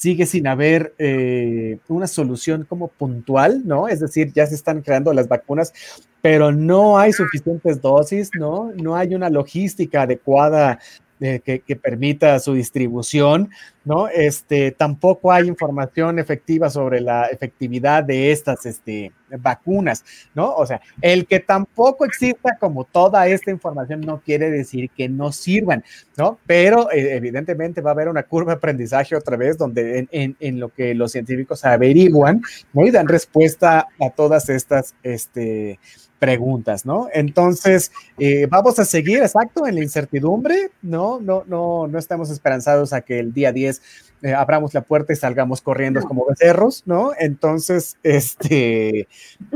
sigue 0.00 0.24
sin 0.24 0.46
haber 0.46 0.94
eh, 0.96 1.76
una 1.88 2.06
solución 2.06 2.64
como 2.66 2.88
puntual, 2.88 3.60
¿no? 3.66 3.86
Es 3.86 4.00
decir, 4.00 4.32
ya 4.32 4.46
se 4.46 4.54
están 4.54 4.80
creando 4.80 5.12
las 5.12 5.28
vacunas, 5.28 5.74
pero 6.22 6.52
no 6.52 6.98
hay 6.98 7.12
suficientes 7.12 7.82
dosis, 7.82 8.30
¿no? 8.32 8.72
No 8.76 8.96
hay 8.96 9.14
una 9.14 9.28
logística 9.28 10.02
adecuada 10.02 10.78
eh, 11.22 11.40
que, 11.40 11.76
permita 11.76 12.38
su 12.38 12.54
distribución, 12.54 13.50
¿no? 13.84 14.08
Este, 14.08 14.70
tampoco 14.70 15.30
hay 15.30 15.48
información 15.48 16.18
efectiva 16.18 16.70
sobre 16.70 17.02
la 17.02 17.26
efectividad 17.26 18.02
de 18.04 18.32
estas 18.32 18.64
este, 18.64 19.12
vacunas, 19.38 20.02
¿no? 20.34 20.54
O 20.54 20.64
sea, 20.64 20.80
el 21.02 21.26
que 21.26 21.40
tampoco 21.40 22.06
exista 22.06 22.56
como 22.58 22.84
toda 22.84 23.26
esta 23.28 23.50
información 23.50 24.00
no 24.00 24.22
quiere 24.22 24.50
decir 24.50 24.88
que 24.88 25.10
no 25.10 25.30
sirvan, 25.30 25.84
¿no? 26.16 26.38
Pero 26.46 26.90
eh, 26.90 27.16
evidentemente 27.16 27.82
va 27.82 27.90
a 27.90 27.92
haber 27.92 28.08
una 28.08 28.22
curva 28.22 28.52
de 28.52 28.56
aprendizaje 28.56 29.14
otra 29.14 29.36
vez 29.36 29.58
donde 29.58 30.08
en, 30.10 30.36
en, 30.40 30.58
lo 30.58 30.70
que 30.70 30.94
los 30.94 31.12
científicos 31.12 31.66
averiguan, 31.66 32.40
¿no? 32.72 32.86
Y 32.86 32.90
dan 32.90 33.08
respuesta 33.08 33.88
a 34.00 34.10
todas 34.10 34.48
estas, 34.48 34.94
este, 35.02 35.78
preguntas, 36.20 36.84
¿no? 36.84 37.08
Entonces, 37.12 37.90
eh, 38.18 38.46
vamos 38.48 38.78
a 38.78 38.84
seguir, 38.84 39.20
exacto, 39.22 39.66
en 39.66 39.74
la 39.74 39.82
incertidumbre, 39.82 40.70
¿no? 40.82 41.18
No, 41.18 41.44
no, 41.46 41.88
no 41.88 41.98
estamos 41.98 42.30
esperanzados 42.30 42.92
a 42.92 43.00
que 43.00 43.18
el 43.18 43.32
día 43.32 43.52
10 43.52 43.80
eh, 44.22 44.34
abramos 44.34 44.74
la 44.74 44.82
puerta 44.82 45.14
y 45.14 45.16
salgamos 45.16 45.62
corriendo 45.62 46.02
como 46.02 46.26
becerros, 46.26 46.82
¿no? 46.84 47.12
Entonces, 47.18 47.96
este, 48.02 49.08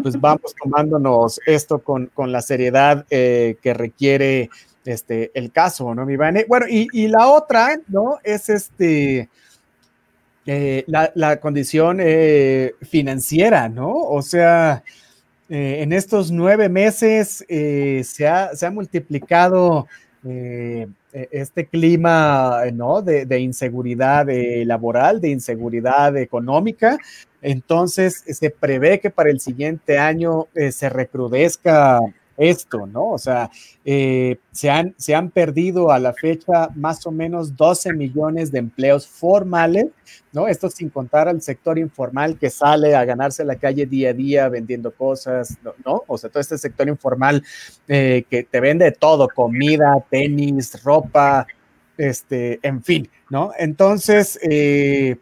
pues 0.02 0.18
vamos 0.18 0.54
tomándonos 0.60 1.38
esto 1.46 1.80
con, 1.80 2.06
con 2.06 2.32
la 2.32 2.40
seriedad 2.40 3.04
eh, 3.10 3.56
que 3.62 3.74
requiere 3.74 4.48
este, 4.86 5.30
el 5.34 5.52
caso, 5.52 5.94
¿no, 5.94 6.06
mi 6.06 6.16
Vane? 6.16 6.46
Bueno, 6.48 6.66
y, 6.66 6.88
y 6.92 7.08
la 7.08 7.28
otra, 7.28 7.78
¿no? 7.88 8.18
Es 8.24 8.48
este... 8.48 9.28
La, 10.46 11.10
la, 11.14 11.40
condición 11.40 12.00
financiera, 12.82 13.70
¿no? 13.70 13.94
O 13.94 14.20
sea, 14.20 14.84
eh, 15.48 15.82
en 15.82 15.92
estos 15.92 16.30
nueve 16.30 16.68
meses 16.68 17.44
eh, 17.48 18.02
se, 18.04 18.26
ha, 18.26 18.54
se, 18.56 18.64
ha, 18.64 18.70
multiplicado 18.70 19.86
eh, 20.26 20.86
este 21.12 21.66
clima 21.66 22.62
¿no? 22.72 23.02
de, 23.02 23.26
de 23.26 23.40
inseguridad 23.40 24.26
laboral, 24.64 25.20
de 25.20 25.30
inseguridad 25.30 26.16
económica. 26.16 26.98
Entonces, 27.42 28.24
se 28.26 28.48
prevé 28.48 29.00
que 29.00 29.10
para 29.10 29.28
el 29.28 29.38
siguiente 29.38 29.98
año 29.98 30.48
se 30.70 30.88
recrudezca 30.88 32.00
esto, 32.36 32.86
¿no? 32.86 33.10
O 33.10 33.18
sea, 33.18 33.50
eh, 33.84 34.38
se, 34.52 34.70
han, 34.70 34.94
se 34.96 35.14
han 35.14 35.30
perdido 35.30 35.90
a 35.90 35.98
la 35.98 36.12
fecha 36.12 36.68
más 36.74 37.06
o 37.06 37.10
menos 37.10 37.56
12 37.56 37.92
millones 37.92 38.50
de 38.50 38.58
empleos 38.58 39.06
formales, 39.06 39.86
¿no? 40.32 40.48
Esto 40.48 40.68
sin 40.68 40.90
contar 40.90 41.28
al 41.28 41.42
sector 41.42 41.78
informal 41.78 42.38
que 42.38 42.50
sale 42.50 42.94
a 42.96 43.04
ganarse 43.04 43.44
la 43.44 43.56
calle 43.56 43.86
día 43.86 44.10
a 44.10 44.14
día 44.14 44.48
vendiendo 44.48 44.92
cosas, 44.92 45.56
¿no? 45.84 46.02
O 46.06 46.18
sea, 46.18 46.30
todo 46.30 46.40
este 46.40 46.58
sector 46.58 46.88
informal 46.88 47.42
eh, 47.88 48.24
que 48.28 48.44
te 48.44 48.60
vende 48.60 48.90
todo, 48.92 49.28
comida, 49.28 50.04
tenis, 50.10 50.82
ropa, 50.82 51.46
este, 51.96 52.58
en 52.62 52.82
fin, 52.82 53.08
¿no? 53.30 53.52
Entonces, 53.56 54.38
eh, 54.42 55.16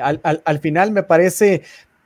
al, 0.00 0.20
al, 0.22 0.42
al, 0.44 0.58
final 0.60 0.92
me 0.92 1.02
parece 1.02 1.62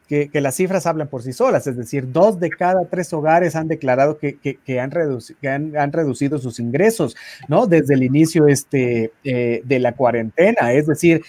que, 0.07 0.31
las 0.35 0.55
cifras 0.55 0.87
hablan 0.87 1.09
por 1.09 1.23
sí 1.23 1.33
solas, 1.33 1.67
es 1.67 1.77
decir, 1.77 2.11
dos 2.13 2.39
de 2.39 2.51
cada 2.51 2.85
tres 2.85 3.13
hogares 3.13 3.57
han 3.57 3.69
declarado 3.69 4.19
que, 4.19 4.37
que, 4.39 4.81
han, 4.81 4.91
reduci 4.91 5.35
han, 5.47 5.77
han, 5.77 5.93
reducido 5.93 6.39
sus 6.39 6.61
ingresos, 6.61 7.17
¿no? 7.49 7.67
Desde 7.67 7.95
el 7.95 8.03
inicio 8.03 8.47
este, 8.47 9.13
eh, 9.25 9.63
de 9.65 9.79
la 9.79 9.93
cuarentena, 9.93 10.73
es 10.73 10.87
decir, 10.87 11.23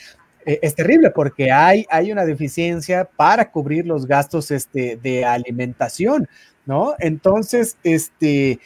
eh, 0.46 0.60
es 0.62 0.76
terrible 0.76 1.12
porque 1.12 1.52
hay, 1.52 1.86
hay 1.90 2.12
una 2.12 2.24
deficiencia 2.26 3.04
para 3.04 3.52
cubrir 3.52 3.86
los 3.86 4.06
gastos 4.06 4.52
este, 4.52 4.98
de 5.02 5.26
alimentación, 5.26 6.28
¿no? 6.66 6.96
Entonces, 7.00 7.78
este, 7.84 8.60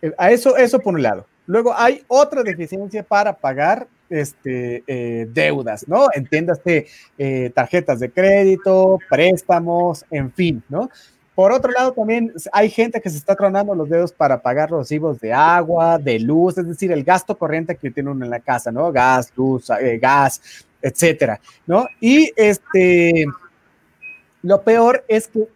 eh, 0.00 0.12
a 0.16 0.30
eso, 0.30 0.56
eso 0.56 0.78
por 0.80 0.94
un 0.94 1.02
lado. 1.02 1.26
Luego 1.46 1.74
hay 1.76 2.02
otra 2.08 2.42
deficiencia 2.42 3.02
para 3.02 3.36
pagar 3.36 3.86
este, 4.10 4.84
eh, 4.86 5.26
deudas, 5.32 5.86
¿no? 5.88 6.08
Entiéndase, 6.14 6.86
eh, 7.18 7.50
tarjetas 7.54 8.00
de 8.00 8.10
crédito, 8.10 8.98
préstamos, 9.08 10.04
en 10.10 10.32
fin, 10.32 10.62
¿no? 10.68 10.90
Por 11.34 11.52
otro 11.52 11.70
lado, 11.70 11.92
también 11.92 12.32
hay 12.50 12.70
gente 12.70 13.00
que 13.00 13.10
se 13.10 13.18
está 13.18 13.34
tronando 13.34 13.74
los 13.74 13.90
dedos 13.90 14.10
para 14.10 14.40
pagar 14.40 14.70
los 14.70 14.80
recibos 14.80 15.20
de 15.20 15.34
agua, 15.34 15.98
de 15.98 16.18
luz, 16.18 16.56
es 16.56 16.66
decir, 16.66 16.90
el 16.90 17.04
gasto 17.04 17.36
corriente 17.36 17.76
que 17.76 17.90
tiene 17.90 18.10
uno 18.10 18.24
en 18.24 18.30
la 18.30 18.40
casa, 18.40 18.72
¿no? 18.72 18.90
Gas, 18.90 19.32
luz, 19.36 19.68
eh, 19.68 19.98
gas, 19.98 20.40
etcétera, 20.80 21.38
¿no? 21.66 21.86
Y 22.00 22.32
este, 22.36 23.26
lo 24.42 24.62
peor 24.62 25.04
es 25.08 25.28
que 25.28 25.46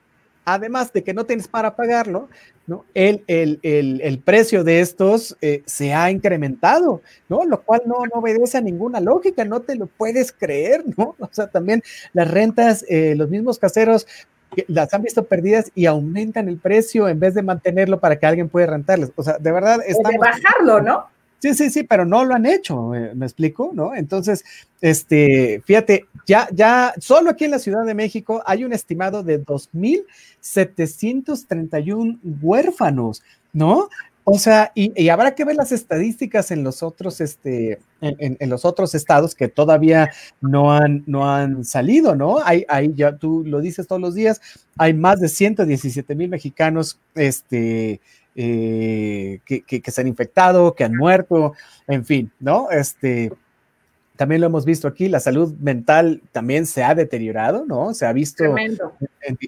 además 0.45 0.93
de 0.93 1.03
que 1.03 1.15
no 1.15 1.25
tienes 1.25 1.49
para 1.49 1.75
pagarlo, 1.77 2.29
¿no? 2.71 2.85
El, 2.95 3.25
el, 3.27 3.59
el, 3.65 4.01
el 4.01 4.21
precio 4.21 4.63
de 4.63 4.79
estos 4.79 5.37
eh, 5.41 5.65
se 5.67 5.93
ha 5.93 6.09
incrementado, 6.13 7.03
¿no? 7.29 7.45
Lo 7.45 7.63
cual 7.63 7.83
no, 7.85 8.07
no, 8.07 8.21
obedece 8.21 8.59
a 8.59 8.61
ninguna 8.61 9.01
lógica, 9.01 9.45
no 9.45 9.59
te 9.59 9.75
lo 9.75 9.87
puedes 9.87 10.31
creer, 10.31 10.85
¿no? 10.97 11.17
O 11.19 11.29
sea, 11.33 11.49
también 11.49 11.83
las 12.13 12.31
rentas, 12.31 12.85
eh, 12.89 13.15
los 13.17 13.29
mismos 13.29 13.59
caseros 13.59 14.07
las 14.69 14.95
han 14.95 15.03
visto 15.03 15.25
perdidas 15.25 15.73
y 15.75 15.87
aumentan 15.87 16.49
el 16.49 16.59
precio 16.59 17.09
en 17.09 17.19
vez 17.19 17.35
de 17.35 17.43
mantenerlo 17.43 17.99
para 17.99 18.21
que 18.21 18.27
alguien 18.27 18.49
pueda 18.49 18.69
rentarles. 18.69 19.11
O 19.17 19.23
sea, 19.25 19.37
de 19.39 19.51
verdad 19.51 19.81
estamos... 19.85 20.13
De 20.13 20.19
bajarlo, 20.19 20.81
¿no? 20.81 21.07
Sí, 21.41 21.55
sí, 21.55 21.71
sí, 21.71 21.85
pero 21.85 22.05
no 22.05 22.25
lo 22.25 22.35
han 22.35 22.45
hecho, 22.45 22.89
¿me, 22.89 23.15
¿me 23.15 23.25
explico? 23.25 23.71
¿No? 23.73 23.95
Entonces, 23.95 24.45
este, 24.83 25.63
fíjate, 25.65 26.05
ya, 26.27 26.47
ya, 26.53 26.93
solo 27.01 27.31
aquí 27.31 27.47
en 27.47 27.53
la 27.53 27.59
Ciudad 27.59 27.83
de 27.85 27.95
México 27.95 28.43
hay 28.45 28.65
un 28.65 28.75
estimado 28.75 29.23
de 29.23 29.43
2.731 29.43 32.19
huérfanos, 32.43 33.23
¿no? 33.55 33.89
O 34.25 34.39
sea, 34.39 34.71
y, 34.75 34.93
y, 35.03 35.09
habrá 35.09 35.35
que 35.35 35.47
ver 35.47 35.57
las 35.57 35.73
estadísticas 35.73 36.51
en 36.51 36.63
los 36.63 36.83
otros, 36.83 37.23
este, 37.23 37.79
en, 38.03 38.17
en, 38.19 38.37
en, 38.39 38.51
los 38.51 38.67
otros 38.67 38.95
estados 38.95 39.35
que 39.35 39.49
todavía 39.49 40.11
no 40.43 40.73
han, 40.73 41.03
no 41.07 41.29
han 41.29 41.65
salido, 41.65 42.15
¿no? 42.15 42.39
Hay, 42.45 42.67
hay, 42.69 42.93
ya 42.95 43.17
tú 43.17 43.43
lo 43.47 43.61
dices 43.61 43.87
todos 43.87 44.01
los 44.01 44.15
días, 44.15 44.41
hay 44.77 44.93
más 44.93 45.21
de 45.21 45.29
117 45.29 46.15
mil 46.15 46.29
mexicanos, 46.29 46.99
este, 47.15 48.01
eh, 48.43 49.41
que, 49.45 49.61
que, 49.63 49.83
que, 49.83 49.91
se 49.91 50.01
han 50.01 50.07
infectado, 50.07 50.75
que 50.75 50.85
han 50.85 50.97
muerto, 50.97 51.53
en 51.87 52.07
fin, 52.07 52.33
¿no? 52.41 52.71
Este, 52.71 53.31
también 54.21 54.43
lo 54.43 54.49
hemos 54.49 54.67
visto 54.67 54.87
aquí, 54.87 55.09
la 55.09 55.19
salud 55.19 55.55
mental 55.61 56.21
también 56.31 56.67
se 56.67 56.85
ha 56.85 56.95
deteriorado, 56.95 57.65
¿no? 57.65 57.95
Se 57.95 58.05
ha 58.05 58.13
visto 58.13 58.45
en, 58.45 58.79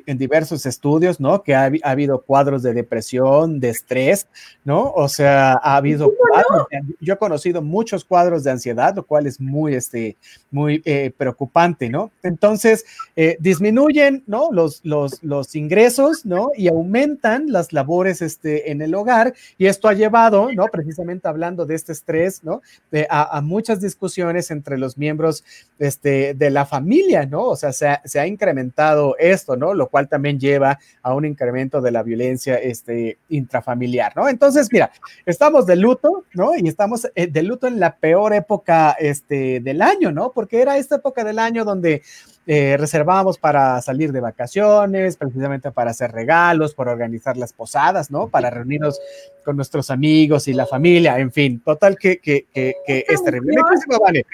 en, 0.07 0.17
diversos 0.17 0.65
estudios, 0.65 1.21
¿no? 1.21 1.43
Que 1.43 1.55
ha, 1.55 1.65
ha, 1.83 1.91
habido 1.91 2.23
cuadros 2.23 2.63
de 2.63 2.73
depresión, 2.73 3.61
de 3.61 3.69
estrés, 3.69 4.27
¿no? 4.65 4.91
O 4.95 5.11
sea, 5.11 5.61
ha 5.63 5.77
habido 5.77 6.11
cuadros, 6.17 6.69
no? 6.73 6.95
yo 7.03 7.13
he 7.13 7.19
conocido 7.19 7.61
muchos 7.61 8.03
cuadros 8.03 8.45
de 8.45 8.51
ansiedad, 8.51 8.97
lo 8.97 9.05
cual 9.05 9.27
es 9.27 9.39
muy, 9.39 9.75
este, 9.75 10.17
muy 10.51 10.81
eh, 10.87 11.13
preocupante, 11.19 11.91
¿no? 11.91 12.11
Entonces, 12.23 12.87
eh, 13.15 13.37
disminuyen, 13.41 14.25
¿no? 14.27 14.53
Los, 14.53 14.81
los, 14.85 15.23
los 15.23 15.55
ingresos, 15.55 16.25
¿no? 16.25 16.51
Y 16.57 16.69
aumentan 16.69 17.53
las 17.53 17.75
labores, 17.75 18.23
este, 18.23 18.71
en 18.71 18.81
el 18.81 18.95
hogar, 18.95 19.35
y 19.59 19.67
esto 19.67 19.89
ha 19.89 19.93
llevado, 19.93 20.51
¿no? 20.51 20.65
Precisamente 20.73 21.29
hablando 21.29 21.67
de 21.67 21.75
este 21.75 21.93
estrés, 21.93 22.43
¿no? 22.43 22.63
De, 22.91 23.07
a, 23.11 23.37
a 23.37 23.43
muchas 23.43 23.83
discusiones 23.83 24.51
en 24.51 24.62
entre 24.63 24.79
los 24.79 24.97
miembros 24.97 25.45
este, 25.81 26.35
de 26.35 26.51
la 26.51 26.65
familia, 26.65 27.27
¿no? 27.27 27.47
O 27.49 27.57
sea, 27.57 27.73
se 27.73 27.89
ha, 27.89 28.01
se 28.05 28.21
ha, 28.21 28.27
incrementado 28.29 29.17
esto, 29.19 29.57
¿no? 29.57 29.75
Lo 29.75 29.89
cual 29.89 30.09
también 30.09 30.39
lleva 30.39 30.79
a 31.03 31.15
un 31.15 31.25
incremento 31.25 31.81
de 31.81 31.91
la 31.91 32.05
violencia 32.05 32.55
este, 32.55 33.19
intrafamiliar, 33.29 34.17
¿no? 34.17 34.29
Entonces, 34.29 34.69
mira, 34.71 34.93
estamos 35.27 35.67
de 35.67 35.75
luto, 35.75 36.25
¿no? 36.35 36.55
Y 36.57 36.69
estamos 36.69 37.09
eh, 37.17 37.27
de 37.27 37.43
luto 37.43 37.67
en 37.67 37.81
la 37.81 37.97
peor 37.97 38.33
época 38.33 38.93
este, 38.93 39.59
del 39.59 39.83
año, 39.83 40.13
¿no? 40.13 40.31
Porque 40.31 40.63
era 40.63 40.79
esta 40.79 40.97
época 40.97 41.25
del 41.25 41.41
año 41.41 41.65
donde 41.65 42.03
eh, 42.47 42.77
reservábamos 42.77 43.39
para 43.39 43.81
salir 43.83 44.13
de 44.13 44.21
vacaciones, 44.21 45.17
precisamente 45.17 45.71
para 45.71 45.91
hacer 45.91 46.13
regalos, 46.13 46.75
para 46.75 46.93
organizar 46.93 47.37
las 47.37 47.53
posadas, 47.53 48.11
¿no? 48.11 48.29
Para 48.29 48.51
reunirnos 48.51 49.01
con 49.45 49.57
nuestros 49.57 49.91
amigos 49.91 50.47
y 50.47 50.53
la 50.53 50.67
familia, 50.67 51.19
en 51.19 51.33
fin, 51.33 51.61
total 51.61 51.97
que, 51.97 52.19
que, 52.19 52.47
que, 52.53 52.75
que 52.87 53.05
es 53.09 53.25
terrible. 53.25 53.57
Vale. 54.01 54.27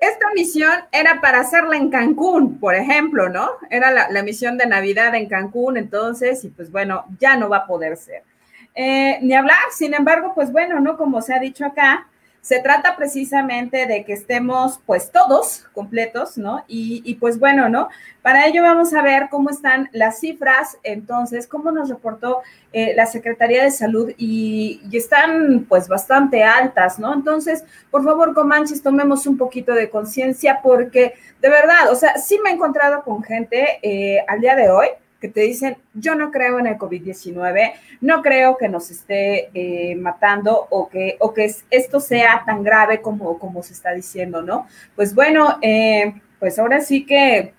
Esta 0.00 0.26
misión 0.34 0.72
era 0.92 1.20
para 1.20 1.40
hacerla 1.40 1.76
en 1.76 1.90
Cancún, 1.90 2.58
por 2.58 2.74
ejemplo, 2.74 3.28
¿no? 3.28 3.48
Era 3.70 4.08
la, 4.08 4.22
misión 4.22 4.58
de 4.58 4.66
Navidad 4.66 5.14
en 5.14 5.28
Cancún, 5.28 5.76
entonces, 5.76 6.44
y 6.44 6.48
pues 6.48 6.70
bueno, 6.70 7.04
ya 7.18 7.36
no 7.36 7.48
va 7.48 7.58
a 7.58 7.66
poder 7.66 7.96
ser. 7.96 8.22
Eh, 8.74 9.18
ni 9.22 9.34
hablar, 9.34 9.56
sin 9.72 9.94
embargo, 9.94 10.32
pues 10.34 10.50
bueno, 10.52 10.80
¿no? 10.80 10.96
Como 10.96 11.22
se 11.22 11.34
ha 11.34 11.38
dicho 11.38 11.64
acá, 11.64 12.08
se 12.44 12.60
trata 12.60 12.94
precisamente 12.94 13.86
de 13.86 14.04
que 14.04 14.12
estemos 14.12 14.78
pues 14.84 15.10
todos 15.10 15.64
completos, 15.72 16.36
¿no? 16.36 16.62
Y, 16.68 17.14
pues 17.14 17.38
bueno, 17.38 17.70
¿no? 17.70 17.88
Para 18.20 18.46
ello 18.46 18.60
vamos 18.60 18.92
a 18.92 19.00
ver 19.00 19.28
cómo 19.30 19.48
están 19.48 19.88
las 19.92 20.20
cifras, 20.20 20.76
entonces, 20.82 21.46
cómo 21.46 21.70
nos 21.70 21.88
reportó 21.88 22.42
eh, 22.74 22.92
la 22.94 23.06
Secretaría 23.06 23.64
de 23.64 23.70
Salud 23.70 24.12
y, 24.18 24.82
están 24.92 25.64
pues 25.70 25.88
bastante 25.88 26.44
altas, 26.44 26.98
¿no? 26.98 27.14
Entonces, 27.14 27.64
por 27.90 28.04
favor, 28.04 28.34
Comanches, 28.34 28.82
tomemos 28.82 29.26
un 29.26 29.38
poquito 29.38 29.72
de 29.72 29.88
conciencia 29.88 30.60
porque 30.62 31.14
de 31.40 31.48
verdad, 31.48 31.90
o 31.90 31.94
sea, 31.94 32.18
sí 32.18 32.38
me 32.44 32.50
he 32.50 32.52
encontrado 32.52 33.04
con 33.04 33.22
gente 33.22 33.78
eh, 33.80 34.22
al 34.28 34.40
día 34.42 34.54
de 34.54 34.68
hoy 34.68 34.88
que 35.24 35.30
te 35.30 35.40
dicen, 35.40 35.78
yo 35.94 36.14
no 36.14 36.30
creo 36.30 36.58
en 36.58 36.66
el 36.66 36.76
COVID-19, 36.76 37.72
no 38.02 38.20
creo 38.20 38.58
que 38.58 38.68
nos 38.68 38.90
esté 38.90 39.48
eh, 39.54 39.96
matando 39.96 40.66
o 40.68 40.90
que, 40.90 41.16
o 41.18 41.32
que 41.32 41.50
esto 41.70 41.98
sea 41.98 42.42
tan 42.44 42.62
grave 42.62 43.00
como, 43.00 43.38
como 43.38 43.62
se 43.62 43.72
está 43.72 43.92
diciendo, 43.92 44.42
¿no? 44.42 44.66
Pues 44.94 45.14
bueno, 45.14 45.56
eh, 45.62 46.20
pues 46.38 46.58
ahora 46.58 46.82
sí 46.82 47.06
que 47.06 47.54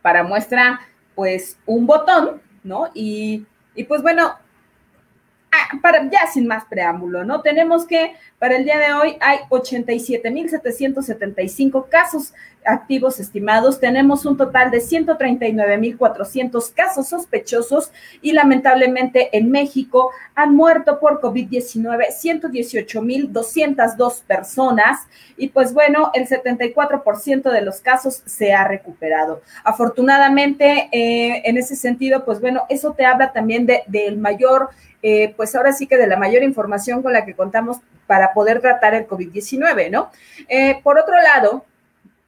para 0.00 0.22
muestra, 0.22 0.80
pues 1.14 1.58
un 1.66 1.86
botón, 1.86 2.40
¿no? 2.64 2.88
Y, 2.94 3.44
y 3.74 3.84
pues 3.84 4.00
bueno, 4.00 4.32
ah, 5.52 5.78
para, 5.82 6.08
ya 6.08 6.26
sin 6.32 6.46
más 6.46 6.64
preámbulo, 6.64 7.24
¿no? 7.24 7.42
Tenemos 7.42 7.86
que 7.86 8.14
para 8.38 8.56
el 8.56 8.64
día 8.64 8.78
de 8.78 8.92
hoy 8.92 9.16
hay 9.20 9.38
87.775 9.48 11.88
casos 11.88 12.34
activos 12.66 13.18
estimados, 13.20 13.78
tenemos 13.80 14.26
un 14.26 14.36
total 14.36 14.70
de 14.70 14.78
139.400 14.78 16.74
casos 16.74 17.08
sospechosos 17.08 17.90
y 18.20 18.32
lamentablemente 18.32 19.36
en 19.36 19.50
México 19.50 20.10
han 20.34 20.54
muerto 20.54 21.00
por 21.00 21.20
COVID-19 21.20 22.08
118.202 22.10 24.22
personas 24.24 25.06
y 25.36 25.48
pues 25.48 25.72
bueno, 25.72 26.10
el 26.14 26.28
74% 26.28 27.50
de 27.50 27.62
los 27.62 27.80
casos 27.80 28.22
se 28.26 28.52
ha 28.52 28.66
recuperado. 28.66 29.42
Afortunadamente, 29.64 30.88
eh, 30.92 31.42
en 31.44 31.56
ese 31.56 31.76
sentido, 31.76 32.24
pues 32.24 32.40
bueno, 32.40 32.64
eso 32.68 32.92
te 32.92 33.06
habla 33.06 33.32
también 33.32 33.66
del 33.86 34.18
mayor, 34.18 34.70
eh, 35.02 35.32
pues 35.36 35.54
ahora 35.54 35.72
sí 35.72 35.86
que 35.86 35.96
de 35.96 36.08
la 36.08 36.16
mayor 36.16 36.42
información 36.42 37.02
con 37.02 37.12
la 37.12 37.24
que 37.24 37.34
contamos 37.34 37.78
para 38.06 38.32
poder 38.32 38.60
tratar 38.60 38.94
el 38.94 39.06
COVID-19, 39.06 39.90
¿no? 39.90 40.10
Eh, 40.48 40.80
por 40.82 40.98
otro 40.98 41.14
lado, 41.20 41.64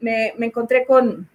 me, 0.01 0.33
encontré 0.41 0.85
con, 0.85 1.29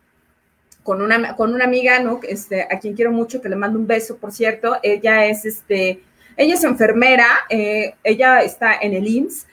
con 0.83 1.01
una, 1.01 1.35
con 1.35 1.53
una 1.53 1.65
amiga, 1.65 1.99
¿no? 1.99 2.19
Este, 2.23 2.63
a 2.63 2.79
quien 2.79 2.95
quiero 2.95 3.11
mucho, 3.11 3.41
que 3.41 3.49
le 3.49 3.55
mando 3.55 3.79
un 3.79 3.87
beso, 3.87 4.17
por 4.17 4.31
cierto. 4.31 4.77
Ella 4.83 5.25
es, 5.25 5.45
este, 5.45 6.01
ella 6.37 6.53
es 6.53 6.63
enfermera, 6.63 7.27
eh, 7.49 7.95
ella 8.03 8.41
está 8.41 8.75
en 8.75 8.93
el 8.93 9.07
IMSS. 9.07 9.47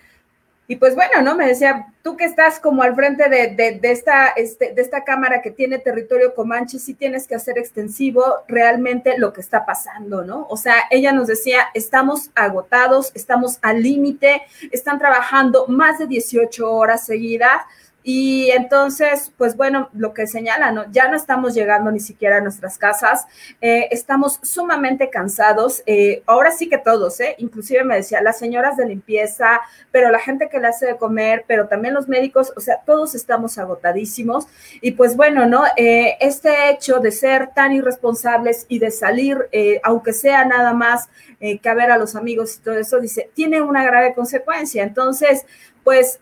Y 0.71 0.77
pues 0.77 0.95
bueno, 0.95 1.21
¿no? 1.21 1.35
Me 1.35 1.49
decía, 1.49 1.89
tú 2.01 2.17
que 2.17 2.25
estás 2.25 2.61
como 2.61 2.85
al 2.85 2.95
frente 2.95 3.29
de, 3.29 3.81
esta, 3.83 4.29
este, 4.29 4.73
de 4.73 4.81
esta 4.81 5.03
cámara 5.03 5.43
que 5.43 5.51
tiene 5.51 5.81
territorio 5.81 6.33
Comanche, 6.33 6.79
sí 6.79 6.95
tienes 6.95 7.27
que 7.27 7.35
hacer 7.35 7.59
extensivo 7.59 8.23
realmente 8.47 9.19
lo 9.19 9.33
que 9.33 9.41
está 9.41 9.67
pasando, 9.67 10.23
¿no? 10.23 10.47
O 10.49 10.57
sea, 10.57 10.77
ella 10.93 11.11
nos 11.11 11.27
decía, 11.27 11.67
estamos 11.75 12.31
agotados, 12.37 13.11
estamos 13.17 13.59
al 13.63 13.83
límite, 13.83 14.43
están 14.71 15.01
trabajando 15.01 15.67
más 15.67 15.99
de 15.99 16.07
18 16.07 16.73
horas 16.73 17.05
seguidas 17.05 17.63
y 18.03 18.51
entonces, 18.53 19.31
pues 19.37 19.57
bueno, 19.57 19.91
lo 19.93 20.15
que 20.15 20.27
señala, 20.27 20.73
¿no? 20.73 20.91
Ya 20.91 21.09
no 21.09 21.17
estamos 21.17 21.55
llegando 21.55 21.91
ni 21.91 22.01
siquiera 22.01 22.39
a 22.39 22.41
nuestras 22.41 22.79
casas, 22.79 23.27
eh, 23.61 23.89
estamos 23.91 24.41
sumamente 24.43 25.11
cansados, 25.11 25.83
eh, 25.85 26.23
ahora 26.25 26.51
sí 26.51 26.69
que 26.69 26.79
todos, 26.79 27.21
¿eh? 27.21 27.35
Inclusive 27.39 27.85
me 27.85 27.97
decía, 27.97 28.23
las 28.23 28.39
señoras 28.39 28.79
de 28.79 28.87
limpieza, 28.87 29.61
pero 29.91 30.11
la 30.11 30.19
gente 30.19 30.49
que 30.49 30.59
le 30.59 30.69
hace 30.69 30.87
de 30.87 30.97
comer, 30.97 31.45
pero 31.47 31.69
también 31.69 31.93
los 31.93 32.09
médicos, 32.09 32.55
o 32.57 32.61
sea, 32.61 32.81
todos 32.87 33.15
estamos 33.15 33.59
agotadísimos. 33.59 34.47
Y 34.81 34.93
pues 34.93 35.15
bueno, 35.17 35.47
¿no? 35.47 35.65
Eh, 35.77 36.17
este 36.21 36.71
hecho 36.71 37.01
de 37.01 37.13
ser 37.13 37.51
tan 37.55 37.73
irresponsables 37.73 38.65
y 38.69 38.79
de 38.79 38.91
salir, 38.91 39.49
aunque 39.83 40.13
sea 40.13 40.45
nada 40.45 40.73
más 40.73 41.09
que 41.39 41.69
a 41.69 41.75
ver 41.75 41.91
a 41.91 41.99
los 41.99 42.17
amigos 42.17 42.57
y 42.57 42.61
todo 42.61 42.79
eso, 42.79 43.01
dice, 43.01 43.31
tiene 43.35 43.61
una 43.61 43.85
grave 43.85 44.15
consecuencia. 44.15 44.83
Entonces, 44.83 45.45
pues 45.85 46.21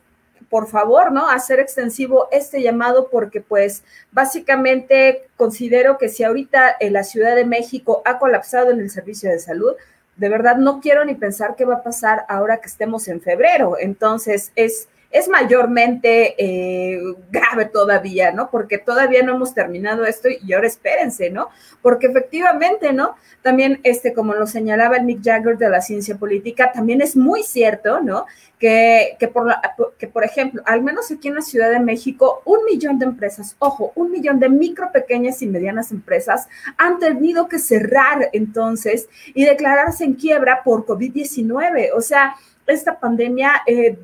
por 0.49 0.69
favor, 0.69 1.13
¿no? 1.13 1.29
Hacer 1.29 1.61
extensivo 1.61 2.29
este 2.33 2.63
llamado 2.63 3.09
porque 3.11 3.41
pues 3.41 3.83
básicamente 4.13 5.29
considero 5.37 5.99
que 5.99 6.09
si 6.09 6.25
ahorita 6.25 6.77
en 6.81 6.93
la 6.93 7.05
Ciudad 7.05 7.37
de 7.37 7.45
México 7.45 8.03
ha 8.05 8.19
colapsado 8.19 8.71
en 8.71 8.81
el 8.81 8.91
servicio 8.91 9.31
de 9.31 9.39
salud, 9.39 9.75
de 10.17 10.29
verdad 10.29 10.57
no 10.57 10.81
quiero 10.81 11.05
ni 11.05 11.15
pensar 11.15 11.55
qué 11.57 11.65
va 11.65 11.77
a 11.77 11.83
pasar 11.83 12.25
ahora 12.29 12.61
que 12.61 12.67
estemos 12.67 13.09
en 13.09 13.21
febrero. 13.21 13.77
Entonces 13.79 14.53
es 14.57 14.89
es 15.11 15.29
mayormente 15.29 16.35
eh, 16.39 17.01
grave 17.31 17.65
todavía, 17.67 18.31
¿no? 18.33 18.51
Porque 18.51 18.77
todavía 18.77 19.23
no 19.23 19.37
hemos 19.37 19.55
terminado 19.55 20.05
esto 20.05 20.29
y 20.29 20.53
ahora 20.53 20.67
espérense, 20.67 21.31
¿no? 21.31 21.49
Porque 21.81 22.09
efectivamente, 22.09 22.93
¿no? 22.93 23.15
También, 23.41 23.81
este, 23.85 24.13
como 24.13 24.35
lo 24.35 24.47
señalaba 24.47 24.99
el 24.99 25.23
Jagger 25.23 25.57
de 25.57 25.71
la 25.71 25.81
ciencia 25.81 26.17
política, 26.17 26.73
también 26.73 27.01
es 27.01 27.17
muy 27.17 27.43
cierto, 27.43 28.01
¿no? 28.01 28.27
Que, 28.59 29.17
que, 29.19 29.29
por 29.29 29.55
que, 29.99 30.09
por 30.09 30.25
ejemplo, 30.25 30.63
al 30.67 30.83
menos 30.83 31.11
aquí 31.11 31.29
en 31.29 31.37
la 31.37 31.43
Ciudad 31.43 31.71
de 31.71 31.81
México, 31.81 32.43
un 32.45 32.65
millón 32.67 32.99
de 32.99 33.07
empresas, 33.07 33.57
ojo, 33.61 33.93
un 33.95 34.11
millón 34.11 34.41
de 34.41 34.51
micro, 34.51 34.93
pequeñas 34.93 35.41
y 35.41 35.47
medianas 35.47 35.91
empresas 35.91 36.49
han 36.77 36.99
tenido 36.99 37.49
que 37.49 37.59
cerrar 37.59 38.29
entonces 38.33 39.09
y 39.33 39.45
declararse 39.45 40.05
en 40.05 40.15
quiebra 40.15 40.63
por 40.65 40.85
COVID-19. 40.85 41.91
O 41.95 42.03
sea, 42.03 42.35
esta 42.67 42.99
pandemia 42.99 43.63
eh, 43.67 43.99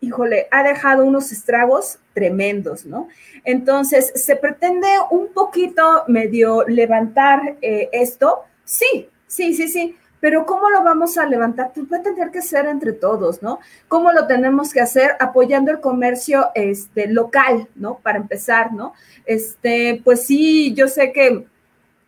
híjole, 0.00 0.48
ha 0.50 0.62
dejado 0.62 1.04
unos 1.04 1.32
estragos 1.32 1.98
tremendos, 2.14 2.86
¿no? 2.86 3.08
Entonces, 3.44 4.12
¿se 4.14 4.36
pretende 4.36 4.88
un 5.10 5.32
poquito 5.32 6.04
medio 6.08 6.64
levantar 6.66 7.56
eh, 7.60 7.88
esto? 7.92 8.40
Sí, 8.64 9.08
sí, 9.26 9.54
sí, 9.54 9.68
sí. 9.68 9.96
Pero 10.20 10.44
¿cómo 10.44 10.68
lo 10.68 10.82
vamos 10.84 11.16
a 11.16 11.26
levantar? 11.26 11.72
Pues 11.74 11.86
va 11.90 11.96
a 11.96 12.02
tener 12.02 12.30
que 12.30 12.42
ser 12.42 12.66
entre 12.66 12.92
todos, 12.92 13.42
¿no? 13.42 13.58
¿Cómo 13.88 14.12
lo 14.12 14.26
tenemos 14.26 14.72
que 14.72 14.80
hacer? 14.80 15.16
Apoyando 15.18 15.70
el 15.70 15.80
comercio 15.80 16.48
este, 16.54 17.08
local, 17.08 17.68
¿no? 17.74 17.98
Para 18.02 18.18
empezar, 18.18 18.72
¿no? 18.74 18.92
Este, 19.24 20.00
pues 20.04 20.26
sí, 20.26 20.74
yo 20.74 20.88
sé 20.88 21.12
que 21.12 21.46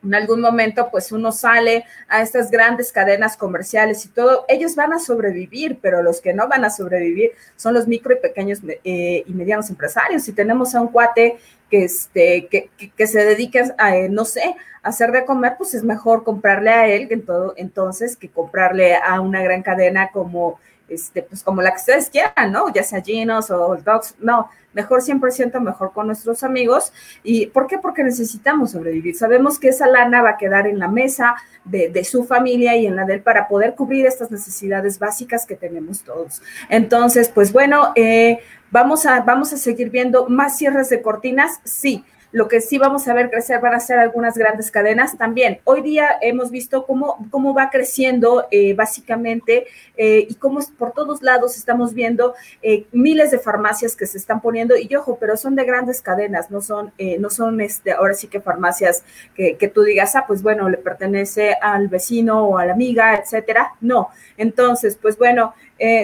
en 0.02 0.14
algún 0.14 0.40
momento 0.40 0.88
pues 0.90 1.12
uno 1.12 1.32
sale 1.32 1.84
a 2.08 2.22
estas 2.22 2.50
grandes 2.50 2.92
cadenas 2.92 3.36
comerciales 3.36 4.04
y 4.04 4.08
todo, 4.08 4.44
ellos 4.48 4.74
van 4.74 4.92
a 4.92 4.98
sobrevivir, 4.98 5.78
pero 5.80 6.02
los 6.02 6.20
que 6.20 6.32
no 6.32 6.48
van 6.48 6.64
a 6.64 6.70
sobrevivir 6.70 7.32
son 7.56 7.74
los 7.74 7.86
micro 7.86 8.12
y 8.12 8.16
pequeños 8.16 8.60
eh, 8.84 9.24
y 9.26 9.32
medianos 9.32 9.70
empresarios. 9.70 10.22
Si 10.24 10.32
tenemos 10.32 10.74
a 10.74 10.80
un 10.80 10.88
cuate 10.88 11.38
que, 11.70 11.84
este, 11.84 12.48
que, 12.48 12.70
que, 12.96 13.06
se 13.06 13.24
dedique 13.24 13.62
a, 13.78 13.96
eh, 13.96 14.08
no 14.08 14.24
sé, 14.24 14.54
a 14.82 14.88
hacer 14.88 15.12
de 15.12 15.24
comer, 15.24 15.54
pues 15.56 15.74
es 15.74 15.84
mejor 15.84 16.24
comprarle 16.24 16.70
a 16.70 16.86
él 16.86 17.08
en 17.10 17.24
todo, 17.24 17.54
entonces 17.56 18.16
que 18.16 18.28
comprarle 18.28 18.96
a 18.96 19.20
una 19.20 19.42
gran 19.42 19.62
cadena 19.62 20.10
como, 20.10 20.60
este, 20.88 21.22
pues 21.22 21.42
como 21.42 21.62
la 21.62 21.70
que 21.70 21.76
ustedes 21.76 22.10
quieran, 22.10 22.52
¿no? 22.52 22.72
Ya 22.72 22.82
sea 22.82 23.00
Ginos 23.00 23.50
o 23.50 23.76
Dogs, 23.76 24.16
no, 24.18 24.50
mejor 24.72 25.02
100% 25.02 25.60
mejor 25.60 25.92
con 25.92 26.06
nuestros 26.06 26.42
amigos. 26.42 26.92
¿Y 27.22 27.46
por 27.46 27.66
qué? 27.66 27.78
Porque 27.78 28.02
necesitamos 28.04 28.72
sobrevivir. 28.72 29.16
Sabemos 29.16 29.58
que 29.58 29.68
esa 29.68 29.86
lana 29.86 30.22
va 30.22 30.30
a 30.30 30.36
quedar 30.36 30.66
en 30.66 30.78
la 30.78 30.88
mesa 30.88 31.34
de, 31.64 32.04
su 32.04 32.24
familia 32.24 32.76
y 32.76 32.86
en 32.86 32.96
la 32.96 33.04
de 33.04 33.14
él 33.14 33.22
para 33.22 33.48
poder 33.48 33.74
cubrir 33.74 34.06
estas 34.06 34.30
necesidades 34.30 34.98
básicas 34.98 35.46
que 35.46 35.54
tenemos 35.54 36.02
todos. 36.02 36.42
Entonces, 36.68 37.28
pues 37.28 37.52
bueno, 37.52 37.92
eh, 37.94 38.40
vamos, 38.70 39.06
a, 39.06 39.20
vamos 39.20 39.52
a 39.52 39.56
seguir 39.56 39.90
viendo 39.90 40.28
más 40.28 40.58
cierres 40.58 40.88
de 40.88 41.02
cortinas, 41.02 41.60
sí 41.64 42.04
lo 42.32 42.48
que 42.48 42.60
sí 42.62 42.78
vamos 42.78 43.06
a 43.06 43.14
ver 43.14 43.30
crecer 43.30 43.60
van 43.60 43.74
a 43.74 43.80
ser 43.80 43.98
algunas 43.98 44.36
grandes 44.36 44.70
cadenas 44.70 45.16
también. 45.16 45.60
Hoy 45.64 45.82
día 45.82 46.08
hemos 46.22 46.50
visto 46.50 46.86
cómo, 46.86 47.28
cómo 47.30 47.54
va 47.54 47.68
creciendo 47.70 48.46
eh, 48.50 48.74
básicamente 48.74 49.66
eh, 49.96 50.26
y 50.28 50.34
cómo 50.36 50.60
por 50.78 50.92
todos 50.92 51.22
lados 51.22 51.58
estamos 51.58 51.92
viendo 51.92 52.34
eh, 52.62 52.86
miles 52.90 53.30
de 53.30 53.38
farmacias 53.38 53.94
que 53.94 54.06
se 54.06 54.16
están 54.16 54.40
poniendo 54.40 54.76
y 54.76 54.94
ojo, 54.96 55.18
pero 55.20 55.36
son 55.36 55.54
de 55.54 55.64
grandes 55.64 56.00
cadenas, 56.00 56.50
no 56.50 56.62
son, 56.62 56.92
no 57.18 57.30
son 57.30 57.60
este, 57.60 57.92
ahora 57.92 58.14
sí 58.14 58.28
que 58.28 58.40
farmacias 58.40 59.04
que, 59.34 59.56
que, 59.56 59.68
tú 59.68 59.82
digas, 59.82 60.16
ah, 60.16 60.24
pues 60.26 60.42
bueno, 60.42 60.68
le 60.70 60.78
pertenece 60.78 61.54
al 61.60 61.88
vecino 61.88 62.46
o 62.46 62.58
a 62.58 62.66
la 62.66 62.72
amiga, 62.72 63.14
etcétera. 63.16 63.74
No. 63.80 64.08
Entonces, 64.36 64.96
pues 65.00 65.18
bueno, 65.18 65.54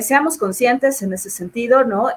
seamos 0.02 0.36
conscientes 0.36 1.02
en 1.02 1.12
ese 1.12 1.30
sentido, 1.30 1.84
¿no? 1.84 2.08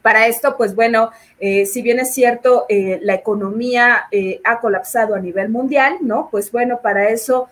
Para 0.00 0.26
esto, 0.26 0.56
pues 0.56 0.74
bueno, 0.74 1.10
eh, 1.38 1.66
si 1.66 1.82
bien 1.82 2.00
es 2.00 2.14
cierto, 2.14 2.66
eh, 2.68 2.98
la 3.02 3.14
economía 3.14 4.04
eh, 4.10 4.40
ha 4.44 4.60
colapsado 4.60 5.14
a 5.14 5.20
nivel 5.20 5.48
mundial, 5.48 5.98
¿no? 6.00 6.28
Pues 6.30 6.50
bueno, 6.50 6.80
para 6.82 7.10
eso, 7.10 7.48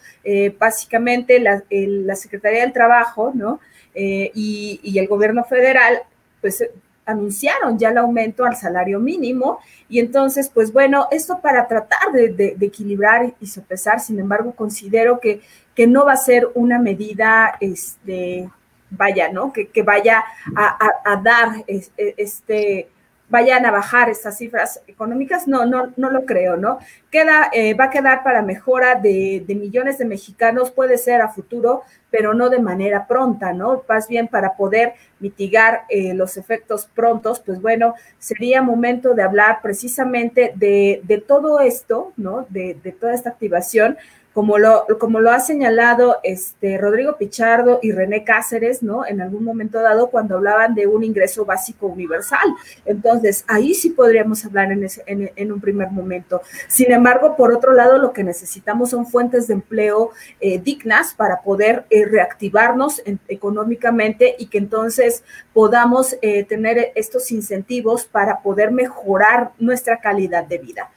básicamente, 0.59 1.39
la, 1.39 2.17
Secretaría 2.17 2.63
del 2.63 2.73
Trabajo, 2.73 3.33
¿no? 3.35 3.61
Y, 3.95 4.99
el 4.99 5.07
gobierno 5.07 5.45
federal, 5.45 6.03
pues 6.41 6.65
anunciaron 7.07 7.79
ya 7.79 7.91
el 7.91 7.99
aumento 7.99 8.45
al 8.45 8.57
salario 8.57 9.01
mínimo 9.01 9.59
y 9.89 9.99
entonces, 9.99 10.51
pues 10.53 10.73
bueno, 10.73 11.09
esto 11.11 11.41
para 11.41 11.67
tratar 11.67 12.13
de, 12.13 12.57
equilibrar 12.61 13.35
y 13.41 13.47
sopesar, 13.47 14.01
sin 14.01 14.19
embargo, 14.19 14.53
considero 14.53 15.21
que, 15.21 15.41
que 15.75 15.87
no 15.87 16.05
va 16.05 16.13
a 16.13 16.17
ser 16.17 16.49
una 16.55 16.79
medida, 16.79 17.57
este, 17.61 18.49
vaya, 18.91 19.31
¿no? 19.31 19.53
Que, 19.53 19.83
vaya 19.83 20.25
a, 20.57 21.17
dar 21.23 21.65
este 21.67 22.89
vayan 23.31 23.65
a 23.65 23.71
bajar 23.71 24.11
estas 24.11 24.37
cifras 24.37 24.83
económicas, 24.89 25.47
no, 25.47 25.65
no, 25.65 25.93
no 25.97 26.11
lo 26.11 26.27
creo, 26.27 26.57
¿no? 26.57 26.81
Queda, 27.11 27.49
eh, 27.53 27.75
va 27.75 27.85
a 27.85 27.91
quedar 27.91 28.25
para 28.25 28.43
mejora 28.43 28.97
de, 28.97 29.45
millones 29.49 29.99
de 29.99 30.05
mexicanos, 30.05 30.73
puede 30.73 30.99
ser 30.99 31.23
a 31.23 31.29
futuro, 31.29 31.83
pero 32.11 32.35
no 32.35 32.51
de 32.51 32.59
manera 32.59 33.07
pronta, 33.07 33.53
¿no? 33.53 33.85
Más 33.89 34.09
bien 34.09 34.27
para 34.27 34.57
poder 34.57 34.95
mitigar 35.21 35.85
eh, 35.89 36.13
los 36.13 36.37
efectos 36.37 36.89
prontos, 36.93 37.39
pues 37.39 37.63
bueno, 37.63 37.95
sería 38.19 38.63
momento 38.63 39.15
de 39.15 39.23
hablar 39.23 39.61
precisamente 39.63 40.53
de, 40.57 41.01
de 41.05 41.19
todo 41.19 41.61
esto, 41.61 42.13
¿no? 42.17 42.47
De, 42.49 42.77
de 42.83 42.91
toda 42.91 43.15
esta 43.15 43.31
activación 43.31 43.97
como 44.33 44.59
lo, 44.59 44.87
como 44.99 45.21
lo 45.21 45.33
ha 45.33 45.41
señalado 45.41 46.19
este 46.23 46.79
Rodrigo 46.79 47.17
Pichardo 47.17 47.81
y 47.83 47.91
René 47.91 48.23
Cáceres, 48.23 48.83
¿no? 48.83 49.05
En 49.05 49.21
algún 49.21 49.45
momento 49.45 49.81
dado 49.81 50.09
cuando 50.09 50.37
hablaban 50.37 50.75
de 50.75 50.87
un 50.87 51.03
ingreso 51.03 51.45
básico 51.45 51.89
universal. 51.89 52.55
Entonces, 52.85 53.45
ahí 53.49 53.75
sí 53.75 53.91
podríamos 53.91 54.45
hablar 54.45 54.71
en, 54.71 54.87
en, 55.35 55.53
un 55.53 55.61
primer 55.61 55.91
momento. 55.91 56.43
Sin 56.69 56.93
embargo, 56.93 57.37
por 57.37 57.53
otro 57.53 57.73
lado, 57.73 57.99
lo 57.99 58.13
que 58.13 58.23
necesitamos 58.23 58.91
son 58.91 59.07
fuentes 59.07 59.49
de 59.49 59.55
empleo 59.55 60.11
eh, 60.41 60.61
dignas 60.61 61.13
para 61.15 61.43
poder 61.43 61.85
eh, 61.91 62.05
reactivarnos 62.07 63.03
económicamente 63.29 64.37
y 64.39 64.47
que 64.47 64.59
entonces 64.59 65.25
podamos 65.53 66.17
eh, 66.23 66.45
tener 66.45 66.93
estos 66.95 67.33
incentivos 67.33 68.05
para 68.05 68.43
poder 68.43 68.71
mejorar 68.71 69.51
nuestra 69.59 69.99
calidad 69.99 70.45
de 70.45 70.59
vida. 70.59 70.91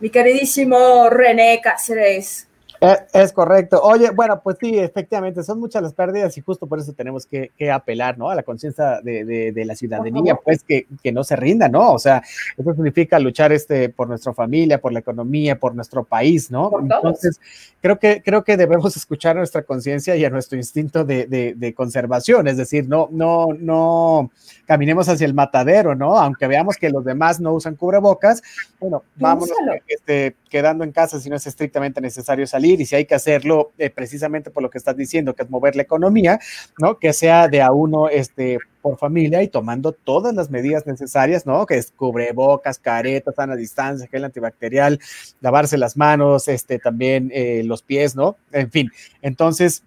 Mi 0.00 0.10
queridísimo 0.10 1.10
René 1.10 1.60
Cáceres, 1.62 2.48
es, 2.80 3.32
correcto. 3.32 3.80
Oye, 3.82 4.10
bueno, 4.10 4.40
pues 4.42 4.56
sí, 4.58 4.78
efectivamente, 4.78 5.42
son 5.42 5.60
muchas 5.60 5.82
las 5.82 5.92
pérdidas 5.92 6.36
y 6.38 6.40
justo 6.40 6.66
por 6.66 6.78
eso 6.78 6.94
tenemos 6.94 7.26
que, 7.26 7.50
apelar, 7.70 8.16
¿no? 8.16 8.30
A 8.30 8.34
la 8.34 8.42
conciencia 8.42 9.00
de, 9.02 9.52
de, 9.52 9.64
la 9.66 9.76
ciudadanía, 9.76 10.34
pues 10.36 10.62
que, 10.62 10.86
que, 11.02 11.12
no 11.12 11.22
se 11.22 11.36
rinda, 11.36 11.68
¿no? 11.68 11.92
O 11.92 11.98
sea, 11.98 12.22
eso 12.56 12.74
significa 12.74 13.18
luchar 13.18 13.52
este, 13.52 13.90
por 13.90 14.08
nuestra 14.08 14.32
familia, 14.32 14.80
por 14.80 14.92
la 14.92 15.00
economía, 15.00 15.58
por 15.58 15.74
nuestro 15.74 16.04
país, 16.04 16.50
¿no? 16.50 16.70
Entonces, 16.80 17.38
creo 17.82 17.98
que, 17.98 18.22
creo 18.22 18.44
que 18.44 18.56
debemos 18.56 18.96
escuchar 18.96 19.36
a 19.36 19.40
nuestra 19.40 19.62
conciencia 19.62 20.16
y 20.16 20.24
a 20.24 20.30
nuestro 20.30 20.56
instinto 20.56 21.04
de, 21.04 21.26
de, 21.26 21.74
conservación, 21.74 22.48
es 22.48 22.56
decir, 22.56 22.88
no, 22.88 23.08
no, 23.12 23.48
no 23.58 24.30
caminemos 24.66 25.08
hacia 25.08 25.26
el 25.26 25.34
matadero, 25.34 25.94
¿no? 25.94 26.18
Aunque 26.18 26.46
veamos 26.46 26.76
que 26.76 26.90
los 26.90 27.04
demás 27.04 27.40
no 27.40 27.52
usan 27.52 27.76
cubrebocas, 27.76 28.42
bueno, 28.78 29.02
vámonos 29.16 29.56
este, 29.86 30.34
quedando 30.48 30.82
en 30.84 30.92
casa 30.92 31.20
si 31.20 31.28
no 31.28 31.36
es 31.36 31.46
estrictamente 31.46 32.00
necesario 32.00 32.46
salir 32.46 32.69
y 32.78 32.86
si 32.86 32.96
hay 32.96 33.06
que 33.06 33.14
hacerlo 33.14 33.72
eh, 33.78 33.90
precisamente 33.90 34.50
por 34.50 34.62
lo 34.62 34.70
que 34.70 34.78
estás 34.78 34.96
diciendo, 34.96 35.34
que 35.34 35.44
es 35.44 35.50
mover 35.50 35.76
la 35.76 35.82
economía, 35.82 36.38
¿no? 36.78 36.98
Que 36.98 37.12
sea 37.12 37.48
de 37.48 37.62
a 37.62 37.72
uno 37.72 38.08
este, 38.08 38.58
por 38.82 38.98
familia 38.98 39.42
y 39.42 39.48
tomando 39.48 39.92
todas 39.92 40.34
las 40.34 40.50
medidas 40.50 40.86
necesarias, 40.86 41.46
¿no? 41.46 41.66
Que 41.66 41.76
es 41.76 41.92
cubrebocas, 41.92 42.78
caretas, 42.78 43.34
sana 43.34 43.56
distancia, 43.56 44.08
gel 44.08 44.24
antibacterial, 44.24 45.00
lavarse 45.40 45.78
las 45.78 45.96
manos, 45.96 46.48
este, 46.48 46.78
también 46.78 47.30
eh, 47.32 47.62
los 47.64 47.82
pies, 47.82 48.14
¿no? 48.14 48.36
En 48.52 48.70
fin, 48.70 48.90
entonces 49.22 49.82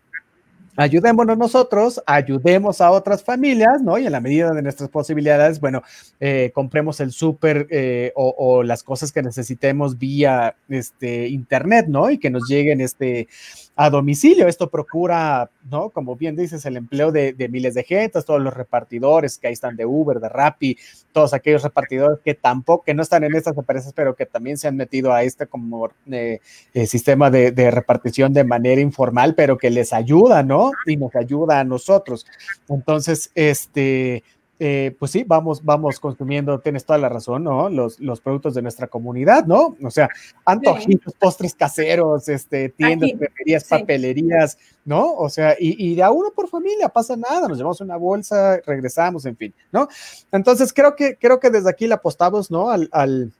ayudémonos 0.76 1.38
nosotros, 1.38 2.02
ayudemos 2.06 2.82
a 2.82 2.92
otras 2.92 3.24
familias, 3.24 3.82
¿no? 3.82 3.98
Y 3.98 4.06
en 4.06 4.12
la 4.12 4.20
medida 4.20 4.52
de 4.52 4.62
nuestras 4.62 4.90
posibilidades, 4.90 5.60
bueno, 5.60 5.84
eh, 6.20 6.52
compremos 6.54 7.00
el 7.00 7.12
súper 7.12 7.68
eh, 7.70 8.12
o, 8.16 8.64
las 8.64 8.84
cosas 8.84 9.12
que 9.12 9.22
necesitemos 9.22 9.98
vía 9.98 10.56
este, 10.70 11.28
internet, 11.28 11.86
¿no? 11.88 12.10
Y 12.10 12.18
que 12.18 12.30
nos 12.30 12.48
lleguen 12.48 12.82
este, 12.82 13.28
a 13.76 13.90
domicilio. 13.90 14.48
Esto 14.48 14.70
procura, 14.70 15.50
¿no? 15.70 15.90
Como 15.90 16.16
bien 16.16 16.36
dices, 16.36 16.66
el 16.66 16.78
empleo 16.78 17.12
de, 17.12 17.36
miles 17.50 17.74
de 17.74 17.84
gente, 17.84 18.22
todos 18.22 18.42
los 18.42 18.54
repartidores 18.54 19.38
que 19.38 19.48
ahí 19.48 19.54
están 19.54 19.76
de 19.76 19.86
Uber, 19.86 20.20
de 20.20 20.30
Rappi, 20.30 20.78
todos 21.12 21.34
aquellos 21.34 21.64
repartidores 21.64 22.20
que 22.24 22.36
tampoco, 22.36 22.84
que 22.84 22.94
no 22.94 23.02
están 23.02 23.24
en 23.24 23.36
estas 23.36 23.58
empresas, 23.58 23.94
pero 23.94 24.16
que 24.16 24.26
también 24.26 24.58
se 24.58 24.68
han 24.68 24.76
metido 24.76 25.14
a 25.14 25.24
este 25.24 25.48
como 25.48 25.90
eh, 26.12 26.40
eh, 26.74 26.88
sistema 26.88 27.32
de, 27.32 27.52
de, 27.52 27.72
repartición 27.72 28.34
de 28.34 28.44
manera 28.44 28.82
informal, 28.82 29.36
pero 29.36 29.58
que 29.58 29.70
les 29.70 29.94
ayuda, 29.94 30.44
¿no? 30.44 30.72
Y 30.86 30.98
nos 30.98 31.16
ayuda 31.16 31.60
a 31.60 31.64
nosotros. 31.64 32.26
Entonces, 32.70 33.32
este, 33.36 34.24
eh, 34.66 34.96
pues 34.98 35.12
sí, 35.12 35.26
vamos, 35.28 35.62
vamos 35.62 36.00
consumiendo, 36.00 36.58
tienes 36.62 36.86
toda 36.86 36.98
la 36.98 37.10
razón, 37.10 37.44
¿no? 37.44 37.68
Los, 37.68 38.00
los 38.00 38.22
productos 38.22 38.54
de 38.54 38.62
nuestra 38.62 38.88
comunidad, 38.88 39.46
¿no? 39.46 39.76
O 39.84 39.92
sea, 39.92 40.08
antojitos, 40.46 41.14
postres 41.16 41.54
caseros, 41.54 42.30
este, 42.30 42.70
tiendas, 42.70 43.12
preferías, 43.12 43.66
papelerías, 43.66 44.58
¿no? 44.86 45.16
O 45.16 45.28
sea, 45.28 45.58
y, 45.60 45.92
y, 45.92 45.96
de 45.96 46.04
a 46.04 46.12
uno 46.12 46.32
por 46.34 46.48
familia, 46.48 46.88
pasa 46.88 47.18
nada, 47.18 47.50
nos 47.50 47.58
llevamos 47.58 47.82
una 47.82 47.98
bolsa, 47.98 48.62
regresamos, 48.66 49.26
en 49.26 49.36
fin, 49.36 49.54
¿no? 49.70 49.90
Entonces, 50.32 50.72
creo 50.72 50.96
que, 50.96 51.18
creo 51.18 51.42
que 51.42 51.50
desde 51.50 51.70
aquí 51.70 51.86
le 51.86 51.96
apostamos, 51.96 52.50
¿no? 52.50 52.70
al, 52.70 52.88
al 52.94 53.34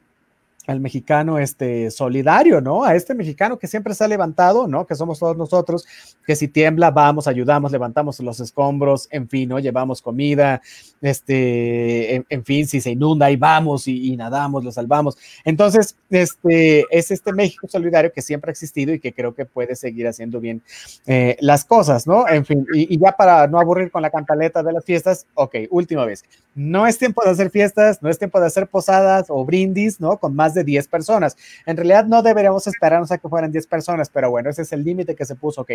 mexicano 0.68 1.40
este 1.40 1.92
solidario, 1.92 2.62
¿no? 2.62 2.84
A 2.84 2.96
este 2.96 3.14
mexicano 3.14 3.60
que 3.60 3.68
siempre 3.68 3.94
se 3.94 4.04
ha 4.04 4.08
levantado, 4.08 4.68
¿no? 4.68 4.86
Que 4.86 4.96
somos 4.96 5.20
todos 5.20 5.36
nosotros, 5.36 5.86
que 6.26 6.36
si 6.36 6.48
tiembla, 6.48 6.90
vamos, 6.92 7.28
ayudamos, 7.28 7.72
levantamos 7.72 8.20
los 8.22 8.40
escombros, 8.40 9.08
en 9.12 9.28
fin, 9.28 9.50
¿no? 9.50 9.60
Llevamos 9.60 10.02
comida, 10.02 10.62
este, 11.02 12.24
en, 12.30 12.46
fin, 12.46 12.66
si 12.66 12.80
se 12.80 12.92
inunda, 12.92 13.26
ahí 13.26 13.36
vamos 13.36 13.88
y, 13.88 14.16
nadamos, 14.16 14.64
lo 14.64 14.72
salvamos. 14.72 15.18
Entonces, 15.44 15.98
este, 16.10 16.86
es 16.90 17.12
este 17.12 17.34
México 17.34 17.68
solidario 17.68 18.14
que 18.14 18.22
siempre 18.22 18.50
ha 18.50 18.54
existido 18.54 18.94
y 18.94 19.00
que 19.00 19.14
creo 19.14 19.36
que 19.36 19.46
puede 19.46 19.76
seguir 19.76 20.08
haciendo 20.08 20.40
bien 20.40 20.62
eh, 21.06 21.36
las 21.42 21.66
cosas, 21.66 22.08
¿no? 22.08 22.28
En 22.28 22.46
fin, 22.46 22.66
y, 22.74 22.94
y 22.94 22.98
ya 22.98 23.12
para 23.12 23.48
no 23.48 23.60
aburrir 23.60 23.92
con 23.92 24.02
la 24.02 24.10
cantaleta 24.10 24.64
de 24.64 24.72
las 24.72 24.86
fiestas, 24.86 25.28
ok, 25.34 25.56
última 25.70 26.06
vez, 26.06 26.24
no 26.56 26.88
es 26.88 26.98
tiempo 26.98 27.22
de 27.24 27.32
hacer 27.32 27.50
fiestas, 27.50 28.02
no 28.02 28.10
es 28.10 28.18
tiempo 28.18 28.40
de 28.40 28.48
hacer 28.48 28.68
posadas 28.68 29.26
o 29.30 29.44
brindis, 29.44 30.00
¿no? 30.00 30.18
Con 30.18 30.36
más 30.36 30.53
de 30.54 30.64
10 30.64 30.88
personas. 30.88 31.38
En 31.66 31.78
realidad 31.78 32.06
no 32.06 32.22
deberíamos 32.22 32.68
esperarnos 32.68 33.12
a 33.12 33.18
que 33.18 33.30
fueran 33.30 33.52
10 33.52 33.68
personas, 33.68 34.10
pero 34.10 34.30
bueno, 34.30 34.50
ese 34.50 34.64
es 34.64 34.74
el 34.74 34.84
límite 34.84 35.16
que 35.16 35.26
se 35.26 35.36
puso, 35.36 35.62
ok, 35.62 35.72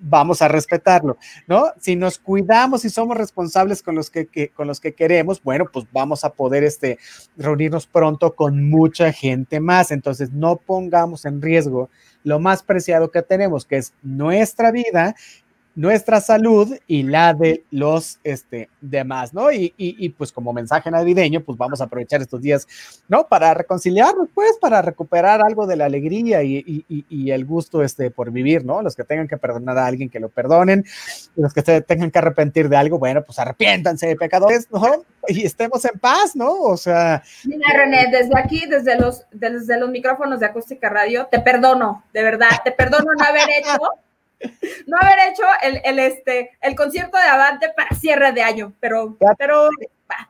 vamos 0.00 0.42
a 0.42 0.48
respetarlo, 0.48 1.18
¿no? 1.46 1.72
Si 1.80 1.96
nos 1.96 2.18
cuidamos 2.18 2.84
y 2.84 2.90
somos 2.90 3.16
responsables 3.16 3.82
con 3.82 3.94
los 3.94 4.10
que, 4.10 4.50
con 4.54 4.66
los 4.66 4.80
que 4.80 4.94
queremos, 4.94 5.42
bueno, 5.42 5.66
pues 5.72 5.86
vamos 5.92 6.24
a 6.24 6.30
poder 6.30 6.64
este, 6.64 6.98
reunirnos 7.36 7.86
pronto 7.86 8.34
con 8.34 8.68
mucha 8.68 9.12
gente 9.12 9.60
más. 9.60 9.90
Entonces, 9.90 10.32
no 10.32 10.56
pongamos 10.56 11.24
en 11.24 11.42
riesgo 11.42 11.90
lo 12.24 12.40
más 12.40 12.62
preciado 12.62 13.10
que 13.10 13.22
tenemos, 13.22 13.64
que 13.64 13.76
es 13.76 13.92
nuestra 14.02 14.72
vida 14.72 15.14
nuestra 15.76 16.22
salud 16.22 16.74
y 16.86 17.02
la 17.02 17.34
de 17.34 17.64
los 17.70 18.18
este, 18.24 18.70
demás, 18.80 19.34
¿no? 19.34 19.52
Y, 19.52 19.74
y, 19.76 20.08
pues 20.08 20.32
como 20.32 20.54
mensaje 20.54 20.90
navideño, 20.90 21.42
pues 21.42 21.58
vamos 21.58 21.80
a 21.80 21.84
aprovechar 21.84 22.22
estos 22.22 22.40
días, 22.40 22.66
¿no? 23.08 23.28
Para 23.28 23.52
reconciliarnos, 23.52 24.28
pues, 24.34 24.56
para 24.58 24.80
recuperar 24.80 25.42
algo 25.42 25.66
de 25.66 25.76
la 25.76 25.84
alegría 25.84 26.42
y, 26.42 26.84
y, 26.88 27.30
el 27.30 27.44
gusto 27.44 27.82
este, 27.82 28.10
por 28.10 28.30
vivir, 28.30 28.64
¿no? 28.64 28.80
Los 28.80 28.96
que 28.96 29.04
tengan 29.04 29.28
que 29.28 29.36
perdonar 29.36 29.76
a 29.76 29.86
alguien, 29.86 30.08
que 30.08 30.18
lo 30.18 30.30
perdonen, 30.30 30.84
los 31.36 31.52
que 31.52 31.60
se 31.60 31.82
tengan 31.82 32.10
que 32.10 32.18
arrepentir 32.18 32.70
de 32.70 32.76
algo, 32.76 32.98
bueno, 32.98 33.22
pues 33.22 33.38
arrepiéntanse 33.38 34.06
de 34.06 34.16
pecadores, 34.16 34.68
¿no? 34.72 35.04
Y 35.28 35.44
estemos 35.44 35.84
en 35.84 35.98
paz, 35.98 36.34
¿no? 36.34 36.52
O 36.52 36.76
sea... 36.78 37.22
Mira, 37.44 37.66
René, 37.74 38.06
desde 38.10 38.38
aquí, 38.38 38.64
desde 38.66 38.98
los, 38.98 39.26
desde 39.30 39.78
los 39.78 39.90
micrófonos 39.90 40.40
de 40.40 40.46
Acústica 40.46 40.88
Radio, 40.88 41.28
te 41.30 41.40
perdono, 41.40 42.04
de 42.14 42.22
verdad, 42.22 42.48
te 42.64 42.72
perdono 42.72 43.10
no 43.18 43.24
haber 43.24 43.48
hecho 43.58 44.05
no 44.86 44.96
haber 45.00 45.30
hecho 45.30 45.42
el, 45.62 45.80
el, 45.84 45.98
este, 45.98 46.50
el 46.60 46.74
concierto 46.74 47.16
de 47.16 47.24
Avante 47.24 47.70
para 47.74 47.94
cierre 47.96 48.32
de 48.32 48.42
año, 48.42 48.72
pero, 48.80 49.16
pero 49.38 49.68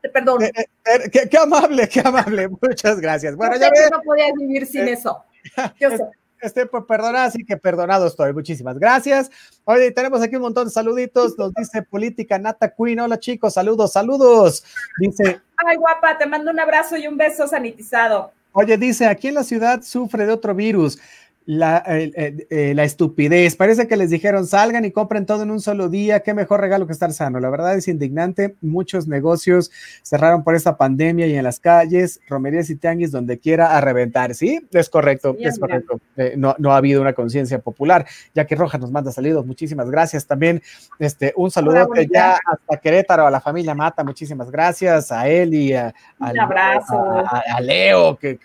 te 0.01 0.09
perdono. 0.09 0.45
Eh, 0.45 0.53
eh, 0.57 1.11
eh, 1.13 1.29
qué, 1.29 1.39
amable, 1.39 1.89
qué 1.89 2.01
amable, 2.01 2.49
muchas 2.63 3.01
gracias. 3.01 3.37
Bueno, 3.37 3.57
ya 3.57 3.71
no 3.91 4.01
podía 4.03 4.27
vivir 4.37 4.67
sin 4.67 4.89
eso. 4.89 5.25
Yo 5.81 5.91
sé. 5.91 6.05
Este, 6.41 6.67
pues 6.67 6.85
perdonado, 6.85 7.27
así 7.27 7.45
que 7.45 7.57
perdonado 7.57 8.07
estoy. 8.07 8.33
Muchísimas 8.33 8.79
gracias. 8.79 9.31
Oye, 9.65 9.91
tenemos 9.91 10.21
aquí 10.21 10.37
un 10.37 10.43
montón 10.43 10.67
de 10.67 10.71
saluditos. 10.71 11.37
Nos 11.39 11.53
dice 11.55 11.83
Política 11.83 12.39
Nata 12.39 12.73
Queen. 12.73 13.01
Hola 13.01 13.19
chicos, 13.19 13.55
saludos, 13.55 13.93
saludos. 13.93 14.63
Dice. 14.99 15.41
Ay, 15.57 15.77
guapa, 15.77 16.19
te 16.19 16.27
mando 16.27 16.51
un 16.51 16.61
abrazo 16.61 16.97
y 16.99 17.07
un 17.07 17.17
beso 17.17 17.49
sanitizado. 17.49 18.33
Oye, 18.53 18.77
dice, 18.77 19.07
aquí 19.07 19.29
en 19.29 19.35
la 19.35 19.45
ciudad 19.45 19.83
sufre 19.83 20.27
de 20.27 20.33
otro 20.33 20.55
virus 20.55 20.99
la, 21.47 21.85
eh, 21.87 22.73
la, 22.75 22.83
estupidez. 22.83 23.55
Parece 23.55 23.87
que 23.87 23.97
les 23.97 24.11
dijeron 24.11 24.47
salgan 24.49 24.85
y 24.85 24.91
compren 24.91 25.27
todo 25.27 25.45
en 25.45 25.53
un 25.53 25.61
solo 25.61 25.89
día. 25.89 26.21
Qué 26.21 26.35
mejor 26.35 26.61
regalo 26.61 26.87
que 26.89 26.93
estar 26.93 27.13
sano. 27.13 27.39
La 27.39 27.49
verdad 27.49 27.77
es 27.77 27.87
indignante. 27.87 28.57
Muchos 28.61 29.07
negocios 29.07 29.71
cerraron 30.03 30.43
por 30.43 30.57
esta 30.57 30.77
pandemia 30.77 31.29
y 31.29 31.37
en 31.37 31.45
las 31.45 31.61
calles, 31.61 32.21
romerías 32.29 32.69
y 32.69 32.77
tianguis 32.77 33.13
donde 33.13 33.39
quiera 33.39 33.77
a 33.77 33.81
reventar. 33.81 34.35
Sí, 34.35 34.61
es 34.73 34.91
correcto, 34.91 35.37
es 35.39 35.59
correcto. 35.59 36.01
Eh, 36.17 36.35
no, 36.37 36.57
no 36.59 36.73
ha 36.73 36.79
habido 36.79 37.01
una 37.01 37.13
conciencia 37.13 37.61
popular. 37.61 38.07
Ya 38.35 38.45
que 38.45 38.57
Roja 38.57 38.79
nos 38.79 38.91
manda 38.91 39.13
saludos. 39.13 39.47
Muchísimas 39.47 39.89
gracias. 39.89 40.27
También 40.27 40.61
este, 40.99 41.33
un 41.37 41.53
saludo 41.53 41.89
ya 42.13 42.41
hasta 42.45 42.77
Querétaro, 42.79 43.25
a 43.25 43.31
la 43.31 43.41
familia 43.41 43.75
Mata. 43.75 44.03
Muchísimas 44.03 44.51
gracias 44.51 45.13
a 45.13 45.29
él 45.29 45.55
y 45.55 45.75
a, 45.75 45.95
a, 46.19 47.61
Leo. 47.61 48.17
Que, 48.17 48.37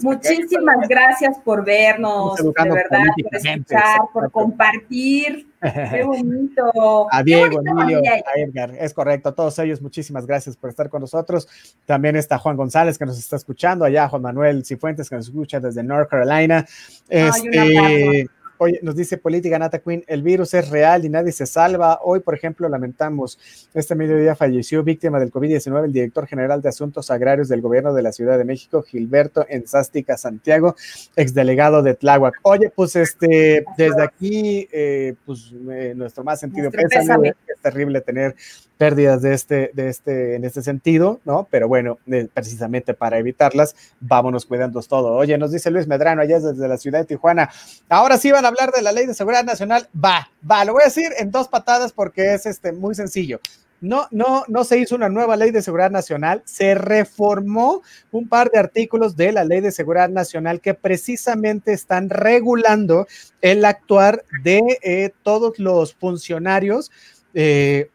Muchísimas 0.00 0.88
gracias 0.88 1.38
por 1.44 1.64
vernos 1.64 2.29
de 2.36 2.52
verdad, 2.52 3.04
por 3.22 3.36
escuchar, 3.36 4.00
por 4.12 4.30
compartir. 4.30 5.46
Qué 5.60 6.02
bonito. 6.04 7.06
A 7.10 7.22
Diego, 7.22 7.60
Emilio, 7.64 8.00
a 8.00 8.38
Edgar, 8.38 8.74
es 8.78 8.94
correcto. 8.94 9.28
A 9.28 9.34
todos 9.34 9.58
ellos, 9.58 9.82
muchísimas 9.82 10.26
gracias 10.26 10.56
por 10.56 10.70
estar 10.70 10.88
con 10.88 11.00
nosotros. 11.00 11.48
También 11.84 12.16
está 12.16 12.38
Juan 12.38 12.56
González 12.56 12.98
que 12.98 13.06
nos 13.06 13.18
está 13.18 13.36
escuchando, 13.36 13.84
allá 13.84 14.08
Juan 14.08 14.22
Manuel 14.22 14.64
Cifuentes 14.64 15.08
que 15.08 15.16
nos 15.16 15.28
escucha 15.28 15.60
desde 15.60 15.82
North 15.82 16.08
Carolina. 16.08 16.66
Este, 17.08 18.26
Oye, 18.62 18.78
nos 18.82 18.94
dice 18.94 19.16
Política 19.16 19.58
Nata 19.58 19.78
Queen, 19.78 20.04
el 20.06 20.22
virus 20.22 20.52
es 20.52 20.68
real 20.68 21.06
y 21.06 21.08
nadie 21.08 21.32
se 21.32 21.46
salva. 21.46 21.98
Hoy, 22.04 22.20
por 22.20 22.34
ejemplo, 22.34 22.68
lamentamos, 22.68 23.38
este 23.72 23.94
mediodía 23.94 24.36
falleció 24.36 24.82
víctima 24.82 25.18
del 25.18 25.32
COVID-19 25.32 25.86
el 25.86 25.92
director 25.94 26.26
general 26.26 26.60
de 26.60 26.68
Asuntos 26.68 27.10
Agrarios 27.10 27.48
del 27.48 27.62
Gobierno 27.62 27.94
de 27.94 28.02
la 28.02 28.12
Ciudad 28.12 28.36
de 28.36 28.44
México, 28.44 28.82
Gilberto 28.82 29.46
Enzástica 29.48 30.18
Santiago, 30.18 30.76
exdelegado 31.16 31.82
de 31.82 31.94
Tláhuac. 31.94 32.34
Oye, 32.42 32.68
pues 32.68 32.96
este, 32.96 33.64
desde 33.78 34.02
aquí, 34.02 34.68
eh, 34.70 35.14
pues 35.24 35.54
eh, 35.70 35.94
nuestro 35.96 36.22
más 36.22 36.40
sentido 36.40 36.70
pésame. 36.70 37.30
Es 37.48 37.60
terrible 37.62 38.02
tener 38.02 38.36
pérdidas 38.80 39.20
de 39.20 39.34
este, 39.34 39.70
de 39.74 39.90
este, 39.90 40.36
en 40.36 40.44
este 40.46 40.62
sentido, 40.62 41.20
¿no? 41.26 41.46
Pero 41.50 41.68
bueno, 41.68 41.98
precisamente 42.32 42.94
para 42.94 43.18
evitarlas, 43.18 43.76
vámonos 44.00 44.46
cuidando 44.46 44.80
todo. 44.80 45.16
Oye, 45.16 45.36
nos 45.36 45.52
dice 45.52 45.70
Luis 45.70 45.86
Medrano, 45.86 46.22
allá 46.22 46.40
desde 46.40 46.66
la 46.66 46.78
ciudad 46.78 47.00
de 47.00 47.04
Tijuana. 47.04 47.50
Ahora 47.90 48.16
sí 48.16 48.32
van 48.32 48.46
a 48.46 48.48
hablar 48.48 48.72
de 48.72 48.80
la 48.80 48.92
ley 48.92 49.04
de 49.04 49.12
seguridad 49.12 49.44
nacional. 49.44 49.86
Va, 49.94 50.30
va, 50.50 50.64
lo 50.64 50.72
voy 50.72 50.80
a 50.80 50.86
decir 50.86 51.12
en 51.18 51.30
dos 51.30 51.46
patadas 51.46 51.92
porque 51.92 52.32
es 52.32 52.46
este, 52.46 52.72
muy 52.72 52.94
sencillo. 52.94 53.38
No, 53.82 54.08
no, 54.10 54.44
no 54.48 54.64
se 54.64 54.78
hizo 54.78 54.96
una 54.96 55.10
nueva 55.10 55.36
ley 55.36 55.50
de 55.50 55.60
seguridad 55.60 55.90
nacional, 55.90 56.40
se 56.46 56.74
reformó 56.74 57.82
un 58.12 58.30
par 58.30 58.50
de 58.50 58.60
artículos 58.60 59.14
de 59.14 59.32
la 59.32 59.44
ley 59.44 59.60
de 59.60 59.72
seguridad 59.72 60.08
nacional 60.08 60.62
que 60.62 60.72
precisamente 60.72 61.74
están 61.74 62.08
regulando 62.08 63.06
el 63.42 63.62
actuar 63.66 64.24
de 64.42 64.62
eh, 64.82 65.10
todos 65.22 65.58
los 65.58 65.92
funcionarios 65.92 66.90
eh, 67.34 67.90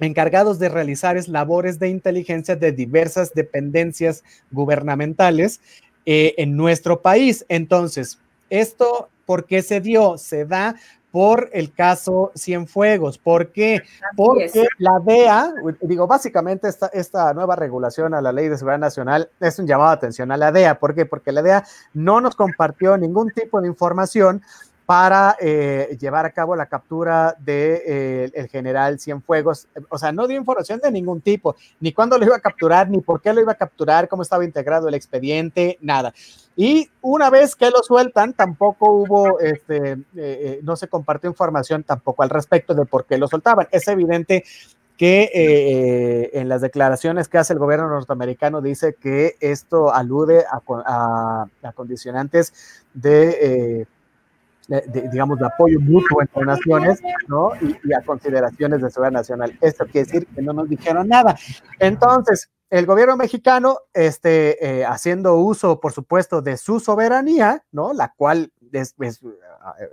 encargados 0.00 0.58
de 0.58 0.68
realizar 0.68 1.16
labores 1.28 1.78
de 1.78 1.88
inteligencia 1.88 2.56
de 2.56 2.72
diversas 2.72 3.32
dependencias 3.34 4.24
gubernamentales 4.50 5.60
eh, 6.04 6.34
en 6.38 6.56
nuestro 6.56 7.00
país. 7.00 7.44
Entonces, 7.48 8.18
esto, 8.50 9.08
¿por 9.24 9.46
qué 9.46 9.62
se 9.62 9.80
dio? 9.80 10.18
Se 10.18 10.44
da 10.44 10.76
por 11.16 11.48
el 11.54 11.72
caso 11.72 12.30
Cienfuegos. 12.36 13.16
¿Por 13.16 13.50
qué? 13.50 13.82
Porque 14.16 14.66
la 14.76 15.00
DEA, 15.02 15.50
digo, 15.80 16.06
básicamente 16.06 16.68
esta, 16.68 16.88
esta 16.88 17.32
nueva 17.32 17.56
regulación 17.56 18.12
a 18.12 18.20
la 18.20 18.32
Ley 18.32 18.48
de 18.48 18.58
Seguridad 18.58 18.80
Nacional 18.80 19.30
es 19.40 19.58
un 19.58 19.66
llamado 19.66 19.90
de 19.90 19.96
atención 19.96 20.30
a 20.30 20.36
la 20.36 20.52
DEA. 20.52 20.78
¿Por 20.78 20.94
qué? 20.94 21.06
Porque 21.06 21.32
la 21.32 21.40
DEA 21.40 21.64
no 21.94 22.20
nos 22.20 22.36
compartió 22.36 22.98
ningún 22.98 23.30
tipo 23.30 23.62
de 23.62 23.68
información 23.68 24.42
para 24.86 25.36
eh, 25.40 25.96
llevar 26.00 26.24
a 26.26 26.30
cabo 26.30 26.54
la 26.54 26.66
captura 26.66 27.34
del 27.40 27.44
de, 27.44 27.82
eh, 27.86 28.30
el 28.34 28.48
general 28.48 29.00
Cienfuegos. 29.00 29.66
O 29.88 29.98
sea, 29.98 30.12
no 30.12 30.28
dio 30.28 30.38
información 30.38 30.78
de 30.80 30.92
ningún 30.92 31.20
tipo, 31.20 31.56
ni 31.80 31.92
cuándo 31.92 32.16
lo 32.16 32.24
iba 32.24 32.36
a 32.36 32.40
capturar, 32.40 32.88
ni 32.88 33.00
por 33.00 33.20
qué 33.20 33.34
lo 33.34 33.40
iba 33.40 33.50
a 33.50 33.56
capturar, 33.56 34.08
cómo 34.08 34.22
estaba 34.22 34.44
integrado 34.44 34.86
el 34.88 34.94
expediente, 34.94 35.76
nada. 35.80 36.14
Y 36.54 36.88
una 37.02 37.30
vez 37.30 37.56
que 37.56 37.68
lo 37.70 37.82
sueltan, 37.82 38.32
tampoco 38.32 38.92
hubo, 38.92 39.40
este, 39.40 39.98
eh, 40.14 40.60
no 40.62 40.76
se 40.76 40.86
compartió 40.86 41.28
información 41.28 41.82
tampoco 41.82 42.22
al 42.22 42.30
respecto 42.30 42.72
de 42.72 42.86
por 42.86 43.06
qué 43.06 43.18
lo 43.18 43.26
soltaban. 43.26 43.66
Es 43.72 43.88
evidente 43.88 44.44
que 44.96 46.30
en 46.32 46.48
las 46.48 46.62
declaraciones 46.62 47.28
que 47.28 47.36
hace 47.36 47.52
el 47.52 47.58
gobierno 47.58 47.86
norteamericano 47.86 48.62
dice 48.62 48.94
que 48.94 49.36
esto 49.40 49.92
alude 49.92 50.46
a, 50.50 50.62
a 51.62 51.72
condicionantes 51.72 52.54
de 52.94 53.86
digamos, 54.88 55.38
de 55.38 55.46
apoyo 55.46 55.80
mutuo 55.80 56.20
entre 56.20 56.44
naciones, 56.44 57.00
¿no? 57.28 57.50
Y, 57.60 57.92
a 57.92 58.02
consideraciones 58.02 58.82
de 58.82 58.90
seguridad 58.90 59.12
nacional. 59.12 59.56
Esto 59.60 59.84
quiere 59.86 60.06
decir 60.06 60.26
que 60.26 60.42
no 60.42 60.52
nos 60.52 60.68
dijeron 60.68 61.08
nada. 61.08 61.36
Entonces, 61.78 62.50
el 62.68 62.84
gobierno 62.84 63.16
mexicano, 63.16 63.78
este, 63.94 64.80
eh, 64.80 64.84
haciendo 64.84 65.36
uso, 65.36 65.78
por 65.80 65.92
supuesto, 65.92 66.42
de 66.42 66.56
su 66.56 66.80
soberanía, 66.80 67.64
¿no? 67.70 67.92
La 67.92 68.12
cual 68.16 68.52
es, 68.72 68.94
es 68.98 69.20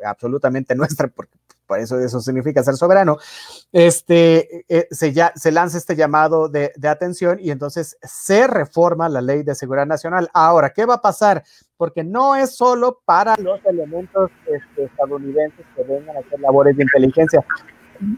absolutamente 0.03 0.75
nuestra, 0.75 1.07
porque 1.07 1.37
por 1.67 1.79
eso 1.79 1.99
eso 1.99 2.19
significa 2.19 2.63
ser 2.63 2.75
soberano, 2.75 3.17
este, 3.71 4.65
eh, 4.67 4.87
se, 4.91 5.13
ya, 5.13 5.31
se 5.35 5.51
lanza 5.51 5.77
este 5.77 5.95
llamado 5.95 6.49
de, 6.49 6.71
de, 6.75 6.87
atención 6.87 7.39
y 7.39 7.51
entonces 7.51 7.97
se 8.01 8.47
reforma 8.47 9.09
la 9.09 9.21
ley 9.21 9.43
de 9.43 9.55
seguridad 9.55 9.85
nacional. 9.85 10.29
Ahora, 10.33 10.71
¿qué 10.71 10.85
va 10.85 10.95
a 10.95 11.01
pasar? 11.01 11.43
Porque 11.77 12.03
no 12.03 12.35
es 12.35 12.55
solo 12.55 13.01
para 13.05 13.35
los 13.37 13.59
elementos 13.65 14.31
este, 14.45 14.85
estadounidenses 14.85 15.65
que 15.75 15.83
vengan 15.83 16.17
a 16.17 16.19
hacer 16.19 16.39
labores 16.39 16.77
de 16.77 16.83
inteligencia. 16.83 17.43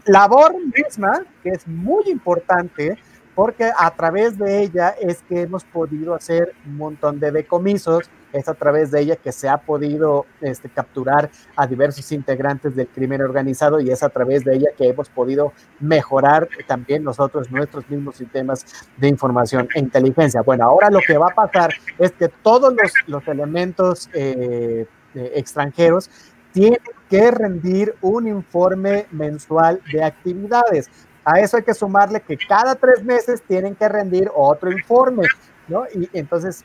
Labor 0.06 0.54
misma, 0.74 1.24
que 1.42 1.50
es 1.50 1.66
muy 1.66 2.08
importante, 2.10 2.98
porque 3.34 3.70
a 3.76 3.90
través 3.94 4.38
de 4.38 4.62
ella 4.62 4.90
es 5.00 5.22
que 5.22 5.42
hemos 5.42 5.64
podido 5.64 6.14
hacer 6.14 6.54
un 6.64 6.76
montón 6.76 7.20
de 7.20 7.30
decomisos, 7.30 8.10
es 8.36 8.48
a 8.48 8.54
través 8.54 8.90
de 8.90 9.00
ella 9.00 9.16
que 9.16 9.32
se 9.32 9.48
ha 9.48 9.58
podido 9.58 10.26
este, 10.40 10.68
capturar 10.68 11.30
a 11.56 11.66
diversos 11.66 12.10
integrantes 12.12 12.76
del 12.76 12.88
crimen 12.88 13.22
organizado 13.22 13.80
y 13.80 13.90
es 13.90 14.02
a 14.02 14.08
través 14.08 14.44
de 14.44 14.56
ella 14.56 14.68
que 14.76 14.88
hemos 14.88 15.08
podido 15.08 15.52
mejorar 15.80 16.48
también 16.66 17.02
nosotros 17.02 17.50
nuestros 17.50 17.88
mismos 17.88 18.16
sistemas 18.16 18.64
de 18.96 19.08
información 19.08 19.68
e 19.74 19.80
inteligencia. 19.80 20.42
Bueno, 20.42 20.64
ahora 20.64 20.90
lo 20.90 21.00
que 21.06 21.18
va 21.18 21.28
a 21.28 21.34
pasar 21.34 21.72
es 21.98 22.12
que 22.12 22.28
todos 22.28 22.74
los, 22.74 22.92
los 23.06 23.26
elementos 23.28 24.08
eh, 24.12 24.86
eh, 25.14 25.32
extranjeros 25.34 26.10
tienen 26.52 26.80
que 27.08 27.30
rendir 27.30 27.94
un 28.00 28.26
informe 28.26 29.06
mensual 29.10 29.80
de 29.92 30.02
actividades. 30.02 30.90
A 31.24 31.40
eso 31.40 31.56
hay 31.56 31.62
que 31.62 31.74
sumarle 31.74 32.20
que 32.20 32.36
cada 32.36 32.74
tres 32.74 33.02
meses 33.04 33.42
tienen 33.42 33.74
que 33.74 33.88
rendir 33.88 34.30
otro 34.34 34.70
informe, 34.70 35.24
¿no? 35.68 35.84
Y 35.94 36.08
entonces 36.12 36.64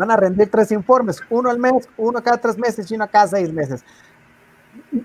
van 0.00 0.10
a 0.10 0.16
rendir 0.16 0.50
tres 0.50 0.72
informes, 0.72 1.22
uno 1.28 1.50
al 1.50 1.58
mes, 1.58 1.88
uno 1.96 2.22
cada 2.22 2.38
tres 2.38 2.58
meses 2.58 2.90
y 2.90 2.94
uno 2.94 3.06
cada 3.08 3.28
seis 3.28 3.52
meses. 3.52 3.84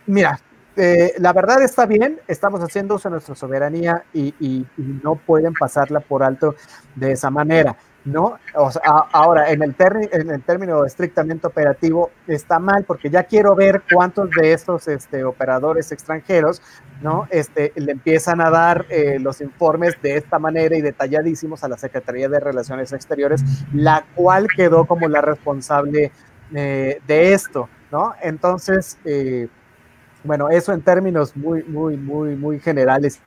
Mira, 0.06 0.40
eh, 0.78 1.14
la 1.20 1.34
verdad 1.34 1.62
está 1.62 1.86
bien, 1.86 2.20
estamos 2.28 2.62
haciendo 2.62 2.96
uso 2.96 3.10
de 3.10 3.14
nuestra 3.14 3.36
soberanía 3.36 4.04
y, 4.14 4.34
y, 4.40 4.66
no 5.04 5.16
pueden 5.16 5.54
pasarla 5.54 6.00
por 6.00 6.24
alto 6.24 6.56
de 6.96 7.12
esa 7.12 7.30
manera. 7.30 7.76
¿No? 8.06 8.38
Ahora, 9.12 9.52
en 9.52 9.64
el, 9.64 9.76
en 10.12 10.30
el 10.30 10.44
término 10.44 10.86
estrictamente 10.86 11.48
operativo, 11.48 12.12
está 12.28 12.60
mal 12.60 12.84
porque 12.86 13.10
ya 13.10 13.24
quiero 13.24 13.56
ver 13.56 13.82
cuántos 13.92 14.30
de 14.30 14.54
estos 14.54 14.88
este, 14.88 15.24
operadores 15.24 15.92
extranjeros, 15.92 16.62
¿no? 17.02 17.28
Este, 17.32 17.74
le 17.76 17.92
empiezan 17.92 18.42
a 18.42 18.52
dar 18.52 18.86
eh, 18.90 19.18
los 19.20 19.42
informes 19.42 20.00
de 20.02 20.18
esta 20.18 20.38
manera 20.38 20.78
y 20.78 20.82
detalladísimos 20.82 21.64
a 21.64 21.68
la 21.68 21.78
Secretaría 21.78 22.30
de 22.30 22.40
Relaciones 22.40 22.94
Exteriores, 22.94 23.44
la 23.74 24.06
cual 24.14 24.48
quedó 24.56 24.86
como 24.86 25.08
la 25.08 25.22
responsable 25.22 26.12
eh, 26.54 27.02
de 27.08 27.34
esto, 27.34 27.68
¿no? 27.92 28.14
Entonces, 28.22 29.00
eh, 29.04 29.48
bueno, 30.24 30.50
eso 30.50 30.74
en 30.74 30.82
términos 30.82 31.36
muy, 31.36 31.64
muy, 31.64 31.98
muy, 31.98 32.36
muy 32.36 32.60
generales 32.60 33.20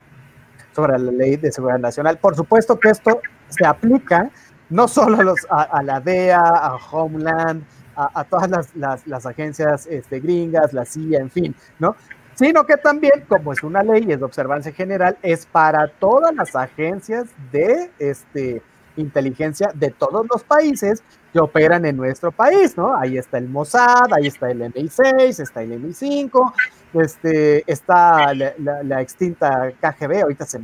sobre 0.74 0.97
la 0.99 1.11
ley 1.11 1.37
de 1.37 1.51
seguridad 1.51 1.81
nacional. 1.81 2.18
Por 2.18 2.37
supuesto 2.37 2.79
que 2.79 2.91
esto 2.91 3.20
se 3.49 3.66
aplica 3.66 4.31
no 4.70 4.88
solo 4.88 5.20
a, 5.20 5.24
los, 5.24 5.46
a, 5.50 5.82
la 5.82 6.00
DEA, 6.00 6.40
a 6.40 6.76
Homeland, 6.90 7.64
a, 7.96 8.24
todas 8.24 8.48
las, 8.74 9.06
las, 9.06 9.26
agencias 9.26 9.86
este, 9.86 10.20
gringas, 10.20 10.72
la 10.72 10.84
CIA, 10.84 11.18
en 11.18 11.30
fin, 11.30 11.54
¿no? 11.78 11.96
Sino 12.34 12.64
que 12.64 12.76
también, 12.76 13.24
como 13.26 13.52
es 13.52 13.64
una 13.64 13.82
ley, 13.82 14.06
es 14.08 14.20
de 14.20 14.24
observancia 14.24 14.72
general, 14.72 15.18
es 15.22 15.46
para 15.46 15.88
todas 15.88 16.32
las 16.32 16.54
agencias 16.54 17.26
de 17.50 17.90
este, 17.98 18.62
inteligencia 18.96 19.72
de 19.74 19.90
todos 19.90 20.26
los 20.30 20.44
países 20.44 21.02
que 21.32 21.40
operan 21.40 21.84
en 21.84 21.96
nuestro 21.96 22.30
país, 22.30 22.76
¿no? 22.76 22.94
Ahí 22.94 23.18
está 23.18 23.38
el 23.38 23.48
Mossad, 23.48 24.12
ahí 24.12 24.28
está 24.28 24.50
el 24.50 24.60
MI6, 24.60 25.40
está 25.40 25.62
el 25.62 25.72
MI5, 25.82 26.52
este, 26.95 27.64
está 27.70 28.32
la, 28.34 29.01
extinta 29.01 29.72
KGB, 29.80 30.22
ahorita 30.22 30.47
se, 30.47 30.59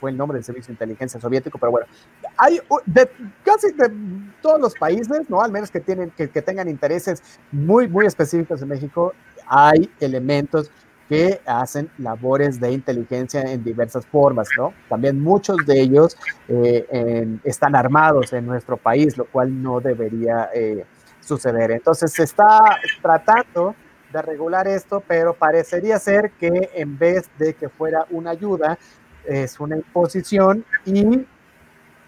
fue 0.00 0.10
el 0.10 0.16
nombre 0.16 0.36
del 0.36 0.44
Servicio 0.44 0.68
de 0.68 0.74
Inteligencia 0.74 1.20
Soviético, 1.20 1.58
pero 1.58 1.72
bueno, 1.72 1.86
hay 2.36 2.60
de 2.86 3.10
casi 3.44 3.72
de 3.72 3.90
todos 4.42 4.60
los 4.60 4.74
países, 4.74 5.28
¿no? 5.28 5.42
Al 5.42 5.52
menos 5.52 5.70
que, 5.70 5.80
tienen, 5.80 6.10
que, 6.10 6.28
que 6.28 6.42
tengan 6.42 6.68
intereses 6.68 7.22
muy, 7.52 7.88
muy 7.88 8.06
específicos 8.06 8.62
en 8.62 8.68
México, 8.68 9.14
hay 9.46 9.90
elementos 10.00 10.70
que 11.08 11.40
hacen 11.46 11.90
labores 11.98 12.60
de 12.60 12.72
inteligencia 12.72 13.40
en 13.40 13.64
diversas 13.64 14.06
formas, 14.06 14.48
¿no? 14.56 14.74
También 14.88 15.20
muchos 15.20 15.56
de 15.64 15.80
ellos 15.80 16.16
eh, 16.48 17.38
están 17.44 17.74
armados 17.74 18.32
en 18.34 18.44
nuestro 18.46 18.76
país, 18.76 19.16
lo 19.16 19.24
cual 19.24 19.62
no 19.62 19.80
debería 19.80 20.50
eh, 20.54 20.84
suceder. 21.20 21.70
Entonces 21.70 22.12
se 22.12 22.24
está 22.24 22.60
tratando 23.00 23.74
de 24.12 24.22
regular 24.22 24.66
esto, 24.68 25.02
pero 25.06 25.34
parecería 25.34 25.98
ser 25.98 26.30
que 26.32 26.70
en 26.74 26.98
vez 26.98 27.28
de 27.38 27.54
que 27.54 27.68
fuera 27.68 28.06
una 28.10 28.30
ayuda, 28.30 28.78
es 29.24 29.60
una 29.60 29.76
imposición 29.76 30.64
y 30.86 31.26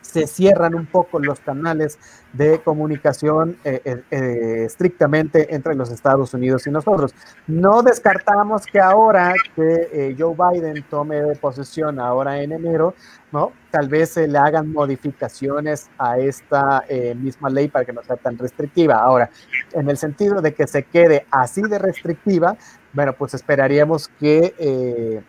se 0.01 0.27
cierran 0.27 0.75
un 0.75 0.87
poco 0.87 1.19
los 1.19 1.41
canales 1.41 1.99
de 2.33 2.61
comunicación 2.61 3.57
eh, 3.65 3.81
eh, 3.85 4.03
eh, 4.11 4.65
estrictamente 4.65 5.55
entre 5.55 5.75
los 5.75 5.91
Estados 5.91 6.33
Unidos 6.35 6.67
y 6.67 6.71
nosotros. 6.71 7.15
No 7.47 7.83
descartamos 7.83 8.67
que 8.67 8.81
ahora 8.81 9.35
que 9.55 10.15
Joe 10.19 10.35
Biden 10.35 10.85
tome 10.89 11.35
posesión 11.37 11.99
ahora 11.99 12.41
en 12.41 12.53
enero, 12.53 12.95
¿no? 13.33 13.53
Tal 13.71 13.89
vez 13.89 14.11
se 14.11 14.27
le 14.27 14.39
hagan 14.39 14.73
modificaciones 14.73 15.89
a 15.99 16.19
esta 16.19 16.85
misma 17.17 17.51
ley 17.51 17.69
para 17.69 17.85
que 17.85 17.93
no 17.93 18.03
sea 18.03 18.17
tan 18.17 18.37
restrictiva. 18.39 18.97
Ahora, 18.97 19.31
en 19.73 19.89
el 19.89 19.97
sentido 19.97 20.41
de 20.41 20.55
que 20.55 20.67
se 20.67 20.83
quede 20.83 21.27
así 21.31 21.63
de 21.63 21.79
restrictiva, 21.79 22.57
bueno, 22.93 23.13
pues 23.13 23.35
esperaríamos 23.35 24.09
que 24.19 25.23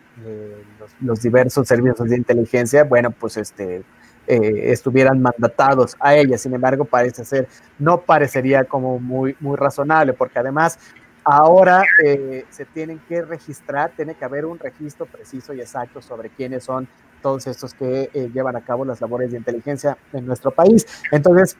los, 0.80 0.90
los 1.00 1.22
diversos 1.22 1.68
servicios 1.68 2.08
de 2.08 2.16
inteligencia, 2.16 2.82
bueno, 2.82 3.12
pues 3.12 3.36
este 3.36 3.84
eh, 4.32 4.72
estuvieran 4.72 5.20
mandatados 5.20 5.94
a 6.00 6.14
ella. 6.14 6.38
Sin 6.38 6.54
embargo, 6.54 6.86
parece 6.86 7.22
ser, 7.22 7.48
no 7.78 8.00
parecería 8.00 8.64
como 8.64 8.98
muy, 8.98 9.36
muy 9.40 9.56
razonable, 9.58 10.14
porque 10.14 10.38
además 10.38 10.78
ahora 11.22 11.82
eh, 12.02 12.46
se 12.48 12.64
tienen 12.64 12.98
que 13.06 13.20
registrar, 13.20 13.92
tiene 13.94 14.14
que 14.14 14.24
haber 14.24 14.46
un 14.46 14.58
registro 14.58 15.04
preciso 15.04 15.52
y 15.52 15.60
exacto 15.60 16.00
sobre 16.00 16.30
quiénes 16.30 16.64
son 16.64 16.88
todos 17.20 17.46
estos 17.46 17.74
que 17.74 18.08
eh, 18.14 18.30
llevan 18.32 18.56
a 18.56 18.62
cabo 18.62 18.86
las 18.86 19.02
labores 19.02 19.32
de 19.32 19.36
inteligencia 19.36 19.98
en 20.14 20.24
nuestro 20.24 20.50
país. 20.50 20.86
Entonces, 21.10 21.58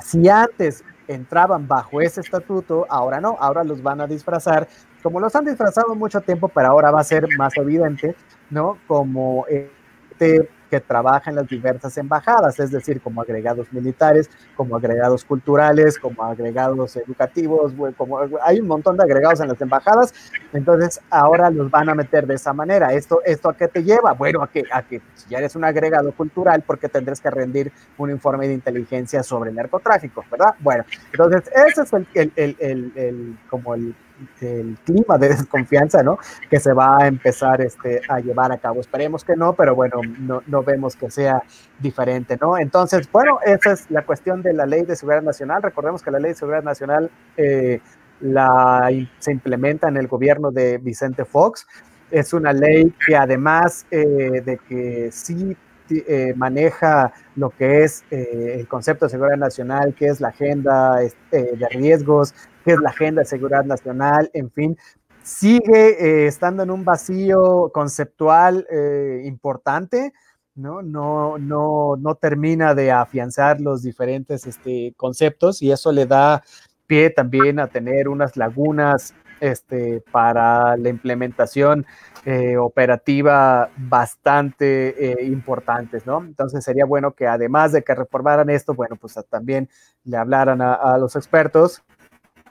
si 0.00 0.28
antes 0.28 0.84
entraban 1.08 1.66
bajo 1.66 2.00
ese 2.00 2.20
estatuto, 2.20 2.86
ahora 2.88 3.20
no, 3.20 3.36
ahora 3.40 3.64
los 3.64 3.82
van 3.82 4.00
a 4.00 4.06
disfrazar, 4.06 4.68
como 5.02 5.18
los 5.18 5.34
han 5.34 5.44
disfrazado 5.44 5.96
mucho 5.96 6.20
tiempo, 6.20 6.46
pero 6.46 6.68
ahora 6.68 6.92
va 6.92 7.00
a 7.00 7.04
ser 7.04 7.26
más 7.36 7.56
evidente, 7.56 8.14
¿no? 8.48 8.78
Como 8.86 9.44
este 9.48 10.48
que 10.70 10.80
trabaja 10.80 11.30
en 11.30 11.36
las 11.36 11.48
diversas 11.48 11.98
embajadas, 11.98 12.58
es 12.60 12.70
decir, 12.70 13.00
como 13.00 13.20
agregados 13.20 13.72
militares, 13.72 14.30
como 14.56 14.76
agregados 14.76 15.24
culturales, 15.24 15.98
como 15.98 16.22
agregados 16.22 16.96
educativos, 16.96 17.72
como 17.96 18.20
hay 18.42 18.60
un 18.60 18.68
montón 18.68 18.96
de 18.96 19.02
agregados 19.02 19.40
en 19.40 19.48
las 19.48 19.60
embajadas, 19.60 20.14
entonces 20.52 21.00
ahora 21.10 21.50
los 21.50 21.70
van 21.70 21.88
a 21.88 21.94
meter 21.94 22.26
de 22.26 22.36
esa 22.36 22.52
manera. 22.52 22.92
¿Esto, 22.94 23.20
esto 23.24 23.50
a 23.50 23.56
qué 23.56 23.66
te 23.66 23.82
lleva? 23.82 24.12
Bueno, 24.12 24.42
a 24.42 24.48
que, 24.48 24.62
a 24.72 24.82
que 24.82 25.02
si 25.14 25.28
ya 25.30 25.38
eres 25.38 25.56
un 25.56 25.64
agregado 25.64 26.12
cultural, 26.12 26.62
porque 26.64 26.88
tendrás 26.88 27.20
que 27.20 27.30
rendir 27.30 27.72
un 27.98 28.10
informe 28.10 28.46
de 28.46 28.54
inteligencia 28.54 29.22
sobre 29.22 29.52
narcotráfico, 29.52 30.24
¿verdad? 30.30 30.54
Bueno, 30.60 30.84
entonces 31.12 31.50
ese 31.68 31.82
es 31.82 31.92
el, 31.92 32.06
el, 32.14 32.56
el, 32.60 32.92
el 32.94 33.38
como 33.48 33.74
el 33.74 33.94
el 34.40 34.76
clima 34.84 35.18
de 35.18 35.28
desconfianza, 35.30 36.02
¿no? 36.02 36.18
Que 36.48 36.60
se 36.60 36.72
va 36.72 36.98
a 36.98 37.06
empezar 37.06 37.60
este, 37.60 38.00
a 38.08 38.20
llevar 38.20 38.52
a 38.52 38.58
cabo. 38.58 38.80
Esperemos 38.80 39.24
que 39.24 39.36
no, 39.36 39.54
pero 39.54 39.74
bueno, 39.74 40.00
no, 40.18 40.42
no 40.46 40.62
vemos 40.62 40.96
que 40.96 41.10
sea 41.10 41.42
diferente, 41.78 42.38
¿no? 42.40 42.58
Entonces, 42.58 43.10
bueno, 43.10 43.38
esa 43.44 43.72
es 43.72 43.90
la 43.90 44.02
cuestión 44.02 44.42
de 44.42 44.52
la 44.52 44.66
Ley 44.66 44.82
de 44.82 44.96
Seguridad 44.96 45.22
Nacional. 45.22 45.62
Recordemos 45.62 46.02
que 46.02 46.10
la 46.10 46.18
Ley 46.18 46.32
de 46.32 46.36
Seguridad 46.36 46.62
Nacional 46.62 47.10
eh, 47.36 47.80
la, 48.20 48.90
se 49.18 49.32
implementa 49.32 49.88
en 49.88 49.96
el 49.96 50.06
gobierno 50.06 50.50
de 50.50 50.78
Vicente 50.78 51.24
Fox. 51.24 51.66
Es 52.10 52.32
una 52.32 52.52
ley 52.52 52.92
que 53.06 53.16
además 53.16 53.86
eh, 53.90 54.42
de 54.44 54.58
que 54.68 55.10
sí 55.12 55.56
eh, 55.90 56.32
maneja 56.36 57.12
lo 57.36 57.50
que 57.50 57.84
es 57.84 58.04
el 58.10 58.66
concepto 58.68 59.06
de 59.06 59.10
seguridad 59.10 59.36
nacional, 59.36 59.94
que 59.94 60.06
es 60.06 60.20
la 60.20 60.28
agenda 60.28 61.02
este, 61.02 61.56
de 61.56 61.68
riesgos, 61.68 62.34
que 62.64 62.72
es 62.72 62.78
la 62.78 62.90
agenda 62.90 63.22
de 63.22 63.26
seguridad 63.26 63.64
nacional, 63.64 64.30
en 64.34 64.50
fin, 64.50 64.76
sigue 65.22 66.24
eh, 66.24 66.26
estando 66.26 66.62
en 66.62 66.70
un 66.70 66.84
vacío 66.84 67.70
conceptual 67.72 68.66
eh, 68.70 69.22
importante, 69.24 70.12
¿no? 70.54 70.82
No, 70.82 71.38
no, 71.38 71.96
no 71.96 72.14
termina 72.16 72.74
de 72.74 72.90
afianzar 72.90 73.60
los 73.60 73.82
diferentes 73.82 74.46
este, 74.46 74.92
conceptos 74.96 75.62
y 75.62 75.70
eso 75.70 75.92
le 75.92 76.06
da 76.06 76.42
pie 76.86 77.10
también 77.10 77.60
a 77.60 77.68
tener 77.68 78.08
unas 78.08 78.36
lagunas 78.36 79.14
este, 79.40 80.02
para 80.12 80.76
la 80.76 80.88
implementación 80.88 81.86
eh, 82.24 82.56
operativa 82.56 83.70
bastante 83.76 85.16
importantes, 85.22 86.06
¿no? 86.06 86.20
Entonces 86.20 86.62
sería 86.62 86.84
bueno 86.84 87.12
que 87.12 87.26
además 87.26 87.72
de 87.72 87.82
que 87.82 87.94
reformaran 87.94 88.50
esto, 88.50 88.74
bueno, 88.74 88.96
pues 88.96 89.18
también 89.28 89.68
le 90.04 90.16
hablaran 90.16 90.60
a 90.62 90.96
los 90.98 91.16
expertos 91.16 91.82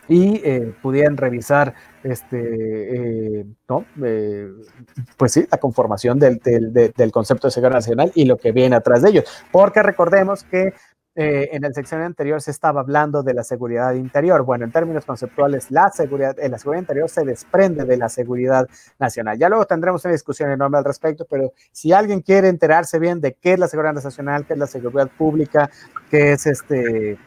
y 0.10 0.42
eh, 0.44 0.74
pudieran 0.82 1.16
revisar 1.16 1.76
este, 2.04 3.40
eh, 3.40 3.46
¿no? 3.70 3.86
Eh, 4.04 4.50
pues 5.16 5.32
sí, 5.32 5.48
la 5.50 5.60
conformación 5.60 6.18
del, 6.18 6.40
del, 6.40 7.12
concepto 7.12 7.48
de 7.48 7.52
seguridad 7.52 7.76
nacional 7.76 8.12
y 8.16 8.26
lo 8.26 8.38
que 8.38 8.52
viene 8.52 8.76
atrás 8.76 9.04
de 9.04 9.12
ellos. 9.12 9.26
Porque 9.52 9.84
recordemos 9.84 10.44
que 10.44 10.74
en 11.22 11.66
el 11.66 11.74
sección 11.74 12.02
anterior 12.02 12.42
se 12.42 12.52
estaba 12.52 12.82
hablando 12.82 13.24
de 13.24 13.34
la 13.34 13.44
seguridad 13.44 13.94
interior. 13.94 14.44
Bueno, 14.44 14.66
en 14.66 14.72
términos 14.72 15.06
conceptuales, 15.06 15.70
la 15.70 15.90
seguridad, 15.90 16.36
la 16.38 16.58
seguridad 16.58 16.82
interior 16.82 17.10
se 17.10 17.26
desprende 17.26 17.84
de 17.84 17.98
la 17.98 18.08
seguridad 18.08 18.68
nacional. 19.00 19.38
Ya 19.38 19.50
luego 19.50 19.66
tendremos 19.66 20.06
una 20.06 20.14
discusión 20.14 20.50
enorme 20.52 20.78
al 20.78 20.86
respecto, 20.86 21.26
pero 21.30 21.52
si 21.72 21.92
alguien 21.92 22.22
quiere 22.22 22.48
enterarse 22.48 23.00
bien 23.00 23.20
de 23.20 23.34
qué 23.34 23.54
es 23.54 23.60
la 23.60 23.68
seguridad 23.68 23.94
nacional, 23.94 24.46
qué 24.46 24.54
es 24.54 24.60
la 24.60 24.68
seguridad 24.68 25.10
pública, 25.18 25.70
qué 26.10 26.32
es 26.34 26.46
este 26.46 27.18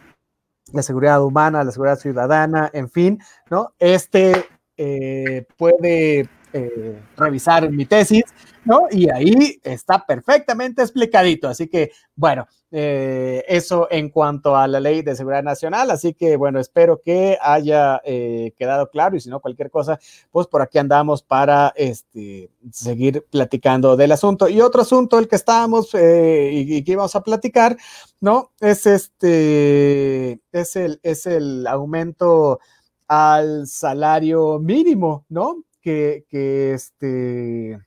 la 0.73 0.83
seguridad 0.83 1.23
humana, 1.23 1.65
la 1.65 1.73
seguridad 1.73 1.99
ciudadana, 1.99 2.71
en 2.73 2.89
fin, 2.89 3.19
¿no? 3.51 3.75
Este 3.79 4.47
eh, 4.77 5.45
puede 5.59 6.29
eh, 6.53 7.01
revisar 7.17 7.71
mi 7.71 7.87
tesis, 7.87 8.25
¿no? 8.65 8.87
Y 8.91 9.09
ahí 9.11 9.61
está 9.63 10.05
perfectamente 10.05 10.83
explicadito. 10.83 11.49
Así 11.49 11.69
que, 11.69 11.93
bueno, 12.15 12.47
eh, 12.71 13.45
eso 13.49 13.87
en 13.91 14.09
cuanto 14.09 14.57
a 14.57 14.67
la 14.67 14.81
ley 14.81 15.03
de 15.03 15.17
seguridad 15.17 15.43
nacional. 15.43 15.91
Así 15.91 16.15
que, 16.15 16.37
bueno, 16.37 16.61
espero 16.61 17.01
que 17.05 17.39
haya 17.41 18.01
eh, 18.05 18.53
quedado 18.59 18.89
claro 18.91 19.17
y 19.17 19.21
si 19.21 19.31
no, 19.31 19.41
cualquier 19.41 19.71
cosa, 19.71 19.99
pues 20.31 20.47
por 20.47 20.63
aquí 20.63 20.79
andamos 20.79 21.23
para 21.23 21.73
este, 21.77 22.51
seguir 22.71 23.27
platicando 23.31 23.97
del 23.97 24.13
asunto. 24.13 24.49
Y 24.49 24.61
otro 24.61 24.83
asunto, 24.83 25.19
el 25.19 25.29
que 25.29 25.37
estábamos 25.37 25.95
y, 25.95 26.77
y, 26.77 26.85
que 26.85 26.93
íbamos 26.93 27.15
a 27.17 27.23
platicar, 27.23 27.77
¿no? 28.21 28.53
Es 28.61 28.87
este, 28.87 30.41
es 30.53 30.77
el, 30.77 31.01
es 31.03 31.27
el 31.27 31.67
aumento 31.67 32.61
al 33.09 33.67
salario 33.67 34.59
mínimo, 34.59 35.27
¿no? 35.29 35.65
Que, 35.83 36.25
este, 36.73 37.79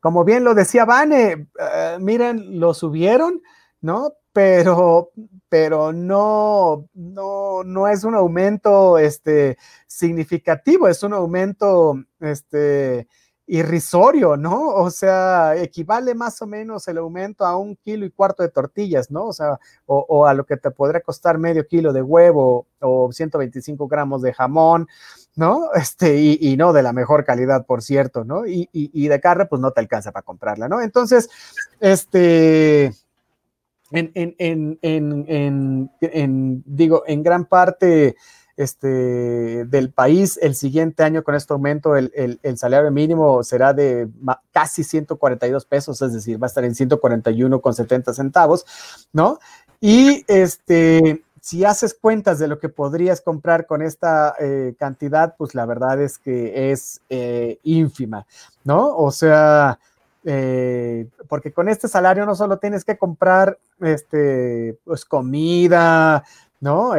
como 0.00 0.24
bien 0.24 0.44
lo 0.44 0.54
decía 0.54 0.84
Vane, 0.84 1.48
eh, 1.58 1.98
miren, 2.00 2.60
lo 2.60 2.72
subieron, 2.72 3.42
¿no? 3.80 4.12
Pero, 4.32 5.10
pero 5.48 5.92
no, 5.92 6.88
no, 6.94 7.64
no 7.64 7.88
es 7.88 8.04
un 8.04 8.14
aumento 8.14 8.98
este, 8.98 9.58
significativo, 9.86 10.88
es 10.88 11.02
un 11.02 11.14
aumento 11.14 11.94
este, 12.20 13.08
irrisorio, 13.46 14.36
¿no? 14.36 14.68
O 14.74 14.90
sea, 14.90 15.56
equivale 15.56 16.14
más 16.14 16.42
o 16.42 16.46
menos 16.46 16.88
el 16.88 16.98
aumento 16.98 17.44
a 17.44 17.56
un 17.56 17.76
kilo 17.76 18.04
y 18.04 18.10
cuarto 18.10 18.42
de 18.42 18.48
tortillas, 18.48 19.10
¿no? 19.10 19.26
O 19.26 19.32
sea, 19.32 19.58
o, 19.86 20.26
a 20.26 20.34
lo 20.34 20.44
que 20.44 20.56
te 20.56 20.70
podría 20.70 21.00
costar 21.00 21.38
medio 21.38 21.66
kilo 21.66 21.92
de 21.92 22.02
huevo 22.02 22.66
o 22.80 23.12
125 23.12 23.86
gramos 23.86 24.22
de 24.22 24.32
jamón, 24.34 24.88
¿no? 25.36 25.70
Este, 25.74 26.16
y, 26.18 26.56
no 26.56 26.72
de 26.72 26.82
la 26.82 26.92
mejor 26.92 27.24
calidad, 27.24 27.66
por 27.66 27.82
cierto, 27.82 28.24
¿no? 28.24 28.46
Y, 28.46 28.68
y, 28.72 29.08
de 29.08 29.20
carne, 29.20 29.46
pues 29.46 29.60
no 29.60 29.70
te 29.70 29.80
alcanza 29.80 30.10
para 30.10 30.24
comprarla, 30.24 30.68
¿no? 30.68 30.80
Entonces, 30.80 31.28
este, 31.78 32.86
en, 33.92 34.10
en, 34.14 34.78
en, 34.82 35.90
en 36.00 36.62
digo, 36.66 37.04
en 37.06 37.22
gran 37.22 37.44
parte, 37.44 38.16
este, 38.56 39.66
del 39.66 39.90
país 39.90 40.38
el 40.40 40.54
siguiente 40.54 41.02
año 41.02 41.22
con 41.22 41.34
este 41.34 41.52
aumento 41.52 41.94
el, 41.94 42.40
el, 42.42 42.58
salario 42.58 42.90
mínimo 42.90 43.42
será 43.44 43.74
de 43.74 44.08
casi 44.50 44.82
142 44.82 45.66
pesos, 45.66 46.00
es 46.00 46.14
decir, 46.14 46.42
va 46.42 46.46
a 46.46 46.48
estar 46.48 46.64
en 46.64 46.74
141 46.74 47.60
con 47.60 47.74
70 47.74 48.14
centavos, 48.14 48.64
¿no? 49.12 49.38
Y 49.78 50.24
este, 50.26 51.22
si 51.46 51.64
haces 51.64 51.94
cuentas 51.94 52.40
de 52.40 52.48
lo 52.48 52.58
que 52.58 52.68
podrías 52.68 53.20
comprar 53.20 53.66
con 53.66 53.80
esta 53.80 54.34
eh, 54.40 54.74
cantidad, 54.76 55.36
pues 55.38 55.54
la 55.54 55.64
verdad 55.64 56.02
es 56.02 56.18
que 56.18 56.72
es 56.72 57.02
eh, 57.08 57.60
ínfima, 57.62 58.26
¿no? 58.64 58.96
O 58.96 59.12
sea, 59.12 59.78
eh, 60.24 61.06
porque 61.28 61.52
con 61.52 61.68
este 61.68 61.86
salario 61.86 62.26
no 62.26 62.34
solo 62.34 62.58
tienes 62.58 62.84
que 62.84 62.98
comprar 62.98 63.60
este, 63.80 64.76
pues 64.82 65.04
comida, 65.04 66.24
¿no? 66.60 66.92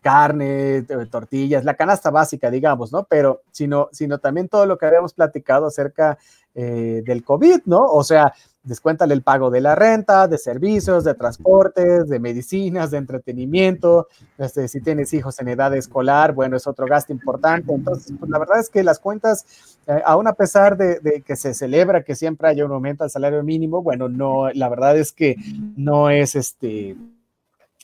carne, 0.00 0.82
tortillas, 1.10 1.64
la 1.64 1.74
canasta 1.74 2.10
básica, 2.10 2.50
digamos, 2.50 2.92
¿no? 2.92 3.04
Pero 3.04 3.42
sino, 3.50 3.88
sino 3.92 4.18
también 4.18 4.48
todo 4.48 4.66
lo 4.66 4.78
que 4.78 4.86
habíamos 4.86 5.14
platicado 5.14 5.66
acerca 5.66 6.18
del 6.54 7.24
COVID, 7.24 7.60
¿no? 7.66 7.84
O 7.84 8.02
sea, 8.02 8.32
descuéntale 8.62 9.14
el 9.14 9.22
pago 9.22 9.50
de 9.50 9.60
la 9.60 9.74
renta, 9.74 10.28
de 10.28 10.38
servicios, 10.38 11.04
de 11.04 11.14
transportes, 11.14 12.08
de 12.08 12.20
medicinas, 12.20 12.90
de 12.90 12.98
entretenimiento. 12.98 14.08
Este, 14.38 14.68
si 14.68 14.80
tienes 14.80 15.12
hijos 15.14 15.38
en 15.40 15.48
edad 15.48 15.74
escolar, 15.74 16.34
bueno, 16.34 16.56
es 16.56 16.66
otro 16.66 16.86
gasto 16.86 17.12
importante. 17.12 17.72
Entonces, 17.72 18.12
pues, 18.18 18.30
la 18.30 18.38
verdad 18.38 18.58
es 18.60 18.68
que 18.68 18.82
las 18.82 18.98
cuentas, 18.98 19.78
eh, 19.86 20.02
aún 20.04 20.26
a 20.28 20.34
pesar 20.34 20.76
de, 20.76 21.22
que 21.24 21.36
se 21.36 21.54
celebra 21.54 22.02
que 22.02 22.14
siempre 22.14 22.48
haya 22.48 22.64
un 22.64 22.72
aumento 22.72 23.04
al 23.04 23.10
salario 23.10 23.42
mínimo, 23.42 23.82
bueno, 23.82 24.08
no, 24.08 24.50
la 24.52 24.68
verdad 24.68 24.96
es 24.98 25.12
que 25.12 25.36
no 25.76 26.10
es 26.10 26.34
este, 26.36 26.96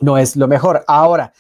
no 0.01 0.19
es 0.19 0.37
lo 0.37 0.49
mejor. 0.49 0.85
Ahora, 0.87 1.33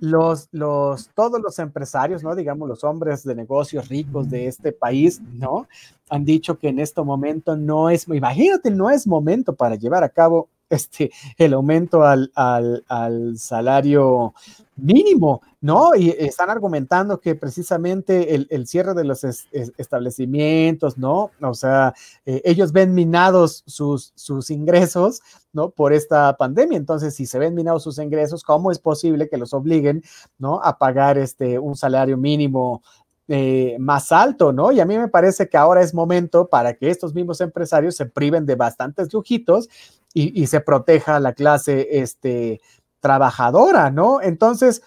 los, 0.00 0.48
los, 0.50 1.10
todos 1.14 1.40
los 1.40 1.58
empresarios, 1.58 2.22
¿no? 2.22 2.34
Digamos, 2.34 2.68
los 2.68 2.84
hombres 2.84 3.22
de 3.22 3.34
negocios 3.34 3.88
ricos 3.88 4.30
de 4.30 4.46
este 4.46 4.72
país, 4.72 5.20
¿no? 5.34 5.68
Han 6.08 6.24
dicho 6.24 6.58
que 6.58 6.68
en 6.68 6.78
este 6.78 7.02
momento 7.02 7.56
no 7.56 7.90
es, 7.90 8.08
imagínate, 8.08 8.70
no 8.70 8.90
es 8.90 9.06
momento 9.06 9.54
para 9.54 9.74
llevar 9.74 10.02
a 10.02 10.08
cabo 10.08 10.48
este, 10.70 11.10
el 11.36 11.52
aumento 11.52 12.04
al, 12.04 12.32
al, 12.34 12.84
al 12.88 13.38
salario 13.38 14.32
mínimo, 14.76 15.42
¿no? 15.60 15.94
Y 15.94 16.10
están 16.10 16.50
argumentando 16.50 17.20
que 17.20 17.34
precisamente 17.34 18.34
el, 18.34 18.66
cierre 18.66 18.94
de 18.94 19.04
los 19.04 19.24
establecimientos, 19.24 20.96
¿no? 20.96 21.30
O 21.42 21.54
sea, 21.54 21.94
eh, 22.24 22.40
ellos 22.44 22.72
ven 22.72 22.94
minados 22.94 23.62
sus, 23.66 24.12
sus 24.14 24.50
ingresos, 24.50 25.20
¿no? 25.52 25.70
Por 25.70 25.92
esta 25.92 26.36
pandemia. 26.36 26.78
Entonces, 26.78 27.14
si 27.14 27.26
se 27.26 27.38
ven 27.38 27.54
minados 27.54 27.82
sus 27.82 27.98
ingresos, 27.98 28.42
¿cómo 28.42 28.70
es 28.70 28.78
posible 28.78 29.28
que 29.28 29.36
los 29.36 29.52
obliguen, 29.52 30.02
¿no? 30.38 30.60
A 30.62 30.78
pagar 30.78 31.18
este, 31.18 31.58
un 31.58 31.76
salario 31.76 32.16
mínimo 32.16 32.82
eh, 33.32 33.76
más 33.78 34.10
alto, 34.10 34.52
¿no? 34.52 34.72
Y 34.72 34.80
a 34.80 34.84
mí 34.84 34.98
me 34.98 35.06
parece 35.06 35.48
que 35.48 35.56
ahora 35.56 35.82
es 35.82 35.94
momento 35.94 36.48
para 36.48 36.74
que 36.74 36.90
estos 36.90 37.14
mismos 37.14 37.40
empresarios 37.40 37.94
se 37.94 38.06
priven 38.06 38.44
de 38.44 38.56
bastantes 38.56 39.12
lujitos 39.12 39.68
y, 40.12 40.46
se 40.46 40.60
proteja 40.60 41.16
a 41.16 41.20
la 41.20 41.34
clase 41.34 41.86
este, 41.90 42.60
trabajadora, 43.00 43.90
¿no? 43.90 44.20
Entonces, 44.20 44.82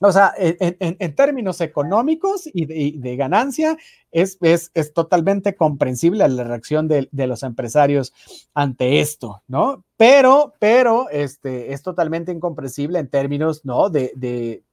o 0.00 0.12
sea, 0.12 0.32
en, 0.36 1.14
términos 1.16 1.60
económicos 1.60 2.48
y 2.52 2.96
de, 2.98 3.16
ganancia, 3.16 3.76
es, 4.12 4.38
es, 4.40 4.70
es, 4.74 4.92
totalmente 4.92 5.56
comprensible 5.56 6.28
la 6.28 6.44
reacción 6.44 6.86
de, 6.86 7.08
de, 7.10 7.26
los 7.26 7.42
empresarios 7.42 8.12
ante 8.54 9.00
esto, 9.00 9.42
¿no? 9.48 9.84
Pero, 9.96 10.54
pero, 10.60 11.08
este, 11.10 11.72
es 11.72 11.82
totalmente 11.82 12.30
incomprensible 12.30 12.98
en 13.00 13.08
términos, 13.08 13.64
¿no? 13.64 13.90
De, 13.90 14.12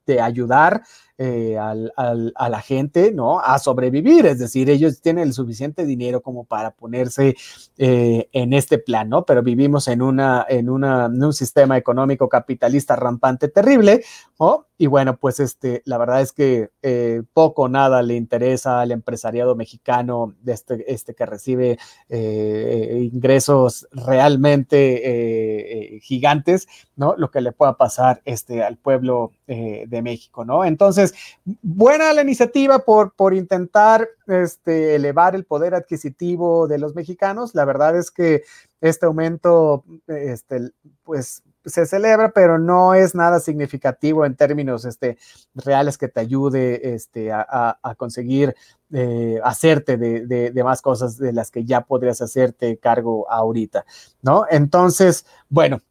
de 0.06 0.22
ayudar 0.22 0.84
eh, 1.18 1.58
al, 1.58 1.94
a 1.96 2.50
la 2.50 2.62
gente, 2.62 3.14
¿no? 3.14 3.40
A 3.40 3.58
sobrevivir, 3.58 4.26
es 4.26 4.38
decir, 4.38 4.70
ellos 4.70 5.00
tienen 5.00 5.24
el 5.24 5.34
suficiente 5.34 5.86
dinero 5.86 6.22
como 6.22 6.44
para 6.44 6.72
ponerse 6.72 7.38
eh, 7.78 8.28
en 8.34 8.52
este 8.52 8.80
plan, 8.80 9.08
¿no? 9.08 9.26
Pero 9.26 9.42
vivimos 9.42 9.88
en, 9.88 10.02
una, 10.02 10.46
en, 10.50 10.70
una, 10.70 11.06
en 11.06 11.24
un 11.24 11.32
sistema 11.32 11.78
económico 11.78 12.28
capitalista 12.28 12.98
rampante 12.98 13.48
terrible, 13.48 14.04
¿no? 14.38 14.68
Y 14.78 14.88
bueno, 14.88 15.16
pues 15.16 15.40
este, 15.40 15.82
la 15.86 15.98
verdad 15.98 16.20
es 16.20 16.34
que 16.34 16.72
eh, 16.82 17.22
poco 17.32 17.62
o 17.62 17.70
nada 17.70 18.02
le 18.02 18.16
interesa 18.16 18.82
al 18.82 18.92
empresariado 18.92 19.56
mexicano 19.56 20.36
este, 20.46 20.94
este 20.94 21.16
que 21.16 21.26
recibe 21.26 21.80
ingresos 22.10 23.88
realmente 23.92 26.02
gigantes, 26.02 26.68
¿no? 26.98 27.16
Lo 27.16 27.32
que 27.32 27.40
le 27.40 27.54
pueda 27.54 27.78
pasar 27.78 28.22
este, 28.26 28.64
al 28.64 28.76
pueblo 28.76 29.32
de 29.48 30.02
México, 30.04 30.44
¿no? 30.44 30.66
Entonces, 30.66 31.05
buena 31.62 32.14
la 32.14 32.22
iniciativa 32.22 32.80
por, 32.80 33.14
por 33.14 33.34
intentar 33.34 34.08
este, 34.28 34.96
elevar 34.96 35.36
el 35.36 35.46
poder 35.46 35.76
adquisitivo 35.76 36.68
de 36.68 36.80
los 36.80 36.96
mexicanos. 36.96 37.54
La 37.54 37.66
verdad 37.66 37.98
es 37.98 38.12
que 38.12 38.44
este 38.82 39.06
aumento, 39.06 39.84
este, 40.08 40.72
pues 41.04 41.44
se 41.66 41.86
celebra, 41.86 42.30
pero 42.32 42.60
no 42.60 42.94
es 42.94 43.16
nada 43.16 43.40
significativo 43.40 44.26
en 44.26 44.36
términos 44.36 44.86
este, 44.86 45.18
reales 45.56 45.98
que 45.98 46.08
te 46.08 46.20
ayude 46.20 46.94
este, 46.94 47.32
a, 47.32 47.78
conseguir 47.98 48.56
eh, 48.92 49.40
hacerte 49.44 49.98
de, 49.98 50.52
de, 50.52 50.64
más 50.64 50.82
cosas 50.82 51.18
de 51.18 51.34
las 51.34 51.50
que 51.50 51.66
ya 51.66 51.82
podrías 51.82 52.22
hacerte 52.22 52.78
cargo 52.78 53.30
ahorita, 53.32 53.86
¿no? 54.22 54.46
Entonces, 54.50 55.26
bueno, 55.50 55.82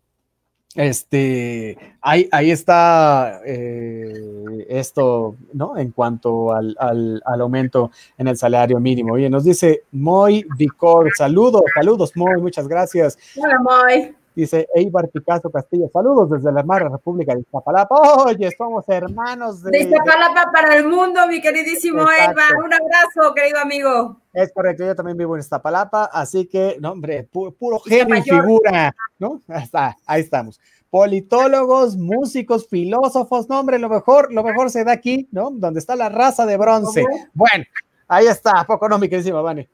este, 0.75 1.79
ahí, 2.01 2.29
ahí 2.33 2.51
está 2.51 3.41
eh, 3.47 4.66
esto, 4.68 5.37
¿no? 5.53 5.77
En 5.77 5.91
cuanto 5.93 6.53
al, 6.53 6.77
al, 6.79 7.41
aumento 7.41 7.91
en 8.18 8.29
el 8.29 8.37
salario 8.37 8.81
mínimo. 8.81 9.14
Oye, 9.14 9.31
nos 9.31 9.45
dice 9.45 9.85
Moy 9.93 10.45
Vicor, 10.57 11.11
saludos, 11.16 11.62
saludos, 11.75 12.12
Moy, 12.16 12.41
muchas 12.41 12.66
gracias. 12.66 13.18
Hola, 13.37 13.59
Moy. 13.61 14.14
Dice 14.35 14.66
Eibar 14.74 15.09
Picasso 15.11 15.49
Castillo, 15.49 15.89
saludos 15.93 16.28
desde 16.28 16.51
la 16.51 16.64
Madre 16.64 16.89
República 16.89 17.35
de 17.35 17.43
Iztapalapa. 17.43 17.95
Oye, 18.24 18.51
somos 18.59 18.85
hermanos 18.89 19.62
de... 19.62 19.70
De 19.70 19.78
Iztapalapa 19.85 20.51
para 20.51 20.76
el 20.76 20.89
mundo, 20.89 21.20
mi 21.28 21.41
queridísimo 21.41 22.01
Eibar. 22.01 22.57
Un 22.57 22.74
abrazo, 22.74 23.32
querido 23.32 23.61
amigo. 23.61 24.20
Es 24.32 24.53
correcto, 24.53 24.85
yo 24.85 24.97
también 24.97 25.16
vivo 25.16 25.37
en 25.37 25.41
Iztapalapa, 25.41 26.07
así 26.07 26.47
que, 26.47 26.76
no, 26.80 26.91
hombre, 26.91 27.28
puro, 27.30 27.78
genio 27.87 28.16
y 28.16 28.22
figura, 28.22 28.93
¿no? 29.20 29.41
Ahí, 29.47 29.68
ahí 30.05 30.20
estamos. 30.22 30.61
Politólogos, 30.91 31.97
músicos, 31.97 32.66
filósofos, 32.66 33.49
no, 33.49 33.61
hombre, 33.61 33.78
lo 33.78 33.89
mejor, 33.89 34.32
lo 34.32 34.43
mejor 34.43 34.70
se 34.70 34.82
da 34.82 34.93
aquí, 34.93 35.28
¿no? 35.30 35.51
Donde 35.53 35.78
está 35.78 35.95
la 35.95 36.09
raza 36.09 36.45
de 36.45 36.57
bronce. 36.57 37.05
Bueno, 37.32 37.64
ahí 38.09 38.26
está, 38.26 38.64
poco 38.66 38.89
no, 38.89 38.99
mi 38.99 39.09
queridísima 39.09 39.41
Vane. 39.43 39.68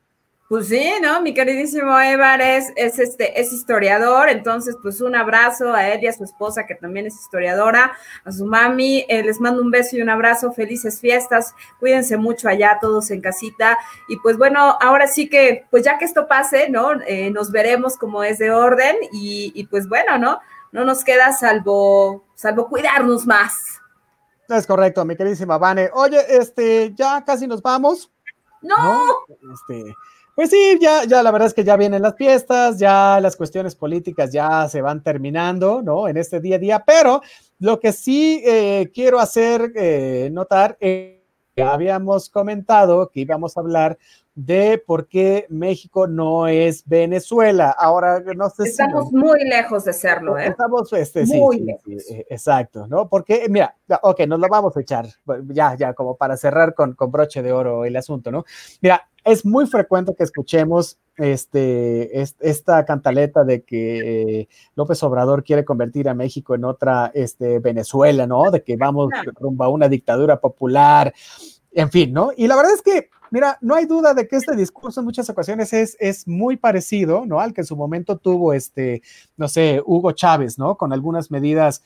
Pues 0.51 0.67
sí, 0.67 0.95
¿no? 1.01 1.21
Mi 1.21 1.33
queridísimo 1.33 1.97
Evar 2.01 2.41
es, 2.41 2.73
es, 2.75 2.99
este, 2.99 3.41
es 3.41 3.53
historiador, 3.53 4.29
entonces 4.29 4.77
pues 4.83 5.01
un 5.01 5.15
abrazo 5.15 5.73
a 5.73 5.87
él 5.87 6.03
y 6.03 6.09
a 6.09 6.13
su 6.13 6.25
esposa 6.25 6.67
que 6.67 6.75
también 6.75 7.07
es 7.07 7.15
historiadora, 7.15 7.93
a 8.25 8.33
su 8.33 8.45
mami, 8.47 9.07
eh, 9.09 9.23
les 9.23 9.39
mando 9.39 9.63
un 9.63 9.71
beso 9.71 9.97
y 9.97 10.03
un 10.03 10.11
abrazo, 10.11 10.51
felices 10.51 10.99
fiestas, 10.99 11.55
cuídense 11.79 12.17
mucho 12.17 12.49
allá 12.49 12.79
todos 12.81 13.13
en 13.13 13.21
casita 13.21 13.79
y 14.09 14.17
pues 14.17 14.37
bueno, 14.37 14.77
ahora 14.81 15.07
sí 15.07 15.29
que 15.29 15.67
pues 15.71 15.85
ya 15.85 15.99
que 15.99 16.05
esto 16.05 16.27
pase, 16.27 16.69
¿no? 16.69 17.01
Eh, 17.07 17.31
nos 17.31 17.53
veremos 17.53 17.97
como 17.97 18.25
es 18.25 18.39
de 18.39 18.51
orden 18.51 18.97
y, 19.13 19.53
y 19.55 19.69
pues 19.69 19.89
bueno, 19.89 20.19
¿no? 20.19 20.41
No 20.73 20.85
nos 20.85 21.05
queda 21.05 21.33
salvo, 21.33 22.25
salvo 22.35 22.69
cuidarnos 22.69 23.25
más. 23.25 23.81
Es 24.49 24.67
correcto, 24.67 25.05
mi 25.05 25.15
queridísima 25.15 25.59
Vane. 25.59 25.91
Oye, 25.95 26.19
este, 26.29 26.93
ya 26.93 27.25
casi 27.25 27.47
nos 27.47 27.63
vamos. 27.63 28.11
No. 28.63 29.05
Este, 29.53 29.95
pues 30.41 30.49
sí, 30.49 30.79
ya, 30.81 31.05
ya 31.05 31.23
la 31.23 31.33
verdad 31.33 31.49
es 31.49 31.53
que 31.53 31.65
ya 31.65 31.77
vienen 31.77 32.01
las 32.01 32.17
fiestas, 32.17 32.79
ya 32.79 33.21
las 33.21 33.37
cuestiones 33.37 33.75
políticas 33.75 34.33
ya 34.33 34.67
se 34.71 34.81
van 34.81 35.03
terminando, 35.03 35.83
¿no? 35.83 36.09
En 36.09 36.17
este 36.17 36.41
día 36.41 36.57
a 36.57 36.59
día, 36.59 36.83
pero 36.87 37.21
lo 37.59 37.79
que 37.79 37.93
sí 37.93 38.43
eh, 38.47 38.91
quiero 38.95 39.21
hacer 39.21 39.71
eh, 39.77 40.31
notar, 40.33 40.79
eh, 40.81 41.23
habíamos 41.63 42.31
comentado 42.31 43.11
que 43.11 43.21
íbamos 43.21 43.55
a 43.55 43.61
hablar 43.61 43.99
de 44.35 44.83
por 44.87 45.09
qué 45.09 45.45
México 45.51 46.07
no 46.07 46.49
es 46.49 46.85
Venezuela. 46.87 47.75
Ahora, 47.77 48.21
no 48.35 48.49
sé 48.49 48.69
Estamos 48.69 49.13
muy 49.13 49.45
lejos 49.45 49.85
de 49.85 49.93
serlo, 49.93 50.39
¿eh? 50.39 50.47
Estamos, 50.47 50.91
este, 50.95 51.27
muy 51.27 51.59
sí, 51.59 51.65
lejos. 51.65 52.05
Sí, 52.07 52.25
exacto, 52.31 52.87
¿no? 52.87 53.09
Porque, 53.11 53.47
mira, 53.51 53.77
ok, 54.01 54.21
nos 54.21 54.41
lo 54.41 54.49
vamos 54.49 54.75
a 54.75 54.81
echar, 54.81 55.07
ya, 55.49 55.77
ya, 55.77 55.93
como 55.93 56.17
para 56.17 56.39
cerrar 56.39 56.73
con, 56.73 56.95
con 56.95 57.11
broche 57.11 57.43
de 57.43 57.53
oro 57.53 57.85
el 57.85 57.95
asunto, 57.97 58.31
¿no? 58.31 58.47
Mira, 58.81 59.07
es 59.25 59.45
muy 59.45 59.67
frecuente 59.67 60.15
que 60.17 60.25
escuchemos 60.25 60.99
este, 61.17 62.23
esta 62.41 62.85
cantaleta 62.85 63.45
de 63.45 63.63
que 63.63 64.49
López 64.75 65.03
Obrador 65.03 65.45
quiere 65.45 65.65
convertir 65.65 66.09
a 66.09 66.15
México 66.15 66.55
en 66.55 66.65
otra 66.65 67.11
este, 67.15 67.59
Venezuela, 67.59 68.27
¿no? 68.27 68.51
De 68.51 68.63
que 68.63 68.77
vamos 68.77 69.11
rumbo 69.39 69.65
a 69.65 69.69
una 69.69 69.89
dictadura 69.89 70.41
popular, 70.41 71.13
en 71.73 71.91
fin, 71.91 72.13
¿no? 72.13 72.31
Y 72.37 72.47
la 72.47 72.57
verdad 72.57 72.73
es 72.73 72.83
que, 72.83 73.11
mira, 73.31 73.59
no 73.61 73.75
hay 73.75 73.85
duda 73.85 74.15
de 74.15 74.27
que 74.27 74.37
este 74.37 74.57
discurso 74.57 75.01
en 75.01 75.07
muchas 75.07 75.29
ocasiones 75.29 75.73
es, 75.73 75.97
es 76.01 76.27
muy 76.27 76.57
parecido, 76.57 77.27
¿no? 77.27 77.41
Al 77.41 77.53
que 77.53 77.61
en 77.61 77.67
su 77.67 77.77
momento 77.77 78.17
tuvo, 78.17 78.55
este, 78.55 79.03
no 79.37 79.49
sé, 79.49 79.83
Hugo 79.85 80.13
Chávez, 80.13 80.59
¿no? 80.59 80.77
Con 80.77 80.93
algunas 80.93 81.31
medidas 81.31 81.83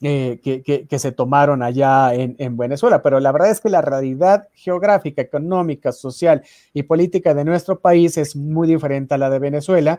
eh, 0.00 0.40
que, 0.42 0.98
se 0.98 1.12
tomaron 1.12 1.62
allá 1.62 2.14
en, 2.14 2.36
en, 2.38 2.56
Venezuela, 2.56 3.02
pero 3.02 3.18
la 3.18 3.32
verdad 3.32 3.50
es 3.50 3.60
que 3.60 3.68
la 3.68 3.82
realidad 3.82 4.48
geográfica, 4.54 5.20
económica, 5.20 5.90
social 5.90 6.42
y 6.72 6.84
política 6.84 7.34
de 7.34 7.44
nuestro 7.44 7.80
país 7.80 8.16
es 8.16 8.36
muy 8.36 8.68
diferente 8.68 9.14
a 9.14 9.18
la 9.18 9.28
de 9.28 9.40
Venezuela 9.40 9.98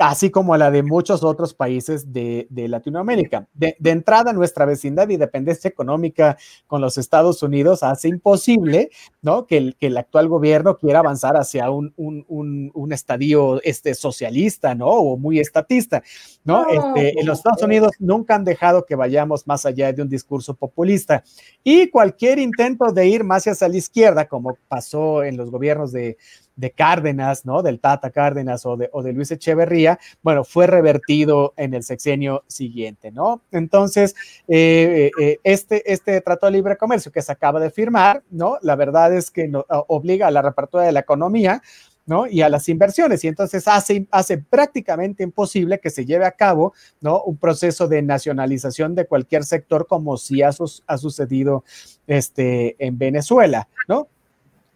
así 0.00 0.30
como 0.30 0.56
la 0.56 0.70
de 0.70 0.82
muchos 0.82 1.22
otros 1.22 1.52
países 1.52 2.12
de, 2.12 2.46
Latinoamérica. 2.50 3.46
De, 3.52 3.76
entrada, 3.84 4.32
nuestra 4.32 4.64
vecindad 4.64 5.08
y 5.10 5.16
dependencia 5.16 5.68
económica 5.68 6.38
con 6.66 6.80
los 6.80 6.96
Estados 6.96 7.42
Unidos 7.42 7.82
hace 7.82 8.08
imposible 8.08 8.90
¿no? 9.20 9.46
que, 9.46 9.58
el, 9.58 9.76
que 9.76 9.88
el 9.88 9.96
actual 9.98 10.28
gobierno 10.28 10.78
quiera 10.78 11.00
avanzar 11.00 11.36
hacia 11.36 11.70
un, 11.70 11.92
un, 11.96 12.92
estadio 12.92 13.60
este, 13.62 13.94
socialista 13.94 14.74
¿no? 14.74 14.88
o 14.88 15.16
muy 15.18 15.38
estatista. 15.38 16.02
¿no? 16.44 16.66
este, 16.68 17.20
en 17.20 17.26
los 17.26 17.38
Estados 17.38 17.62
Unidos 17.62 17.92
nunca 17.98 18.34
han 18.34 18.44
dejado 18.44 18.86
que 18.86 18.96
vayamos 18.96 19.46
más 19.46 19.66
allá 19.66 19.92
de 19.92 20.02
un 20.02 20.08
discurso 20.08 20.54
populista 20.54 21.22
y 21.62 21.88
cualquier 21.90 22.38
intento 22.38 22.90
de 22.90 23.06
ir 23.06 23.22
más 23.22 23.46
hacia 23.46 23.68
la 23.68 23.76
izquierda, 23.76 24.26
como 24.26 24.56
pasó 24.66 25.22
en 25.22 25.36
los 25.36 25.50
gobiernos 25.50 25.92
de 25.92 26.16
de 26.60 26.70
Cárdenas, 26.72 27.46
¿no? 27.46 27.62
Del 27.62 27.80
Tata 27.80 28.10
Cárdenas 28.10 28.66
o 28.66 28.76
de, 28.76 28.90
o 28.92 29.02
de 29.02 29.12
Luis 29.12 29.30
Echeverría, 29.30 29.98
bueno, 30.22 30.44
fue 30.44 30.66
revertido 30.66 31.54
en 31.56 31.74
el 31.74 31.82
sexenio 31.82 32.44
siguiente, 32.46 33.10
¿no? 33.10 33.42
Entonces, 33.50 34.14
eh, 34.46 35.10
eh, 35.18 35.38
este, 35.42 35.90
este 35.90 36.20
Trato 36.20 36.46
de 36.46 36.52
Libre 36.52 36.76
Comercio 36.76 37.10
que 37.10 37.22
se 37.22 37.32
acaba 37.32 37.58
de 37.60 37.70
firmar, 37.70 38.22
¿no? 38.30 38.58
La 38.60 38.76
verdad 38.76 39.14
es 39.14 39.30
que 39.30 39.48
no, 39.48 39.64
obliga 39.88 40.26
a 40.26 40.30
la 40.30 40.42
repartura 40.42 40.84
de 40.84 40.92
la 40.92 41.00
economía, 41.00 41.62
¿no? 42.04 42.26
Y 42.26 42.42
a 42.42 42.50
las 42.50 42.68
inversiones. 42.68 43.24
Y 43.24 43.28
entonces 43.28 43.66
hace, 43.66 44.06
hace 44.10 44.38
prácticamente 44.38 45.22
imposible 45.22 45.80
que 45.80 45.90
se 45.90 46.04
lleve 46.04 46.26
a 46.26 46.32
cabo, 46.32 46.74
¿no? 47.00 47.22
Un 47.22 47.38
proceso 47.38 47.88
de 47.88 48.02
nacionalización 48.02 48.94
de 48.94 49.06
cualquier 49.06 49.44
sector 49.44 49.86
como 49.86 50.18
si 50.18 50.42
ha, 50.42 50.50
ha 50.86 50.98
sucedido 50.98 51.64
este, 52.06 52.76
en 52.84 52.98
Venezuela, 52.98 53.68
¿no? 53.88 54.08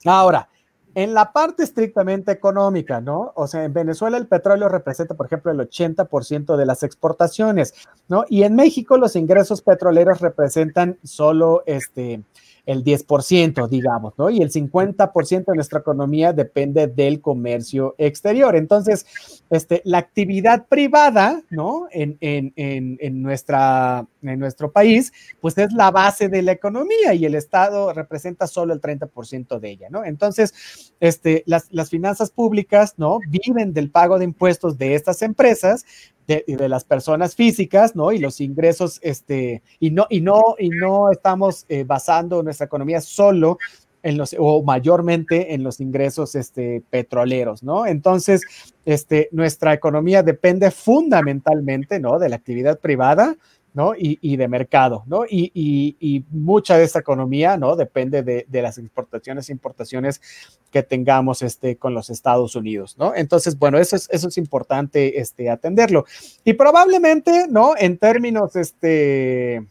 Ahora, 0.07 0.49
en 0.95 1.15
la 1.15 1.33
parte 1.33 1.63
estrictamente 1.63 2.33
económica, 2.33 3.01
¿no? 3.01 3.33
O 3.35 3.47
sea, 3.47 3.65
en 3.65 3.73
Venezuela 3.73 4.17
el 4.17 4.27
petróleo 4.27 4.69
representa, 4.69 5.15
por 5.15 5.27
ejemplo, 5.27 5.53
el 5.53 5.59
80% 5.59 6.57
de 6.57 6.67
las 6.67 6.83
exportaciones, 6.83 7.75
¿no? 8.09 8.25
Y 8.29 8.45
en 8.45 8.55
México 8.55 8.97
los 8.97 9.17
ingresos 9.17 9.63
petroleros 9.63 10.21
representan 10.21 10.99
solo 11.03 11.63
este 11.67 12.23
el 12.67 12.83
10%, 12.83 13.69
digamos, 13.69 14.15
¿no? 14.17 14.31
Y 14.31 14.41
el 14.41 14.51
50% 14.51 15.45
de 15.45 15.55
nuestra 15.55 15.81
economía 15.81 16.33
depende 16.33 16.87
del 16.87 17.21
comercio 17.21 17.95
exterior. 17.99 18.57
Entonces, 18.57 19.43
este, 19.51 19.83
la 19.85 19.99
actividad 19.99 20.67
privada, 20.67 21.43
¿no? 21.51 21.89
En, 21.91 22.17
en, 22.21 22.53
en, 22.57 23.23
nuestra, 23.23 24.07
en 24.33 24.39
nuestro 24.39 24.73
país, 24.73 25.13
pues 25.41 25.57
es 25.59 25.73
la 25.73 25.91
base 25.91 26.29
de 26.29 26.43
la 26.43 26.53
economía 26.53 27.15
y 27.15 27.25
el 27.25 27.35
Estado 27.35 27.93
representa 27.93 28.47
solo 28.47 28.73
el 28.73 28.81
30% 28.81 29.59
de 29.59 29.71
ella, 29.71 29.89
¿no? 29.91 30.05
Entonces, 30.05 30.95
este, 31.01 31.43
las, 31.47 31.69
las 31.71 31.91
finanzas 31.91 32.31
públicas, 32.31 32.95
¿no? 32.97 33.19
Viven 33.29 33.73
del 33.73 33.91
pago 33.91 34.19
de 34.19 34.25
impuestos 34.25 34.79
de 34.79 34.95
estas 34.95 35.23
empresas, 35.23 35.85
de, 36.27 36.45
de, 36.47 36.69
las 36.69 36.85
personas 36.85 37.35
físicas, 37.35 37.95
¿no? 37.95 38.13
Y 38.13 38.19
los 38.19 38.41
ingresos, 38.41 38.99
este, 39.03 39.63
y 39.79 39.91
no, 39.91 40.07
y 40.09 40.21
no, 40.21 40.55
y 40.59 40.71
no 40.71 41.11
estamos 41.11 41.67
eh, 41.69 41.85
basando 41.85 42.43
nuestra 42.43 42.67
economía 42.67 43.01
solo 43.01 43.59
en 44.05 44.19
los, 44.19 44.37
o 44.39 44.63
mayormente 44.63 45.55
en 45.55 45.63
los 45.63 45.81
ingresos, 45.81 46.35
este, 46.35 46.83
petroleros, 46.91 47.63
¿no? 47.63 47.87
Entonces, 47.87 48.43
este, 48.85 49.31
nuestra 49.33 49.73
economía 49.73 50.23
depende 50.23 50.71
fundamentalmente, 50.71 51.99
¿no? 51.99 52.19
De 52.19 52.29
la 52.29 52.37
actividad 52.37 52.79
privada, 52.79 53.37
¿no? 53.75 53.93
Y, 53.97 54.37
de 54.37 54.49
mercado, 54.49 55.03
¿no? 55.07 55.25
Y, 55.29 56.25
mucha 56.31 56.79
de 56.79 56.85
esta 56.85 57.01
economía, 57.01 57.57
¿no? 57.57 57.77
Depende 57.77 58.23
de, 58.23 58.63
las 58.63 58.79
exportaciones 58.79 59.49
e 59.49 59.53
importaciones 59.53 60.23
que 60.71 60.83
tengamos 60.83 61.43
este, 61.43 61.77
con 61.77 61.93
los 61.93 62.09
Estados 62.09 62.55
Unidos, 62.55 62.97
¿no? 62.99 63.15
Entonces, 63.15 63.59
bueno, 63.59 63.79
eso 63.79 63.97
es, 63.97 64.09
eso 64.11 64.29
es 64.29 64.39
importante 64.39 65.21
este, 65.21 65.51
atenderlo. 65.51 66.07
Y 66.45 66.55
probablemente, 66.55 67.47
¿no? 67.49 67.75
En 67.77 67.99
términos, 67.99 68.55
este 68.57 69.67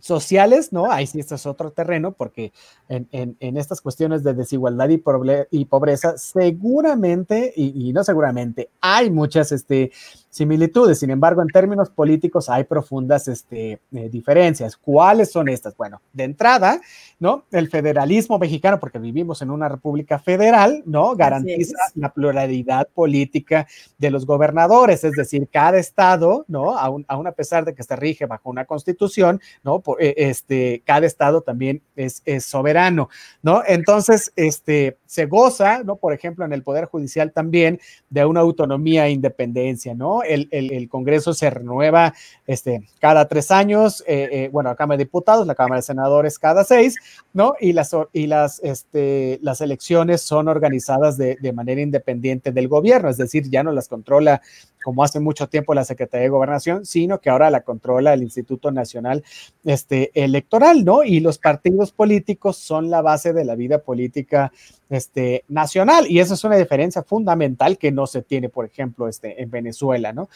sociales, 0.00 0.72
¿no? 0.72 0.90
Ahí 0.90 1.06
sí, 1.06 1.20
este 1.20 1.34
es 1.34 1.44
otro 1.46 1.72
terreno, 1.72 2.12
porque 2.12 2.52
en, 2.88 3.08
en, 3.12 3.56
estas 3.56 3.80
cuestiones 3.80 4.22
de 4.22 4.32
desigualdad 4.32 4.88
y, 4.88 5.02
y 5.50 5.64
pobreza, 5.64 6.16
seguramente, 6.16 7.52
y, 7.56 7.88
y, 7.88 7.92
no 7.92 8.04
seguramente, 8.04 8.70
hay 8.80 9.10
muchas 9.10 9.50
este, 9.52 9.90
similitudes. 10.38 11.00
Sin 11.00 11.10
embargo, 11.10 11.42
en 11.42 11.48
términos 11.48 11.90
políticos 11.90 12.48
hay 12.48 12.64
profundas 12.64 13.28
este, 13.28 13.80
eh, 13.92 14.08
diferencias. 14.08 14.76
¿Cuáles 14.76 15.30
son 15.30 15.48
estas? 15.48 15.76
Bueno, 15.76 16.00
de 16.12 16.24
entrada, 16.24 16.80
¿no? 17.18 17.44
El 17.50 17.68
federalismo 17.68 18.38
mexicano, 18.38 18.78
porque 18.80 18.98
vivimos 18.98 19.42
en 19.42 19.50
una 19.50 19.68
república 19.68 20.18
federal, 20.18 20.82
¿no? 20.86 21.14
Garantiza 21.16 21.76
la 21.96 22.12
pluralidad 22.12 22.88
política 22.94 23.66
de 23.98 24.10
los 24.10 24.24
gobernadores, 24.24 25.04
es 25.04 25.12
decir, 25.12 25.48
cada 25.52 25.78
estado, 25.78 26.44
¿no? 26.48 26.78
Aún, 26.78 27.04
a 27.08 27.32
pesar 27.32 27.64
de 27.64 27.74
que 27.74 27.82
se 27.82 27.96
rige 27.96 28.26
bajo 28.26 28.48
una 28.48 28.64
constitución, 28.64 29.40
¿no? 29.64 29.82
Eh, 29.98 30.14
este, 30.16 30.82
cada 30.86 31.06
estado 31.06 31.42
también 31.42 31.82
es, 31.96 32.22
es 32.24 32.44
soberano, 32.44 33.08
¿no? 33.42 33.62
Entonces, 33.66 34.32
este, 34.36 34.96
se 35.08 35.24
goza, 35.24 35.82
¿no? 35.84 35.96
Por 35.96 36.12
ejemplo, 36.12 36.44
en 36.44 36.52
el 36.52 36.62
Poder 36.62 36.84
Judicial 36.84 37.32
también 37.32 37.80
de 38.10 38.26
una 38.26 38.40
autonomía 38.40 39.06
e 39.06 39.10
independencia, 39.10 39.94
¿no? 39.94 40.22
El, 40.22 40.86
Congreso 40.90 41.32
se 41.32 41.48
renueva 41.48 42.12
este, 42.46 42.86
cada 43.00 43.26
tres 43.26 43.50
años, 43.50 44.04
eh, 44.06 44.28
eh, 44.30 44.48
bueno, 44.52 44.68
la 44.68 44.76
Cámara 44.76 44.98
de 44.98 45.04
Diputados, 45.04 45.46
la 45.46 45.54
Cámara 45.54 45.76
de 45.76 45.82
Senadores 45.82 46.38
cada 46.38 46.62
seis, 46.62 46.96
¿no? 47.32 47.54
Y 47.58 47.72
las, 47.72 47.96
y 48.12 48.26
las, 48.26 48.60
este, 48.62 49.38
las 49.40 49.62
elecciones 49.62 50.20
son 50.20 50.46
organizadas 50.46 51.16
de, 51.16 51.36
de 51.40 51.52
manera 51.54 51.80
independiente 51.80 52.52
del 52.52 52.68
gobierno, 52.68 53.08
es 53.08 53.16
decir, 53.16 53.48
ya 53.48 53.62
no 53.62 53.72
las 53.72 53.88
controla 53.88 54.42
como 54.82 55.04
hace 55.04 55.20
mucho 55.20 55.48
tiempo 55.48 55.74
la 55.74 55.84
Secretaría 55.84 56.24
de 56.24 56.30
Gobernación, 56.30 56.86
sino 56.86 57.20
que 57.20 57.30
ahora 57.30 57.50
la 57.50 57.62
controla 57.62 58.14
el 58.14 58.22
Instituto 58.22 58.70
Nacional 58.70 59.24
este, 59.64 60.10
Electoral, 60.14 60.84
¿no? 60.84 61.04
Y 61.04 61.20
los 61.20 61.38
partidos 61.38 61.92
políticos 61.92 62.56
son 62.56 62.90
la 62.90 63.02
base 63.02 63.32
de 63.32 63.44
la 63.44 63.54
vida 63.54 63.78
política 63.78 64.52
este, 64.88 65.44
nacional. 65.48 66.06
Y 66.08 66.20
eso 66.20 66.34
es 66.34 66.44
una 66.44 66.56
diferencia 66.56 67.02
fundamental 67.02 67.78
que 67.78 67.92
no 67.92 68.06
se 68.06 68.22
tiene, 68.22 68.48
por 68.48 68.64
ejemplo, 68.64 69.08
este, 69.08 69.42
en 69.42 69.50
Venezuela, 69.50 70.12
¿no? 70.12 70.28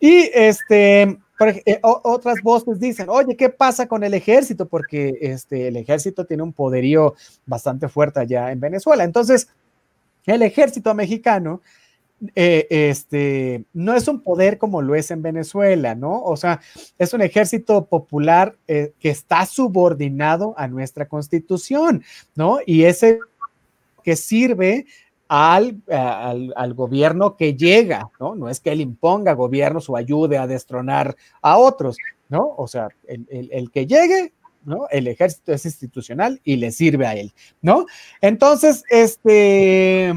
Y 0.00 0.30
este, 0.32 1.02
eh, 1.02 1.80
otras 1.82 2.42
voces 2.42 2.80
dicen, 2.80 3.08
oye, 3.10 3.36
¿qué 3.36 3.50
pasa 3.50 3.86
con 3.86 4.02
el 4.02 4.14
ejército? 4.14 4.66
Porque 4.66 5.18
este, 5.20 5.68
el 5.68 5.76
ejército 5.76 6.24
tiene 6.24 6.42
un 6.42 6.54
poderío 6.54 7.14
bastante 7.44 7.88
fuerte 7.88 8.20
allá 8.20 8.50
en 8.50 8.60
Venezuela. 8.60 9.04
Entonces, 9.04 9.48
el 10.26 10.42
ejército 10.42 10.94
mexicano 10.94 11.60
eh, 12.34 12.66
este, 12.70 13.64
no 13.72 13.94
es 13.94 14.06
un 14.06 14.20
poder 14.20 14.58
como 14.58 14.82
lo 14.82 14.94
es 14.94 15.10
en 15.10 15.22
Venezuela, 15.22 15.94
¿no? 15.94 16.22
O 16.22 16.36
sea, 16.36 16.60
es 16.98 17.14
un 17.14 17.22
ejército 17.22 17.86
popular 17.86 18.56
eh, 18.68 18.92
que 18.98 19.08
está 19.08 19.46
subordinado 19.46 20.54
a 20.58 20.68
nuestra 20.68 21.08
constitución, 21.08 22.04
¿no? 22.34 22.58
Y 22.66 22.84
ese 22.84 23.20
que 24.04 24.16
sirve 24.16 24.86
al, 25.28 25.80
al, 25.88 26.74
gobierno 26.74 27.36
que 27.36 27.54
llega, 27.54 28.10
¿no? 28.18 28.34
No 28.34 28.48
es 28.48 28.60
que 28.60 28.72
él 28.72 28.80
imponga 28.80 29.32
gobiernos 29.32 29.88
o 29.88 29.96
ayude 29.96 30.38
a 30.38 30.46
destronar 30.46 31.16
a 31.40 31.56
otros, 31.56 31.96
¿no? 32.28 32.54
O 32.56 32.66
sea, 32.66 32.88
el, 33.06 33.48
el 33.52 33.70
que 33.70 33.86
llegue, 33.86 34.32
¿no? 34.64 34.88
El 34.90 35.06
ejército 35.06 35.52
es 35.52 35.64
institucional 35.64 36.40
y 36.44 36.56
le 36.56 36.72
sirve 36.72 37.06
a 37.06 37.14
él, 37.14 37.32
¿no? 37.62 37.86
Entonces, 38.20 38.82
este 38.90 40.14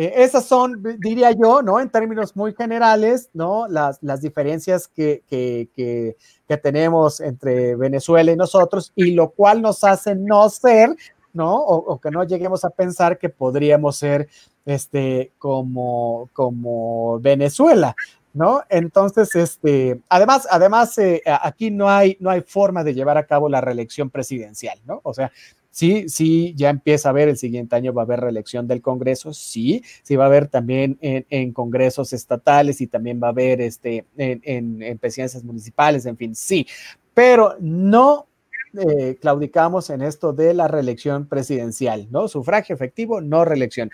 eh, 0.00 0.22
esas 0.22 0.44
son, 0.44 0.80
diría 1.00 1.32
yo, 1.32 1.60
¿no? 1.60 1.80
En 1.80 1.90
términos 1.90 2.36
muy 2.36 2.54
generales, 2.54 3.30
¿no? 3.34 3.66
Las, 3.66 3.98
las 4.00 4.20
diferencias 4.20 4.86
que, 4.86 5.24
que, 5.28 5.68
que, 5.74 6.56
tenemos 6.58 7.18
entre 7.18 7.74
Venezuela 7.74 8.30
y 8.30 8.36
nosotros, 8.36 8.92
y 8.94 9.10
lo 9.10 9.30
cual 9.30 9.60
nos 9.60 9.82
hace 9.82 10.14
no 10.14 10.48
ser, 10.50 10.94
¿no? 11.32 11.56
O, 11.56 11.98
que 12.00 12.12
no 12.12 12.22
lleguemos 12.22 12.64
a 12.64 12.70
pensar 12.70 13.18
que 13.18 13.28
podríamos 13.28 13.96
ser 13.96 14.28
este, 14.64 15.32
como, 15.36 16.30
como 16.32 17.18
Venezuela. 17.18 17.96
¿No? 18.34 18.62
Entonces, 18.68 19.34
este, 19.34 20.00
además, 20.08 20.46
además, 20.48 20.96
eh, 20.98 21.22
aquí 21.42 21.72
no 21.72 21.88
hay, 21.88 22.16
no 22.20 22.30
hay 22.30 22.42
forma 22.42 22.84
de 22.84 22.94
llevar 22.94 23.18
a 23.18 23.26
cabo 23.26 23.48
la 23.48 23.60
reelección 23.60 24.10
presidencial, 24.10 24.78
¿no? 24.84 25.00
O 25.02 25.12
sea, 25.12 25.32
Sí, 25.78 26.08
sí, 26.08 26.54
ya 26.56 26.70
empieza 26.70 27.08
a 27.08 27.10
haber, 27.10 27.28
el 27.28 27.36
siguiente 27.36 27.76
año 27.76 27.92
va 27.94 28.02
a 28.02 28.04
haber 28.04 28.18
reelección 28.18 28.66
del 28.66 28.82
Congreso, 28.82 29.32
sí, 29.32 29.84
sí 30.02 30.16
va 30.16 30.24
a 30.24 30.26
haber 30.26 30.48
también 30.48 30.98
en, 31.00 31.52
congresos 31.52 32.12
estatales 32.12 32.80
y 32.80 32.88
también 32.88 33.20
va 33.22 33.28
a 33.28 33.30
haber 33.30 33.60
este, 33.60 34.04
en, 34.16 34.98
presidencias 34.98 35.44
municipales, 35.44 36.04
en 36.06 36.16
fin, 36.16 36.34
sí, 36.34 36.66
pero 37.14 37.54
no 37.60 38.26
eh, 38.74 39.18
claudicamos 39.20 39.88
en 39.90 40.02
esto 40.02 40.32
de 40.32 40.52
la 40.52 40.66
reelección 40.66 41.28
presidencial, 41.28 42.08
¿no? 42.10 42.26
Sufragio 42.26 42.74
efectivo, 42.74 43.20
no 43.20 43.44
reelección. 43.44 43.92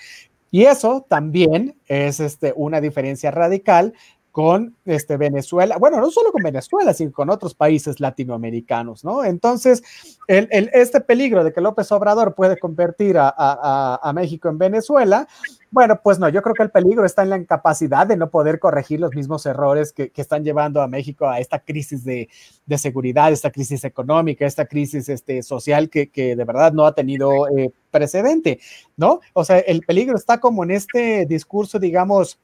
Y 0.51 0.63
eso 0.63 1.05
también 1.07 1.77
es 1.87 2.19
este, 2.19 2.55
una 2.57 2.81
diferencia 2.81 3.31
radical 3.31 3.93
con 4.35 4.75
este, 4.85 5.17
Venezuela, 5.17 5.77
bueno, 5.79 6.01
no 6.01 6.11
solo 6.11 6.33
con 6.33 6.43
Venezuela, 6.43 6.93
sino 6.93 7.13
con 7.13 7.31
otros 7.31 7.55
países 7.55 8.01
latinoamericanos, 8.01 9.05
¿no? 9.05 9.25
Entonces, 9.25 9.85
el, 10.27 10.49
este 10.73 11.01
peligro 11.01 11.45
de 11.45 11.53
que 11.53 11.61
López 11.61 11.93
Obrador 11.93 12.35
puede 12.35 12.59
convertir 12.59 13.15
a, 13.17 14.13
México 14.13 14.49
en 14.49 14.59
Venezuela, 14.59 15.29
Bueno, 15.71 16.01
pues 16.03 16.19
no, 16.19 16.29
yo 16.29 16.43
creo 16.43 16.53
que 16.55 16.65
el 16.65 16.73
peligro 16.73 17.05
está 17.05 17.23
en 17.23 17.31
la 17.31 17.37
incapacidad 17.37 18.09
de 18.09 18.17
no 18.17 18.29
poder 18.29 18.59
corregir 18.59 18.99
los 18.99 19.15
mismos 19.15 19.47
errores 19.47 19.93
que, 19.93 20.11
están 20.17 20.43
llevando 20.43 20.83
a 20.83 20.89
México 20.89 21.29
a 21.29 21.39
esta 21.39 21.61
crisis 21.61 22.03
de, 22.05 22.29
seguridad, 22.77 23.31
esta 23.31 23.53
crisis 23.53 23.85
económica, 23.85 24.47
esta 24.47 24.67
crisis 24.67 25.09
este, 25.09 25.45
social 25.45 25.89
que, 25.89 26.11
de 26.13 26.45
verdad 26.45 26.73
no 26.73 26.87
ha 26.87 26.95
tenido 26.97 27.47
eh, 27.57 27.71
precedente, 27.93 28.59
¿no? 28.97 29.21
O 29.33 29.45
sea, 29.45 29.61
el 29.61 29.83
peligro 29.83 30.17
está 30.17 30.41
como 30.41 30.65
en 30.65 30.73
este 30.73 31.25
discurso, 31.25 31.79
digamos, 31.79 32.41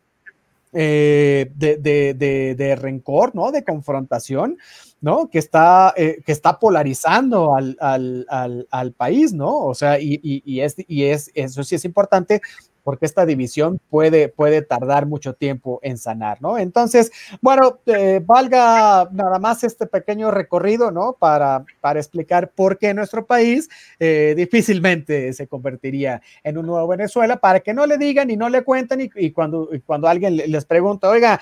eh, 0.73 1.51
de, 1.57 2.79
rencor, 2.81 3.35
¿no? 3.35 3.51
De 3.51 3.65
confrontación, 3.65 4.59
¿no? 5.01 5.29
Que 5.29 5.39
está, 5.39 5.93
eh, 5.97 6.23
que 6.25 6.33
está 6.33 6.59
polarizando 6.59 7.57
al, 7.57 7.77
al, 7.79 8.93
país, 8.93 9.33
¿no? 9.33 9.57
O 9.59 9.75
sea, 9.75 9.99
y, 9.99 10.21
y, 10.23 10.61
es, 10.61 10.77
y 10.87 11.05
es, 11.05 11.31
eso 11.35 11.65
sí 11.65 11.75
es 11.75 11.85
importante 11.85 12.41
porque 12.83 13.07
esta 13.07 13.27
división 13.27 13.81
puede, 13.91 14.29
puede 14.29 14.63
tardar 14.63 15.07
mucho 15.07 15.35
tiempo 15.35 15.81
en 15.83 15.99
sanar, 15.99 16.41
¿no? 16.41 16.59
Entonces, 16.59 17.13
bueno, 17.41 17.81
eh, 17.87 18.21
valga 18.25 19.09
nada 19.13 19.39
más 19.39 19.65
este 19.65 19.87
pequeño 19.87 20.31
recorrido, 20.31 20.91
¿no? 20.91 21.15
Para, 21.19 21.65
para 21.81 22.01
explicar 22.01 22.51
por 22.51 22.79
qué 22.79 22.95
nuestro 22.95 23.27
país 23.27 23.69
eh, 23.99 24.35
difícilmente 24.37 25.33
se 25.33 25.47
convertiría 25.47 26.23
en 26.45 26.59
un 26.59 26.67
nuevo 26.67 26.87
Venezuela, 26.89 27.37
para 27.37 27.61
que 27.61 27.75
no 27.75 27.87
le 27.87 27.99
digan 27.99 28.31
y 28.31 28.37
no 28.37 28.49
le 28.49 28.63
cuenten 28.63 29.11
y, 29.15 29.31
cuando, 29.33 29.69
cuando 29.87 30.09
alguien 30.09 30.37
les 30.37 30.65
pregunta, 30.65 31.09
oiga, 31.09 31.41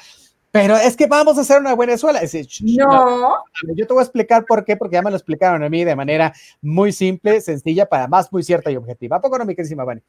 pero 0.50 0.76
es 0.76 0.96
que 0.96 1.06
vamos 1.06 1.36
a 1.36 1.42
hacer 1.42 1.60
una 1.60 1.76
Venezuela. 1.76 2.20
no. 2.62 3.44
Yo 3.74 3.86
te 3.86 3.92
voy 3.92 4.00
a 4.00 4.04
explicar 4.04 4.44
por 4.46 4.64
qué, 4.64 4.76
porque 4.76 4.94
ya 4.94 5.02
me 5.02 5.10
lo 5.10 5.16
explicaron 5.16 5.62
a 5.62 5.68
mí 5.68 5.84
de 5.84 5.94
manera 5.94 6.32
muy 6.62 6.92
simple, 6.92 7.40
sencilla, 7.40 7.86
para 7.86 8.08
más 8.08 8.32
muy 8.32 8.42
cierta 8.42 8.70
y 8.70 8.76
objetiva. 8.76 9.16
¿A 9.16 9.20
poco 9.20 9.38
no, 9.38 9.44
mi 9.44 9.54
querísima 9.54 9.84
Vani? 9.84 10.00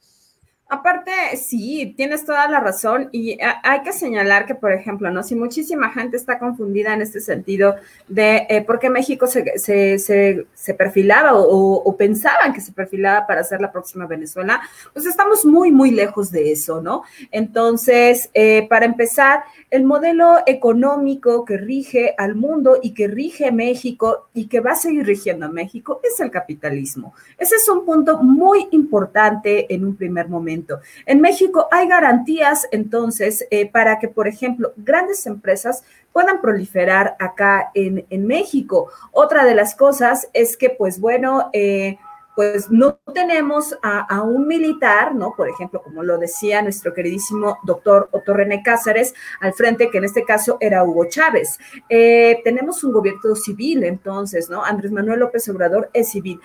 Aparte, 0.72 1.12
sí, 1.36 1.96
tienes 1.98 2.26
toda 2.26 2.48
la 2.48 2.60
razón 2.60 3.10
y 3.12 3.40
hay 3.64 3.82
que 3.82 3.92
señalar 3.92 4.46
que, 4.46 4.54
por 4.54 4.72
ejemplo, 4.72 5.10
¿no? 5.10 5.24
Si 5.24 5.34
muchísima 5.34 5.90
gente 5.90 6.16
está 6.16 6.38
confundida 6.38 6.94
en 6.94 7.02
este 7.02 7.22
sentido 7.22 7.76
de 8.08 8.46
eh, 8.48 8.62
por 8.62 8.78
qué 8.78 8.92
México 8.92 9.26
se, 9.26 9.58
se, 9.58 9.98
se, 9.98 10.74
perfilaba 10.76 11.32
o, 11.34 11.96
pensaban 11.98 12.54
que 12.54 12.62
se 12.62 12.72
perfilaba 12.72 13.26
para 13.26 13.44
ser 13.44 13.62
la 13.62 13.72
próxima 13.72 14.06
Venezuela, 14.06 14.62
pues 14.94 15.08
estamos 15.08 15.44
muy, 15.44 15.72
muy 15.72 15.90
lejos 15.90 16.30
de 16.30 16.52
eso, 16.52 16.84
¿no? 16.84 17.02
Entonces, 17.32 18.30
eh, 18.36 18.68
para 18.70 18.86
empezar, 18.86 19.42
el 19.72 19.86
modelo 19.86 20.38
económico 20.46 21.46
que 21.46 21.58
rige 21.58 22.14
al 22.16 22.36
mundo 22.36 22.78
y 22.80 22.94
que 22.94 23.08
rige 23.08 23.52
México 23.52 24.30
y 24.36 24.46
que 24.48 24.60
va 24.60 24.74
a 24.74 24.76
seguir 24.76 25.08
rigiendo 25.08 25.48
a 25.48 25.50
México 25.50 26.00
es 26.04 26.20
el 26.20 26.30
capitalismo. 26.30 27.16
Ese 27.40 27.56
es 27.56 27.68
un 27.70 27.86
punto 27.86 28.22
muy 28.22 28.68
importante 28.70 29.74
en 29.74 29.84
un 29.84 29.96
primer 29.96 30.30
momento. 30.30 30.59
En 31.06 31.22
México 31.22 31.68
hay 31.72 31.88
garantías 31.88 32.68
entonces 32.72 33.46
eh, 33.52 33.70
para 33.70 34.00
que, 34.00 34.08
por 34.08 34.28
ejemplo, 34.28 34.74
grandes 34.78 35.26
empresas 35.26 35.84
puedan 36.14 36.42
proliferar 36.42 37.16
acá 37.20 37.72
en, 37.74 38.28
México. 38.28 38.92
Otra 39.12 39.46
de 39.46 39.56
las 39.56 39.76
cosas 39.76 40.30
es 40.34 40.58
que, 40.58 40.70
pues 40.70 41.00
bueno, 41.00 41.50
eh, 41.54 41.98
pues 42.40 42.72
no 42.72 43.02
tenemos 43.14 43.78
a, 43.84 44.22
un 44.22 44.48
militar, 44.48 45.14
¿no? 45.14 45.34
Por 45.36 45.50
ejemplo, 45.50 45.84
como 45.84 46.04
lo 46.04 46.18
decía 46.18 46.62
nuestro 46.62 46.94
queridísimo 46.94 47.58
doctor 47.64 48.08
Otto 48.14 48.34
René 48.34 48.64
Cáceres, 48.64 49.14
al 49.42 49.52
frente, 49.52 49.90
que 49.92 49.98
en 49.98 50.06
este 50.06 50.24
caso 50.24 50.56
era 50.62 50.86
Hugo 50.86 51.10
Chávez. 51.10 51.60
Eh, 51.90 52.40
tenemos 52.46 52.82
un 52.86 52.94
gobierno 52.94 53.36
civil, 53.36 53.84
entonces, 53.84 54.50
¿no? 54.50 54.64
Andrés 54.64 54.94
Manuel 54.94 55.20
López 55.20 55.50
Obrador 55.50 55.90
es 55.92 56.12
civil. 56.12 56.40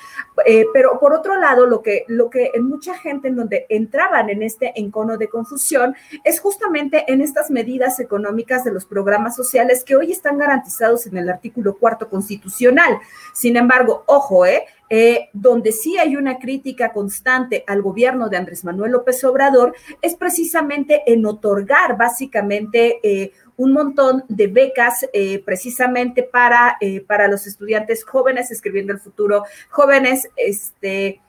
Eh, 0.44 0.66
pero 0.72 0.98
por 0.98 1.12
otro 1.12 1.38
lado, 1.38 1.64
lo 1.64 1.80
que, 1.80 2.04
lo 2.08 2.28
que 2.28 2.50
en 2.52 2.64
mucha 2.68 2.94
gente 2.94 3.28
en 3.28 3.36
donde 3.36 3.66
entraban 3.68 4.30
en 4.30 4.42
este 4.42 4.72
encono 4.74 5.16
de 5.16 5.28
confusión 5.28 5.94
es 6.24 6.40
justamente 6.40 7.04
en 7.06 7.20
estas 7.20 7.52
medidas 7.52 8.00
económicas 8.00 8.64
de 8.64 8.72
los 8.72 8.84
programas 8.84 9.36
sociales 9.36 9.84
que 9.84 9.94
hoy 9.94 10.10
están 10.10 10.38
garantizados 10.38 11.06
en 11.06 11.18
el 11.18 11.30
artículo 11.30 11.76
cuarto 11.76 12.08
constitucional. 12.08 12.98
Sin 13.32 13.56
embargo, 13.56 14.02
ojo, 14.08 14.44
¿eh? 14.44 14.64
Eh, 14.90 15.30
donde 15.32 15.72
sí 15.72 15.96
hay 15.96 16.14
una 16.14 16.38
crítica 16.38 16.92
constante 16.92 17.64
al 17.66 17.80
gobierno 17.80 18.28
de 18.28 18.36
Andrés 18.36 18.64
Manuel 18.64 18.92
López 18.92 19.24
Obrador, 19.24 19.74
es 20.02 20.14
precisamente 20.14 21.02
en 21.06 21.24
otorgar 21.24 21.96
básicamente 21.96 23.00
eh, 23.02 23.32
un 23.56 23.72
montón 23.72 24.24
de 24.28 24.46
becas 24.46 25.06
eh, 25.14 25.42
precisamente 25.42 26.22
para, 26.22 26.78
para 27.06 27.28
los 27.28 27.46
estudiantes 27.46 28.04
jóvenes 28.04 28.50
escribiendo 28.50 28.92
el 28.92 28.98
futuro, 29.00 29.44
jóvenes 29.70 30.28
este, 30.36 31.20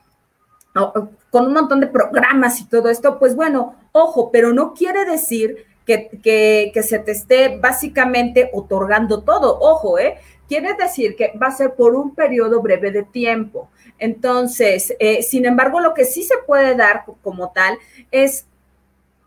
con 1.29 1.45
un 1.47 1.53
montón 1.53 1.79
de 1.79 1.87
programas 1.87 2.59
y 2.59 2.67
todo 2.67 2.89
esto, 2.89 3.17
pues 3.17 3.35
bueno, 3.35 3.75
ojo, 3.93 4.31
pero 4.31 4.51
no 4.51 4.73
quiere 4.73 5.05
decir 5.05 5.65
que, 5.85 6.09
que, 6.21 6.71
que, 6.73 6.83
se 6.83 6.99
te 6.99 7.11
esté 7.11 7.57
básicamente 7.59 8.49
otorgando 8.53 9.23
todo. 9.23 9.57
Ojo, 9.59 9.99
¿eh? 9.99 10.17
Quiere 10.47 10.73
decir 10.73 11.15
que 11.15 11.33
va 11.41 11.47
a 11.47 11.51
ser 11.51 11.75
por 11.75 11.95
un 11.95 12.13
periodo 12.13 12.61
breve 12.61 12.91
de 12.91 13.03
tiempo. 13.03 13.69
Entonces, 13.97 14.95
eh, 14.99 15.23
sin 15.23 15.45
embargo, 15.45 15.79
lo 15.79 15.93
que 15.93 16.05
sí 16.05 16.23
se 16.23 16.35
puede 16.45 16.75
dar 16.75 17.05
como 17.21 17.51
tal 17.51 17.77
es 18.11 18.45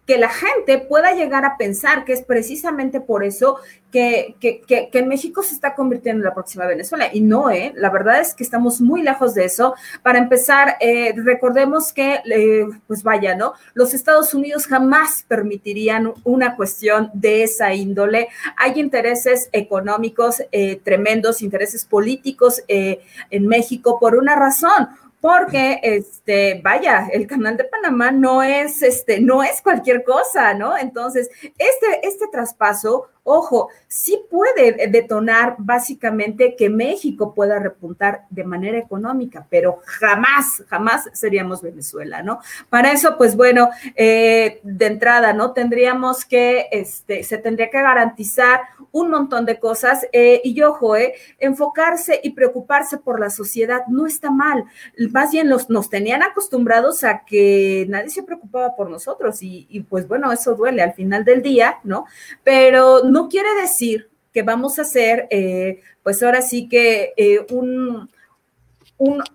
que 0.09 0.17
la 0.17 0.31
gente 0.31 0.79
pueda 0.79 1.13
llegar 1.13 1.45
a 1.45 1.59
pensar 1.59 2.07
que 2.07 2.15
es 2.15 2.23
precisamente 2.23 2.99
por 2.99 3.25
eso 3.25 3.59
que, 3.93 4.37
que, 4.41 4.63
que, 4.91 5.03
México 5.03 5.43
se 5.43 5.55
está 5.55 5.75
convirtiendo 5.75 6.23
en 6.23 6.25
la 6.25 6.35
próxima 6.35 6.65
Venezuela. 6.67 7.11
Y 7.13 7.21
no, 7.21 7.51
¿eh? 7.51 7.75
La 7.77 7.91
verdad 7.91 8.19
es 8.19 8.33
que 8.33 8.43
estamos 8.43 8.81
muy 8.81 9.03
lejos 9.03 9.35
de 9.35 9.45
eso. 9.45 9.75
Para 10.03 10.19
empezar, 10.19 10.77
eh, 10.81 11.13
recordemos 11.15 11.93
que, 11.93 12.23
eh, 12.25 12.67
pues 12.87 13.03
vaya, 13.03 13.35
¿no? 13.35 13.53
Los 13.75 13.93
Estados 13.93 14.33
Unidos 14.33 14.67
jamás 14.67 15.27
permitirían 15.29 16.15
una 16.25 16.57
cuestión 16.57 17.11
de 17.13 17.43
esa 17.43 17.75
índole. 17.75 18.29
Hay 18.57 18.81
intereses 18.81 19.51
económicos 19.53 20.43
eh, 20.53 20.81
tremendos, 20.83 21.43
intereses 21.43 21.85
políticos 21.85 22.63
en 22.67 23.47
México 23.47 23.99
por 24.01 24.17
una 24.17 24.37
razón 24.37 24.89
porque 25.21 25.81
este, 25.83 26.61
vaya, 26.62 27.09
el 27.12 27.27
canal 27.27 27.57
de 27.57 27.64
Panamá 27.64 28.11
no 28.11 28.43
es 28.43 28.83
este, 28.83 29.21
no 29.21 29.43
es 29.43 29.61
cualquier 29.62 30.05
cosa, 30.05 30.55
¿no? 30.55 30.77
Entonces, 30.77 31.29
este, 31.43 32.07
este 32.07 32.29
traspaso 32.31 33.09
ojo, 33.29 33.68
sí 33.87 34.20
puede 34.31 34.89
detonar 34.89 35.57
básicamente 35.59 36.57
que 36.57 36.68
México 36.68 37.35
pueda 37.35 37.59
repuntar 37.59 38.24
de 38.31 38.45
manera 38.45 38.79
económica, 38.79 39.47
pero 39.49 39.81
jamás, 39.85 40.62
jamás 40.68 41.09
seríamos 41.12 41.62
Venezuela, 41.62 42.22
¿no? 42.22 42.41
Para 42.68 42.93
eso, 42.93 43.16
pues 43.16 43.37
bueno, 43.37 43.70
eh, 43.97 44.61
de 44.62 44.87
entrada, 44.87 45.33
¿no? 45.33 45.53
Tendríamos 45.53 46.24
que, 46.24 46.66
este, 46.72 47.22
se 47.22 47.39
tendría 47.39 47.70
que 47.70 47.81
garantizar 47.81 48.61
un 48.93 49.11
montón 49.11 49.45
de 49.45 49.59
cosas 49.59 50.07
eh, 50.12 50.41
y 50.45 50.61
ojo, 50.62 50.97
eh, 50.97 51.14
enfocarse 51.39 52.20
y 52.22 52.31
preocuparse 52.31 52.99
por 52.99 53.20
la 53.20 53.31
sociedad 53.31 53.83
no 53.89 54.07
está 54.07 54.31
mal, 54.31 54.64
más 55.11 55.31
bien 55.33 55.49
los, 55.49 55.68
nos 55.70 55.91
tenían 55.91 56.22
acostumbrados 56.22 57.05
a 57.05 57.24
que 57.24 57.87
nadie 57.89 58.11
se 58.11 58.22
preocupaba 58.22 58.74
por 58.76 58.91
nosotros 58.91 59.43
y, 59.43 59.66
y 59.70 59.81
pues 59.81 60.09
bueno, 60.09 60.33
eso 60.33 60.55
duele 60.55 60.83
al 60.83 60.95
final 60.95 61.24
del 61.24 61.43
día, 61.43 61.79
¿no? 61.85 62.07
Pero 62.45 63.03
no 63.05 63.18
no 63.19 63.29
quiere 63.29 63.53
decir 63.61 64.09
que 64.33 64.45
vamos 64.45 64.79
a 64.79 64.83
hacer, 64.83 65.27
eh, 65.31 65.81
pues 66.05 66.23
ahora 66.23 66.41
sí 66.41 66.69
que 66.69 67.14
eh, 67.16 67.45
un, 67.51 68.09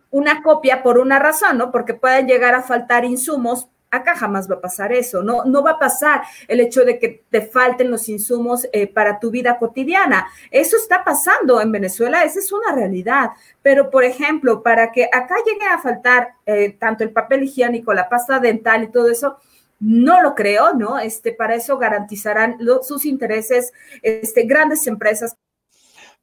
una 0.10 0.42
copia 0.42 0.82
por 0.82 1.00
una 1.00 1.20
razón, 1.20 1.58
¿no? 1.58 1.70
Porque 1.70 1.94
pueden 1.94 2.26
llegar 2.26 2.56
a 2.56 2.62
faltar 2.62 3.04
insumos. 3.04 3.68
Acá 3.92 4.16
jamás 4.16 4.50
va 4.50 4.56
a 4.56 4.62
pasar 4.62 4.94
eso, 4.94 5.22
¿no? 5.22 5.44
No 5.44 5.62
va 5.64 5.72
a 5.72 5.80
pasar 5.80 6.22
el 6.48 6.62
hecho 6.62 6.86
de 6.86 6.98
que 6.98 7.24
te 7.30 7.42
falten 7.42 7.92
los 7.92 8.08
insumos 8.08 8.70
eh, 8.72 8.88
para 8.88 9.20
tu 9.20 9.30
vida 9.32 9.60
cotidiana. 9.60 10.28
Eso 10.50 10.78
está 10.78 11.04
pasando 11.04 11.60
en 11.60 11.70
Venezuela, 11.70 12.24
esa 12.24 12.40
es 12.40 12.54
una 12.54 12.74
realidad. 12.74 13.32
Pero, 13.62 13.90
por 13.92 14.06
ejemplo, 14.06 14.64
para 14.64 14.94
que 14.94 15.10
acá 15.12 15.36
llegue 15.46 15.66
a 15.66 15.78
faltar 15.78 16.36
tanto 16.80 17.04
el 17.04 17.12
papel 17.12 17.44
higiénico, 17.44 17.94
la 17.94 18.08
pasta 18.08 18.40
dental 18.40 18.86
y 18.86 18.92
todo 18.92 19.12
eso, 19.12 19.38
no 19.80 20.22
lo 20.22 20.36
creo, 20.36 20.74
¿no? 20.74 21.00
Este, 21.00 21.34
para 21.34 21.56
eso 21.56 21.78
garantizarán 21.78 22.58
sus 22.82 23.06
intereses 23.06 23.72
este, 24.02 24.44
grandes 24.44 24.88
empresas. 24.88 25.36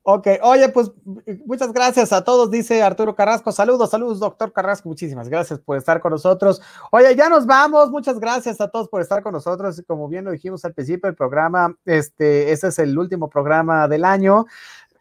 Ok, 0.03 0.28
oye, 0.42 0.66
pues 0.70 0.90
muchas 1.44 1.74
gracias 1.74 2.11
a 2.14 2.24
todos, 2.24 2.51
dice 2.51 2.82
Arturo 2.82 3.14
Carrasco. 3.14 3.53
Saludos, 3.53 3.90
saludos, 3.90 4.18
doctor 4.18 4.51
Carrasco. 4.51 4.88
Muchísimas 4.88 5.28
gracias 5.28 5.61
por 5.61 5.76
estar 5.76 6.01
con 6.01 6.12
nosotros. 6.12 6.62
Oye, 6.90 7.14
ya 7.14 7.28
nos 7.28 7.44
vamos. 7.44 7.90
Muchas 7.90 8.18
gracias 8.18 8.62
a 8.62 8.68
todos 8.68 8.88
por 8.88 9.03
estar 9.03 9.22
con 9.22 9.34
nosotros. 9.34 9.82
Como 9.86 10.09
bien 10.09 10.24
lo 10.24 10.30
dijimos 10.30 10.64
al 10.64 10.72
principio 10.72 11.07
del 11.07 11.16
programa, 11.16 11.76
este, 11.84 12.51
este 12.51 12.68
es 12.68 12.78
el 12.78 12.98
último 12.98 13.28
programa 13.28 13.88
del 13.88 14.07
año 14.07 14.46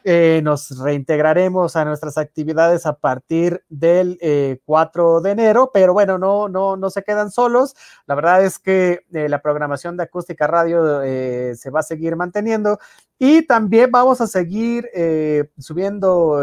eh, 0.03 0.39
nos 0.43 0.79
reintegraremos 0.79 1.75
a 1.75 1.83
nuestras 1.83 2.17
actividades 2.17 2.85
a 2.85 2.93
partir 2.93 3.63
del 3.67 4.17
4 4.63 5.17
eh, 5.17 5.21
de 5.21 5.31
enero, 5.31 5.71
pero 5.73 5.93
bueno, 5.93 6.17
no, 6.17 6.47
no, 6.47 6.77
no 6.77 6.89
se 6.89 7.03
quedan 7.03 7.31
solos. 7.31 7.75
La 8.05 8.15
verdad 8.15 8.43
es 8.43 8.59
que 8.59 9.01
eh, 9.13 9.27
la 9.27 9.41
programación 9.41 9.97
de 9.97 10.03
Acústica 10.03 10.47
Radio 10.47 11.01
se 11.01 11.69
va 11.69 11.81
a 11.81 11.83
seguir 11.83 12.15
manteniendo 12.15 12.79
y 13.19 13.43
también 13.43 13.91
vamos 13.91 14.21
a 14.21 14.27
seguir 14.27 14.89
subiendo 15.59 16.41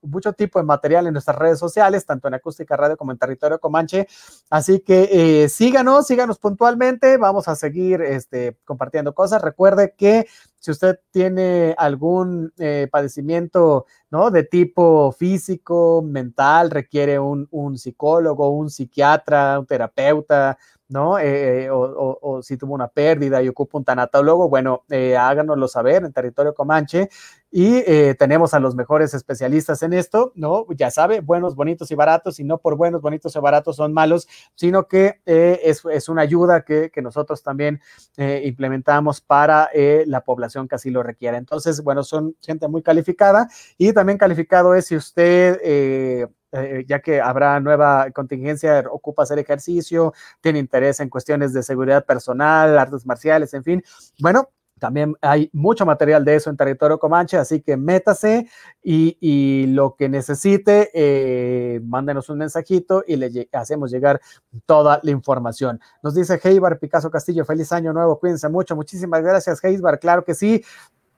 mucho 0.00 0.32
tipo 0.32 0.58
de 0.58 0.64
material 0.64 1.06
en 1.06 1.12
nuestras 1.12 1.36
redes 1.36 1.58
sociales, 1.58 2.06
tanto 2.06 2.28
en 2.28 2.34
Acústica 2.34 2.76
Radio 2.76 2.96
como 2.96 3.12
en 3.12 3.18
Territorio 3.18 3.60
Comanche. 3.60 4.08
Así 4.48 4.80
que 4.80 5.46
síganos, 5.50 6.06
síganos 6.06 6.38
puntualmente. 6.38 7.18
Vamos 7.18 7.46
a 7.46 7.56
seguir 7.56 8.00
este, 8.00 8.56
compartiendo 8.64 9.14
cosas. 9.14 9.42
Recuerde 9.42 9.94
que 9.96 10.26
si 10.62 10.70
usted 10.70 11.00
tiene 11.10 11.74
algún 11.76 12.52
eh, 12.56 12.88
padecimiento, 12.90 13.86
¿no? 14.10 14.30
De 14.30 14.44
tipo 14.44 15.10
físico, 15.10 16.02
mental, 16.06 16.70
requiere 16.70 17.18
un, 17.18 17.48
un 17.50 17.76
psicólogo, 17.76 18.48
un 18.50 18.70
psiquiatra, 18.70 19.58
un 19.58 19.66
terapeuta, 19.66 20.56
¿no? 20.92 21.18
Eh, 21.18 21.68
o, 21.70 22.40
si 22.42 22.56
tuvo 22.56 22.74
una 22.74 22.88
pérdida 22.88 23.42
y 23.42 23.48
ocupa 23.48 23.78
un 23.78 23.84
tanatólogo, 23.84 24.48
bueno, 24.48 24.84
eh, 24.90 25.16
háganoslo 25.16 25.66
saber 25.66 26.04
en 26.04 26.12
territorio 26.12 26.54
Comanche 26.54 27.08
y 27.50 27.76
eh, 27.86 28.14
tenemos 28.18 28.54
a 28.54 28.60
los 28.60 28.74
mejores 28.74 29.14
especialistas 29.14 29.82
en 29.82 29.94
esto, 29.94 30.32
¿no? 30.34 30.66
Ya 30.76 30.90
sabe, 30.90 31.20
buenos, 31.20 31.54
bonitos 31.54 31.90
y 31.90 31.94
baratos, 31.94 32.38
y 32.40 32.44
no 32.44 32.58
por 32.58 32.76
buenos, 32.76 33.00
bonitos 33.00 33.34
y 33.34 33.38
baratos 33.40 33.76
son 33.76 33.92
malos, 33.92 34.28
sino 34.54 34.86
que 34.86 35.20
es, 35.24 35.82
es, 35.90 36.08
una 36.08 36.22
ayuda 36.22 36.62
que, 36.64 36.90
que 36.90 37.02
nosotros 37.02 37.42
también 37.42 37.80
implementamos 38.16 39.20
para 39.20 39.70
la 40.06 40.22
población 40.22 40.68
que 40.68 40.76
así 40.76 40.90
lo 40.90 41.02
requiere. 41.02 41.36
Entonces, 41.36 41.82
bueno, 41.82 42.04
son 42.04 42.36
gente 42.40 42.68
muy 42.68 42.82
calificada 42.82 43.48
y 43.76 43.92
también 43.92 44.18
calificado 44.18 44.74
es 44.74 44.86
si 44.86 44.96
usted 44.96 46.28
eh, 46.52 46.84
ya 46.86 47.00
que 47.00 47.20
habrá 47.20 47.58
nueva 47.60 48.10
contingencia, 48.10 48.84
ocupa 48.90 49.22
hacer 49.22 49.38
ejercicio, 49.38 50.12
tiene 50.40 50.58
interés 50.58 51.00
en 51.00 51.08
cuestiones 51.08 51.52
de 51.52 51.62
seguridad 51.62 52.04
personal, 52.04 52.78
artes 52.78 53.06
marciales, 53.06 53.54
en 53.54 53.64
fin. 53.64 53.84
Bueno, 54.20 54.48
también 54.82 55.16
hay 55.20 55.48
mucho 55.52 55.86
material 55.86 56.24
de 56.24 56.34
eso 56.34 56.50
en 56.50 56.56
territorio 56.56 56.98
Comanche, 56.98 57.36
así 57.36 57.60
que 57.60 57.76
métase 57.76 58.48
y, 58.82 59.66
lo 59.68 59.94
que 59.94 60.08
necesite, 60.08 60.90
eh, 60.92 61.80
mándenos 61.84 62.28
un 62.30 62.38
mensajito 62.38 63.04
y 63.06 63.14
le 63.14 63.48
hacemos 63.52 63.92
llegar 63.92 64.20
toda 64.66 64.98
la 65.04 65.12
información. 65.12 65.80
Nos 66.02 66.16
dice 66.16 66.40
Heibar 66.42 66.80
Picasso 66.80 67.12
Castillo, 67.12 67.44
feliz 67.44 67.70
año 67.70 67.92
nuevo, 67.92 68.18
cuídense 68.18 68.48
mucho. 68.48 68.74
Muchísimas 68.74 69.22
gracias, 69.22 69.62
Heibar. 69.62 70.00
Claro 70.00 70.24
que 70.24 70.34
sí. 70.34 70.64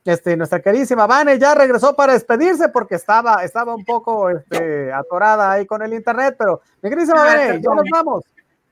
Este, 0.04 0.36
nuestra 0.36 0.60
queridísima 0.60 1.06
Vane 1.06 1.38
ya 1.38 1.54
regresó 1.54 1.96
para 1.96 2.12
despedirse 2.12 2.68
porque 2.68 2.96
estaba, 2.96 3.42
estaba 3.42 3.74
un 3.74 3.86
poco 3.86 4.28
este, 4.28 4.92
atorada 4.92 5.52
ahí 5.52 5.64
con 5.64 5.80
el 5.80 5.94
internet, 5.94 6.36
pero 6.38 6.60
mi 6.82 6.90
queridísima 6.90 7.22
ah, 7.22 7.36
Vane, 7.36 7.62
ya 7.62 7.74
nos 7.74 7.86
vamos. 7.90 8.24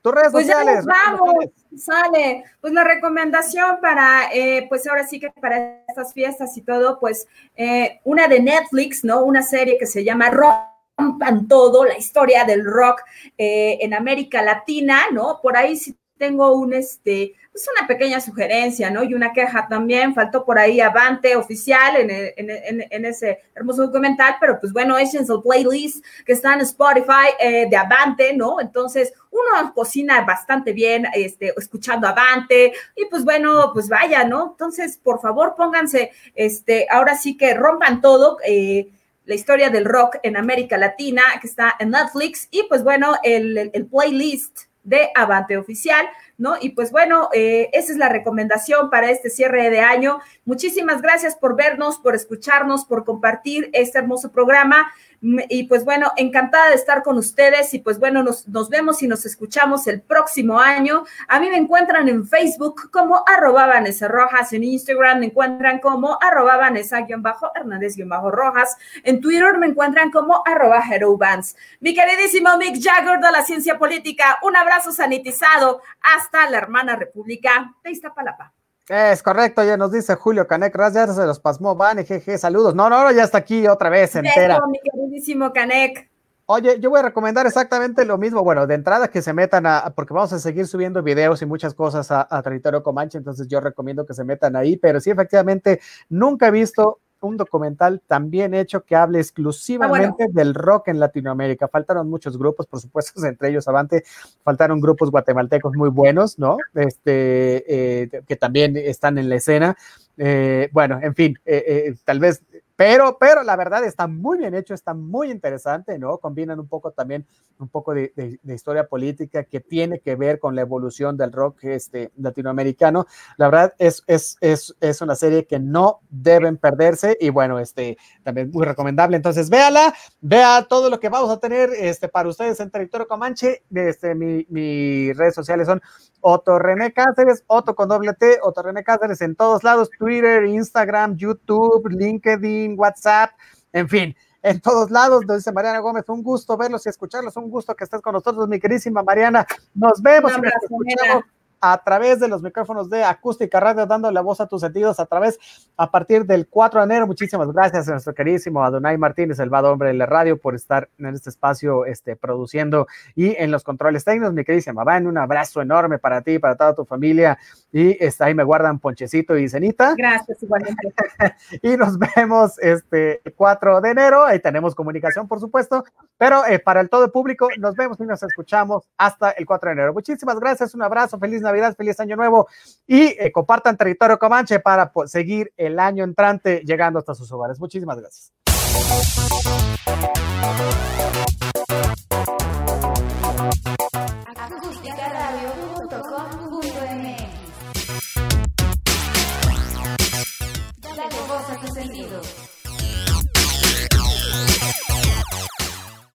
Tus 0.03 0.13
redes 0.13 0.31
pues 0.31 0.45
sociales. 0.45 0.85
Ya 0.85 1.11
nos 1.11 1.19
vamos, 1.19 1.45
sale. 1.77 2.43
Pues 2.61 2.73
la 2.73 2.83
recomendación 2.83 3.79
para, 3.81 4.31
eh, 4.31 4.67
pues 4.69 4.85
ahora 4.85 5.07
sí 5.07 5.19
que 5.19 5.31
para 5.31 5.83
estas 5.87 6.13
fiestas 6.13 6.55
y 6.55 6.61
todo, 6.61 6.99
pues 6.99 7.25
eh, 7.55 7.99
una 8.03 8.27
de 8.27 8.39
Netflix, 8.39 9.03
¿no? 9.03 9.23
Una 9.23 9.41
serie 9.41 9.77
que 9.79 9.87
se 9.87 10.03
llama 10.03 10.29
Rompan 10.29 11.47
Todo, 11.47 11.85
la 11.85 11.97
historia 11.97 12.43
del 12.43 12.63
rock 12.63 13.01
eh, 13.37 13.79
en 13.81 13.93
América 13.93 14.43
Latina, 14.43 15.03
¿no? 15.11 15.39
Por 15.41 15.57
ahí 15.57 15.77
sí 15.77 15.97
tengo 16.23 16.53
un, 16.53 16.73
este, 16.73 17.35
es 17.53 17.69
una 17.77 17.85
pequeña 17.85 18.21
sugerencia, 18.21 18.89
¿no? 18.89 19.03
Y 19.03 19.13
una 19.13 19.33
queja 19.33 19.67
también, 19.67 20.15
faltó 20.15 20.45
por 20.45 20.57
ahí 20.57 20.79
Avante 20.79 21.35
oficial 21.35 21.97
en, 21.97 23.05
ese 23.05 23.41
hermoso 23.53 23.87
documental, 23.87 24.37
pero 24.39 24.57
pues 24.57 24.71
bueno, 24.71 24.97
Essential 24.97 25.41
Playlist 25.43 26.01
que 26.25 26.31
está 26.31 26.53
en 26.53 26.61
Spotify 26.61 27.27
eh, 27.37 27.67
de 27.69 27.75
Avante, 27.75 28.33
¿no? 28.33 28.61
Entonces, 28.61 29.11
uno 29.31 29.73
cocina 29.73 30.21
bastante 30.21 30.71
bien, 30.71 31.07
este, 31.13 31.53
escuchando 31.57 32.07
Avante, 32.07 32.71
y 32.95 33.03
pues 33.07 33.25
bueno, 33.25 33.71
pues 33.73 33.89
vaya, 33.89 34.23
¿no? 34.23 34.51
Entonces, 34.51 34.95
por 34.95 35.19
favor, 35.19 35.55
pónganse, 35.57 36.11
este, 36.35 36.87
ahora 36.89 37.17
sí 37.17 37.35
que 37.35 37.53
rompan 37.53 37.99
todo, 37.99 38.37
eh, 38.47 38.87
la 39.25 39.35
historia 39.35 39.69
del 39.69 39.83
rock 39.83 40.19
en 40.23 40.37
América 40.37 40.77
Latina, 40.77 41.23
que 41.41 41.47
está 41.47 41.75
en 41.79 41.89
Netflix, 41.89 42.47
y 42.49 42.63
pues 42.63 42.81
bueno, 42.81 43.15
el, 43.23 43.71
el 43.73 43.85
playlist 43.87 44.72
de 44.83 45.09
Avante 45.15 45.57
Oficial, 45.57 46.05
¿no? 46.37 46.55
Y 46.59 46.69
pues 46.69 46.91
bueno, 46.91 47.29
eh, 47.33 47.69
esa 47.73 47.91
es 47.91 47.97
la 47.97 48.09
recomendación 48.09 48.89
para 48.89 49.09
este 49.09 49.29
cierre 49.29 49.69
de 49.69 49.79
año. 49.79 50.19
Muchísimas 50.45 51.01
gracias 51.01 51.35
por 51.35 51.55
vernos, 51.55 51.99
por 51.99 52.15
escucharnos, 52.15 52.85
por 52.85 53.05
compartir 53.05 53.69
este 53.73 53.99
hermoso 53.99 54.31
programa. 54.31 54.91
Y 55.25 55.67
pues 55.67 55.85
bueno, 55.85 56.11
encantada 56.17 56.67
de 56.67 56.75
estar 56.75 57.01
con 57.01 57.17
ustedes 57.17 57.73
y 57.73 57.79
pues 57.79 57.97
bueno, 57.97 58.23
nos, 58.23 58.45
vemos 58.69 59.01
y 59.03 59.07
nos 59.07 59.25
escuchamos 59.25 59.87
el 59.87 60.01
próximo 60.01 60.59
año. 60.59 61.05
A 61.29 61.39
mí 61.39 61.49
me 61.49 61.55
encuentran 61.55 62.09
en 62.09 62.27
Facebook 62.27 62.91
como 62.91 63.23
arroba 63.25 63.65
Vanessa 63.65 64.09
Rojas, 64.09 64.51
en 64.51 64.65
Instagram 64.65 65.19
me 65.19 65.27
encuentran 65.27 65.79
como 65.79 66.17
arroba 66.21 66.57
Vanessa-Hernández-Rojas, 66.57 68.75
en 69.03 69.21
Twitter 69.21 69.57
me 69.57 69.67
encuentran 69.67 70.11
como 70.11 70.43
arroba 70.45 70.83
Vance. 71.17 71.55
Mi 71.79 71.93
queridísimo 71.93 72.57
Mick 72.57 72.83
Jagger 72.83 73.21
de 73.21 73.31
la 73.31 73.45
Ciencia 73.45 73.79
Política, 73.79 74.39
un 74.41 74.57
abrazo 74.57 74.91
sanitizado 74.91 75.81
hasta 76.01 76.49
la 76.49 76.57
hermana 76.57 76.97
República 76.97 77.73
de 77.81 77.91
Iztapalapa. 77.91 78.51
Es 78.89 79.23
correcto, 79.23 79.63
ya 79.63 79.77
nos 79.77 79.93
dice 79.93 80.15
Julio 80.15 80.45
Canec 80.45 80.75
Raz, 80.75 80.93
ya 80.93 81.07
se 81.07 81.25
los 81.25 81.39
pasmó, 81.39 81.75
van, 81.75 82.05
jeje, 82.05 82.37
saludos. 82.37 82.75
No, 82.75 82.89
no, 82.89 83.03
no, 83.03 83.11
ya 83.11 83.23
está 83.23 83.37
aquí 83.37 83.65
otra 83.65 83.89
vez 83.89 84.15
entera. 84.15 84.59
mi 84.67 84.79
queridísimo 84.79 85.53
Canec. 85.53 86.09
Oye, 86.45 86.77
yo 86.81 86.89
voy 86.89 86.99
a 86.99 87.03
recomendar 87.03 87.47
exactamente 87.47 88.03
lo 88.03 88.17
mismo. 88.17 88.43
Bueno, 88.43 88.67
de 88.67 88.75
entrada 88.75 89.07
que 89.07 89.21
se 89.21 89.31
metan 89.31 89.65
a, 89.65 89.93
porque 89.95 90.13
vamos 90.13 90.33
a 90.33 90.39
seguir 90.39 90.67
subiendo 90.67 91.01
videos 91.01 91.41
y 91.41 91.45
muchas 91.45 91.73
cosas 91.73 92.11
a, 92.11 92.27
a 92.29 92.41
Territorio 92.43 92.83
Comanche, 92.83 93.17
entonces 93.17 93.47
yo 93.47 93.61
recomiendo 93.61 94.05
que 94.05 94.13
se 94.13 94.25
metan 94.25 94.57
ahí, 94.57 94.75
pero 94.75 94.99
sí, 94.99 95.09
efectivamente, 95.09 95.79
nunca 96.09 96.47
he 96.47 96.51
visto 96.51 96.99
un 97.27 97.37
documental 97.37 98.01
también 98.05 98.53
hecho 98.53 98.83
que 98.83 98.95
hable 98.95 99.19
exclusivamente 99.19 100.25
ah, 100.25 100.31
del 100.31 100.53
rock 100.53 100.89
en 100.89 100.99
Latinoamérica. 100.99 101.67
Faltaron 101.67 102.09
muchos 102.09 102.37
grupos, 102.37 102.67
por 102.67 102.79
supuesto, 102.79 103.23
entre 103.25 103.49
ellos 103.49 103.67
Avante, 103.67 104.03
faltaron 104.43 104.79
grupos 104.79 105.11
guatemaltecos 105.11 105.75
muy 105.75 105.89
buenos, 105.89 106.39
¿no? 106.39 106.57
Este, 106.73 108.03
eh, 108.03 108.23
que 108.27 108.35
también 108.35 108.77
están 108.77 109.17
en 109.17 109.29
la 109.29 109.35
escena. 109.35 109.77
Eh, 110.17 110.69
bueno, 110.71 110.99
en 111.01 111.15
fin, 111.15 111.39
eh, 111.45 111.95
tal 112.05 112.19
vez 112.19 112.43
pero, 112.75 113.17
pero 113.19 113.43
la 113.43 113.55
verdad 113.55 113.83
está 113.83 114.07
muy 114.07 114.39
bien 114.39 114.55
hecho, 114.55 114.73
está 114.73 114.93
muy 114.93 115.29
interesante, 115.29 115.99
¿no? 115.99 116.17
Combinan 116.17 116.59
un 116.59 116.67
poco 116.67 116.91
también, 116.91 117.25
un 117.59 117.69
poco 117.69 117.93
de, 117.93 118.11
historia 118.45 118.87
política 118.87 119.43
que 119.43 119.59
tiene 119.59 119.99
que 119.99 120.15
ver 120.15 120.39
con 120.39 120.55
la 120.55 120.61
evolución 120.61 121.15
del 121.15 121.31
rock 121.31 121.63
este, 121.65 122.11
latinoamericano. 122.17 123.05
La 123.37 123.49
verdad 123.49 123.73
es, 123.77 124.03
es, 124.07 124.37
es, 124.41 124.75
es 124.79 125.01
una 125.01 125.15
serie 125.15 125.45
que 125.45 125.59
no 125.59 125.99
deben 126.09 126.57
perderse 126.57 127.17
y 127.19 127.29
bueno, 127.29 127.59
este, 127.59 127.97
también 128.23 128.49
muy 128.51 128.65
recomendable. 128.65 129.17
Entonces, 129.17 129.49
véala, 129.49 129.93
vea 130.21 130.65
todo 130.67 130.89
lo 130.89 130.99
que 130.99 131.09
vamos 131.09 131.29
a 131.29 131.39
tener 131.39 131.69
este, 131.77 132.07
para 132.07 132.29
ustedes 132.29 132.59
en 132.59 132.71
Territorio 132.71 133.07
Comanche. 133.07 133.63
Este, 133.73 134.15
mi, 134.15 134.47
mis 134.49 135.15
redes 135.15 135.35
sociales 135.35 135.67
son 135.67 135.81
Otto 136.21 136.57
René 136.57 136.93
Cáceres, 136.93 137.43
Otto 137.47 137.75
con 137.75 137.89
doble 137.89 138.13
T, 138.13 138.39
Otto 138.41 138.63
René 138.63 138.83
Cáceres 138.83 139.21
en 139.21 139.35
todos 139.35 139.63
lados, 139.63 139.89
Twitter, 139.99 140.45
Instagram, 140.45 141.17
YouTube, 141.17 141.89
LinkedIn, 141.89 142.62
WhatsApp, 142.71 143.31
en 143.71 143.87
fin, 143.87 144.15
en 144.41 144.59
todos 144.59 144.91
lados, 144.91 145.25
nos 145.25 145.37
dice 145.37 145.51
Mariana 145.51 145.79
Gómez, 145.79 146.03
un 146.07 146.23
gusto 146.23 146.57
verlos 146.57 146.85
y 146.85 146.89
escucharlos, 146.89 147.35
un 147.37 147.49
gusto 147.49 147.75
que 147.75 147.83
estés 147.83 148.01
con 148.01 148.13
nosotros, 148.13 148.47
mi 148.47 148.59
queridísima 148.59 149.03
Mariana, 149.03 149.45
nos 149.73 150.01
vemos 150.01 150.33
y 150.37 150.41
nos 150.41 150.53
escuchamos 150.61 151.23
a 151.65 151.81
través 151.81 152.19
de 152.19 152.27
los 152.27 152.43
micrófonos 152.43 152.89
de 152.89 153.05
Acústica 153.05 153.57
Radio, 153.57 153.85
dando 153.85 154.11
la 154.11 154.19
voz 154.19 154.41
a 154.41 154.47
tus 154.47 154.59
sentidos 154.59 154.99
a 154.99 155.05
través, 155.05 155.39
a 155.77 155.89
partir 155.89 156.25
del 156.25 156.45
4 156.49 156.81
de 156.81 156.85
enero. 156.87 157.07
Muchísimas 157.07 157.49
gracias 157.53 157.87
a 157.87 157.91
nuestro 157.91 158.13
queridísimo 158.13 158.61
Adonai 158.61 158.97
Martínez, 158.97 159.39
el 159.39 159.49
vado 159.49 159.71
hombre 159.71 159.87
de 159.87 159.93
la 159.93 160.05
radio, 160.05 160.37
por 160.37 160.55
estar 160.55 160.89
en 160.97 161.05
este 161.05 161.29
espacio 161.29 161.85
este, 161.85 162.17
produciendo 162.17 162.85
y 163.15 163.33
en 163.37 163.49
los 163.49 163.63
controles 163.63 164.03
técnicos. 164.03 164.33
Mi 164.33 164.43
queridísima 164.43 164.83
Van, 164.83 165.07
un 165.07 165.17
abrazo 165.17 165.61
enorme 165.61 165.99
para 165.99 166.21
ti, 166.21 166.37
para 166.37 166.57
toda 166.57 166.75
tu 166.75 166.83
familia. 166.83 167.39
Y 167.71 167.95
está 168.03 168.25
ahí 168.25 168.35
me 168.35 168.43
guardan 168.43 168.79
Ponchecito 168.79 169.37
y 169.37 169.47
Cenita. 169.47 169.95
Gracias, 169.97 170.43
igualmente. 170.43 170.93
y 171.61 171.77
nos 171.77 171.97
vemos 171.97 172.59
este 172.59 173.21
4 173.37 173.79
de 173.79 173.89
enero. 173.89 174.25
Ahí 174.25 174.39
tenemos 174.39 174.75
comunicación, 174.75 175.29
por 175.29 175.39
supuesto. 175.39 175.85
Pero 176.17 176.45
eh, 176.45 176.59
para 176.59 176.81
el 176.81 176.89
todo 176.89 177.05
el 177.05 177.11
público, 177.11 177.47
nos 177.57 177.73
vemos 177.75 177.97
y 178.01 178.03
nos 178.03 178.21
escuchamos 178.21 178.83
hasta 178.97 179.31
el 179.31 179.45
4 179.45 179.69
de 179.69 179.73
enero. 179.73 179.93
Muchísimas 179.93 180.37
gracias, 180.41 180.75
un 180.75 180.81
abrazo, 180.81 181.17
feliz 181.17 181.41
Navidad 181.41 181.52
Navidad, 181.53 181.75
feliz 181.75 181.99
Año 181.99 182.15
Nuevo 182.15 182.47
y 182.87 183.15
eh, 183.19 183.31
compartan 183.31 183.77
territorio 183.77 184.17
Comanche 184.17 184.59
para 184.59 184.91
pues, 184.91 185.11
seguir 185.11 185.53
el 185.55 185.79
año 185.79 186.03
entrante 186.03 186.63
llegando 186.65 186.99
hasta 186.99 187.13
sus 187.13 187.31
hogares. 187.31 187.59
Muchísimas 187.59 187.97
gracias. 187.99 188.33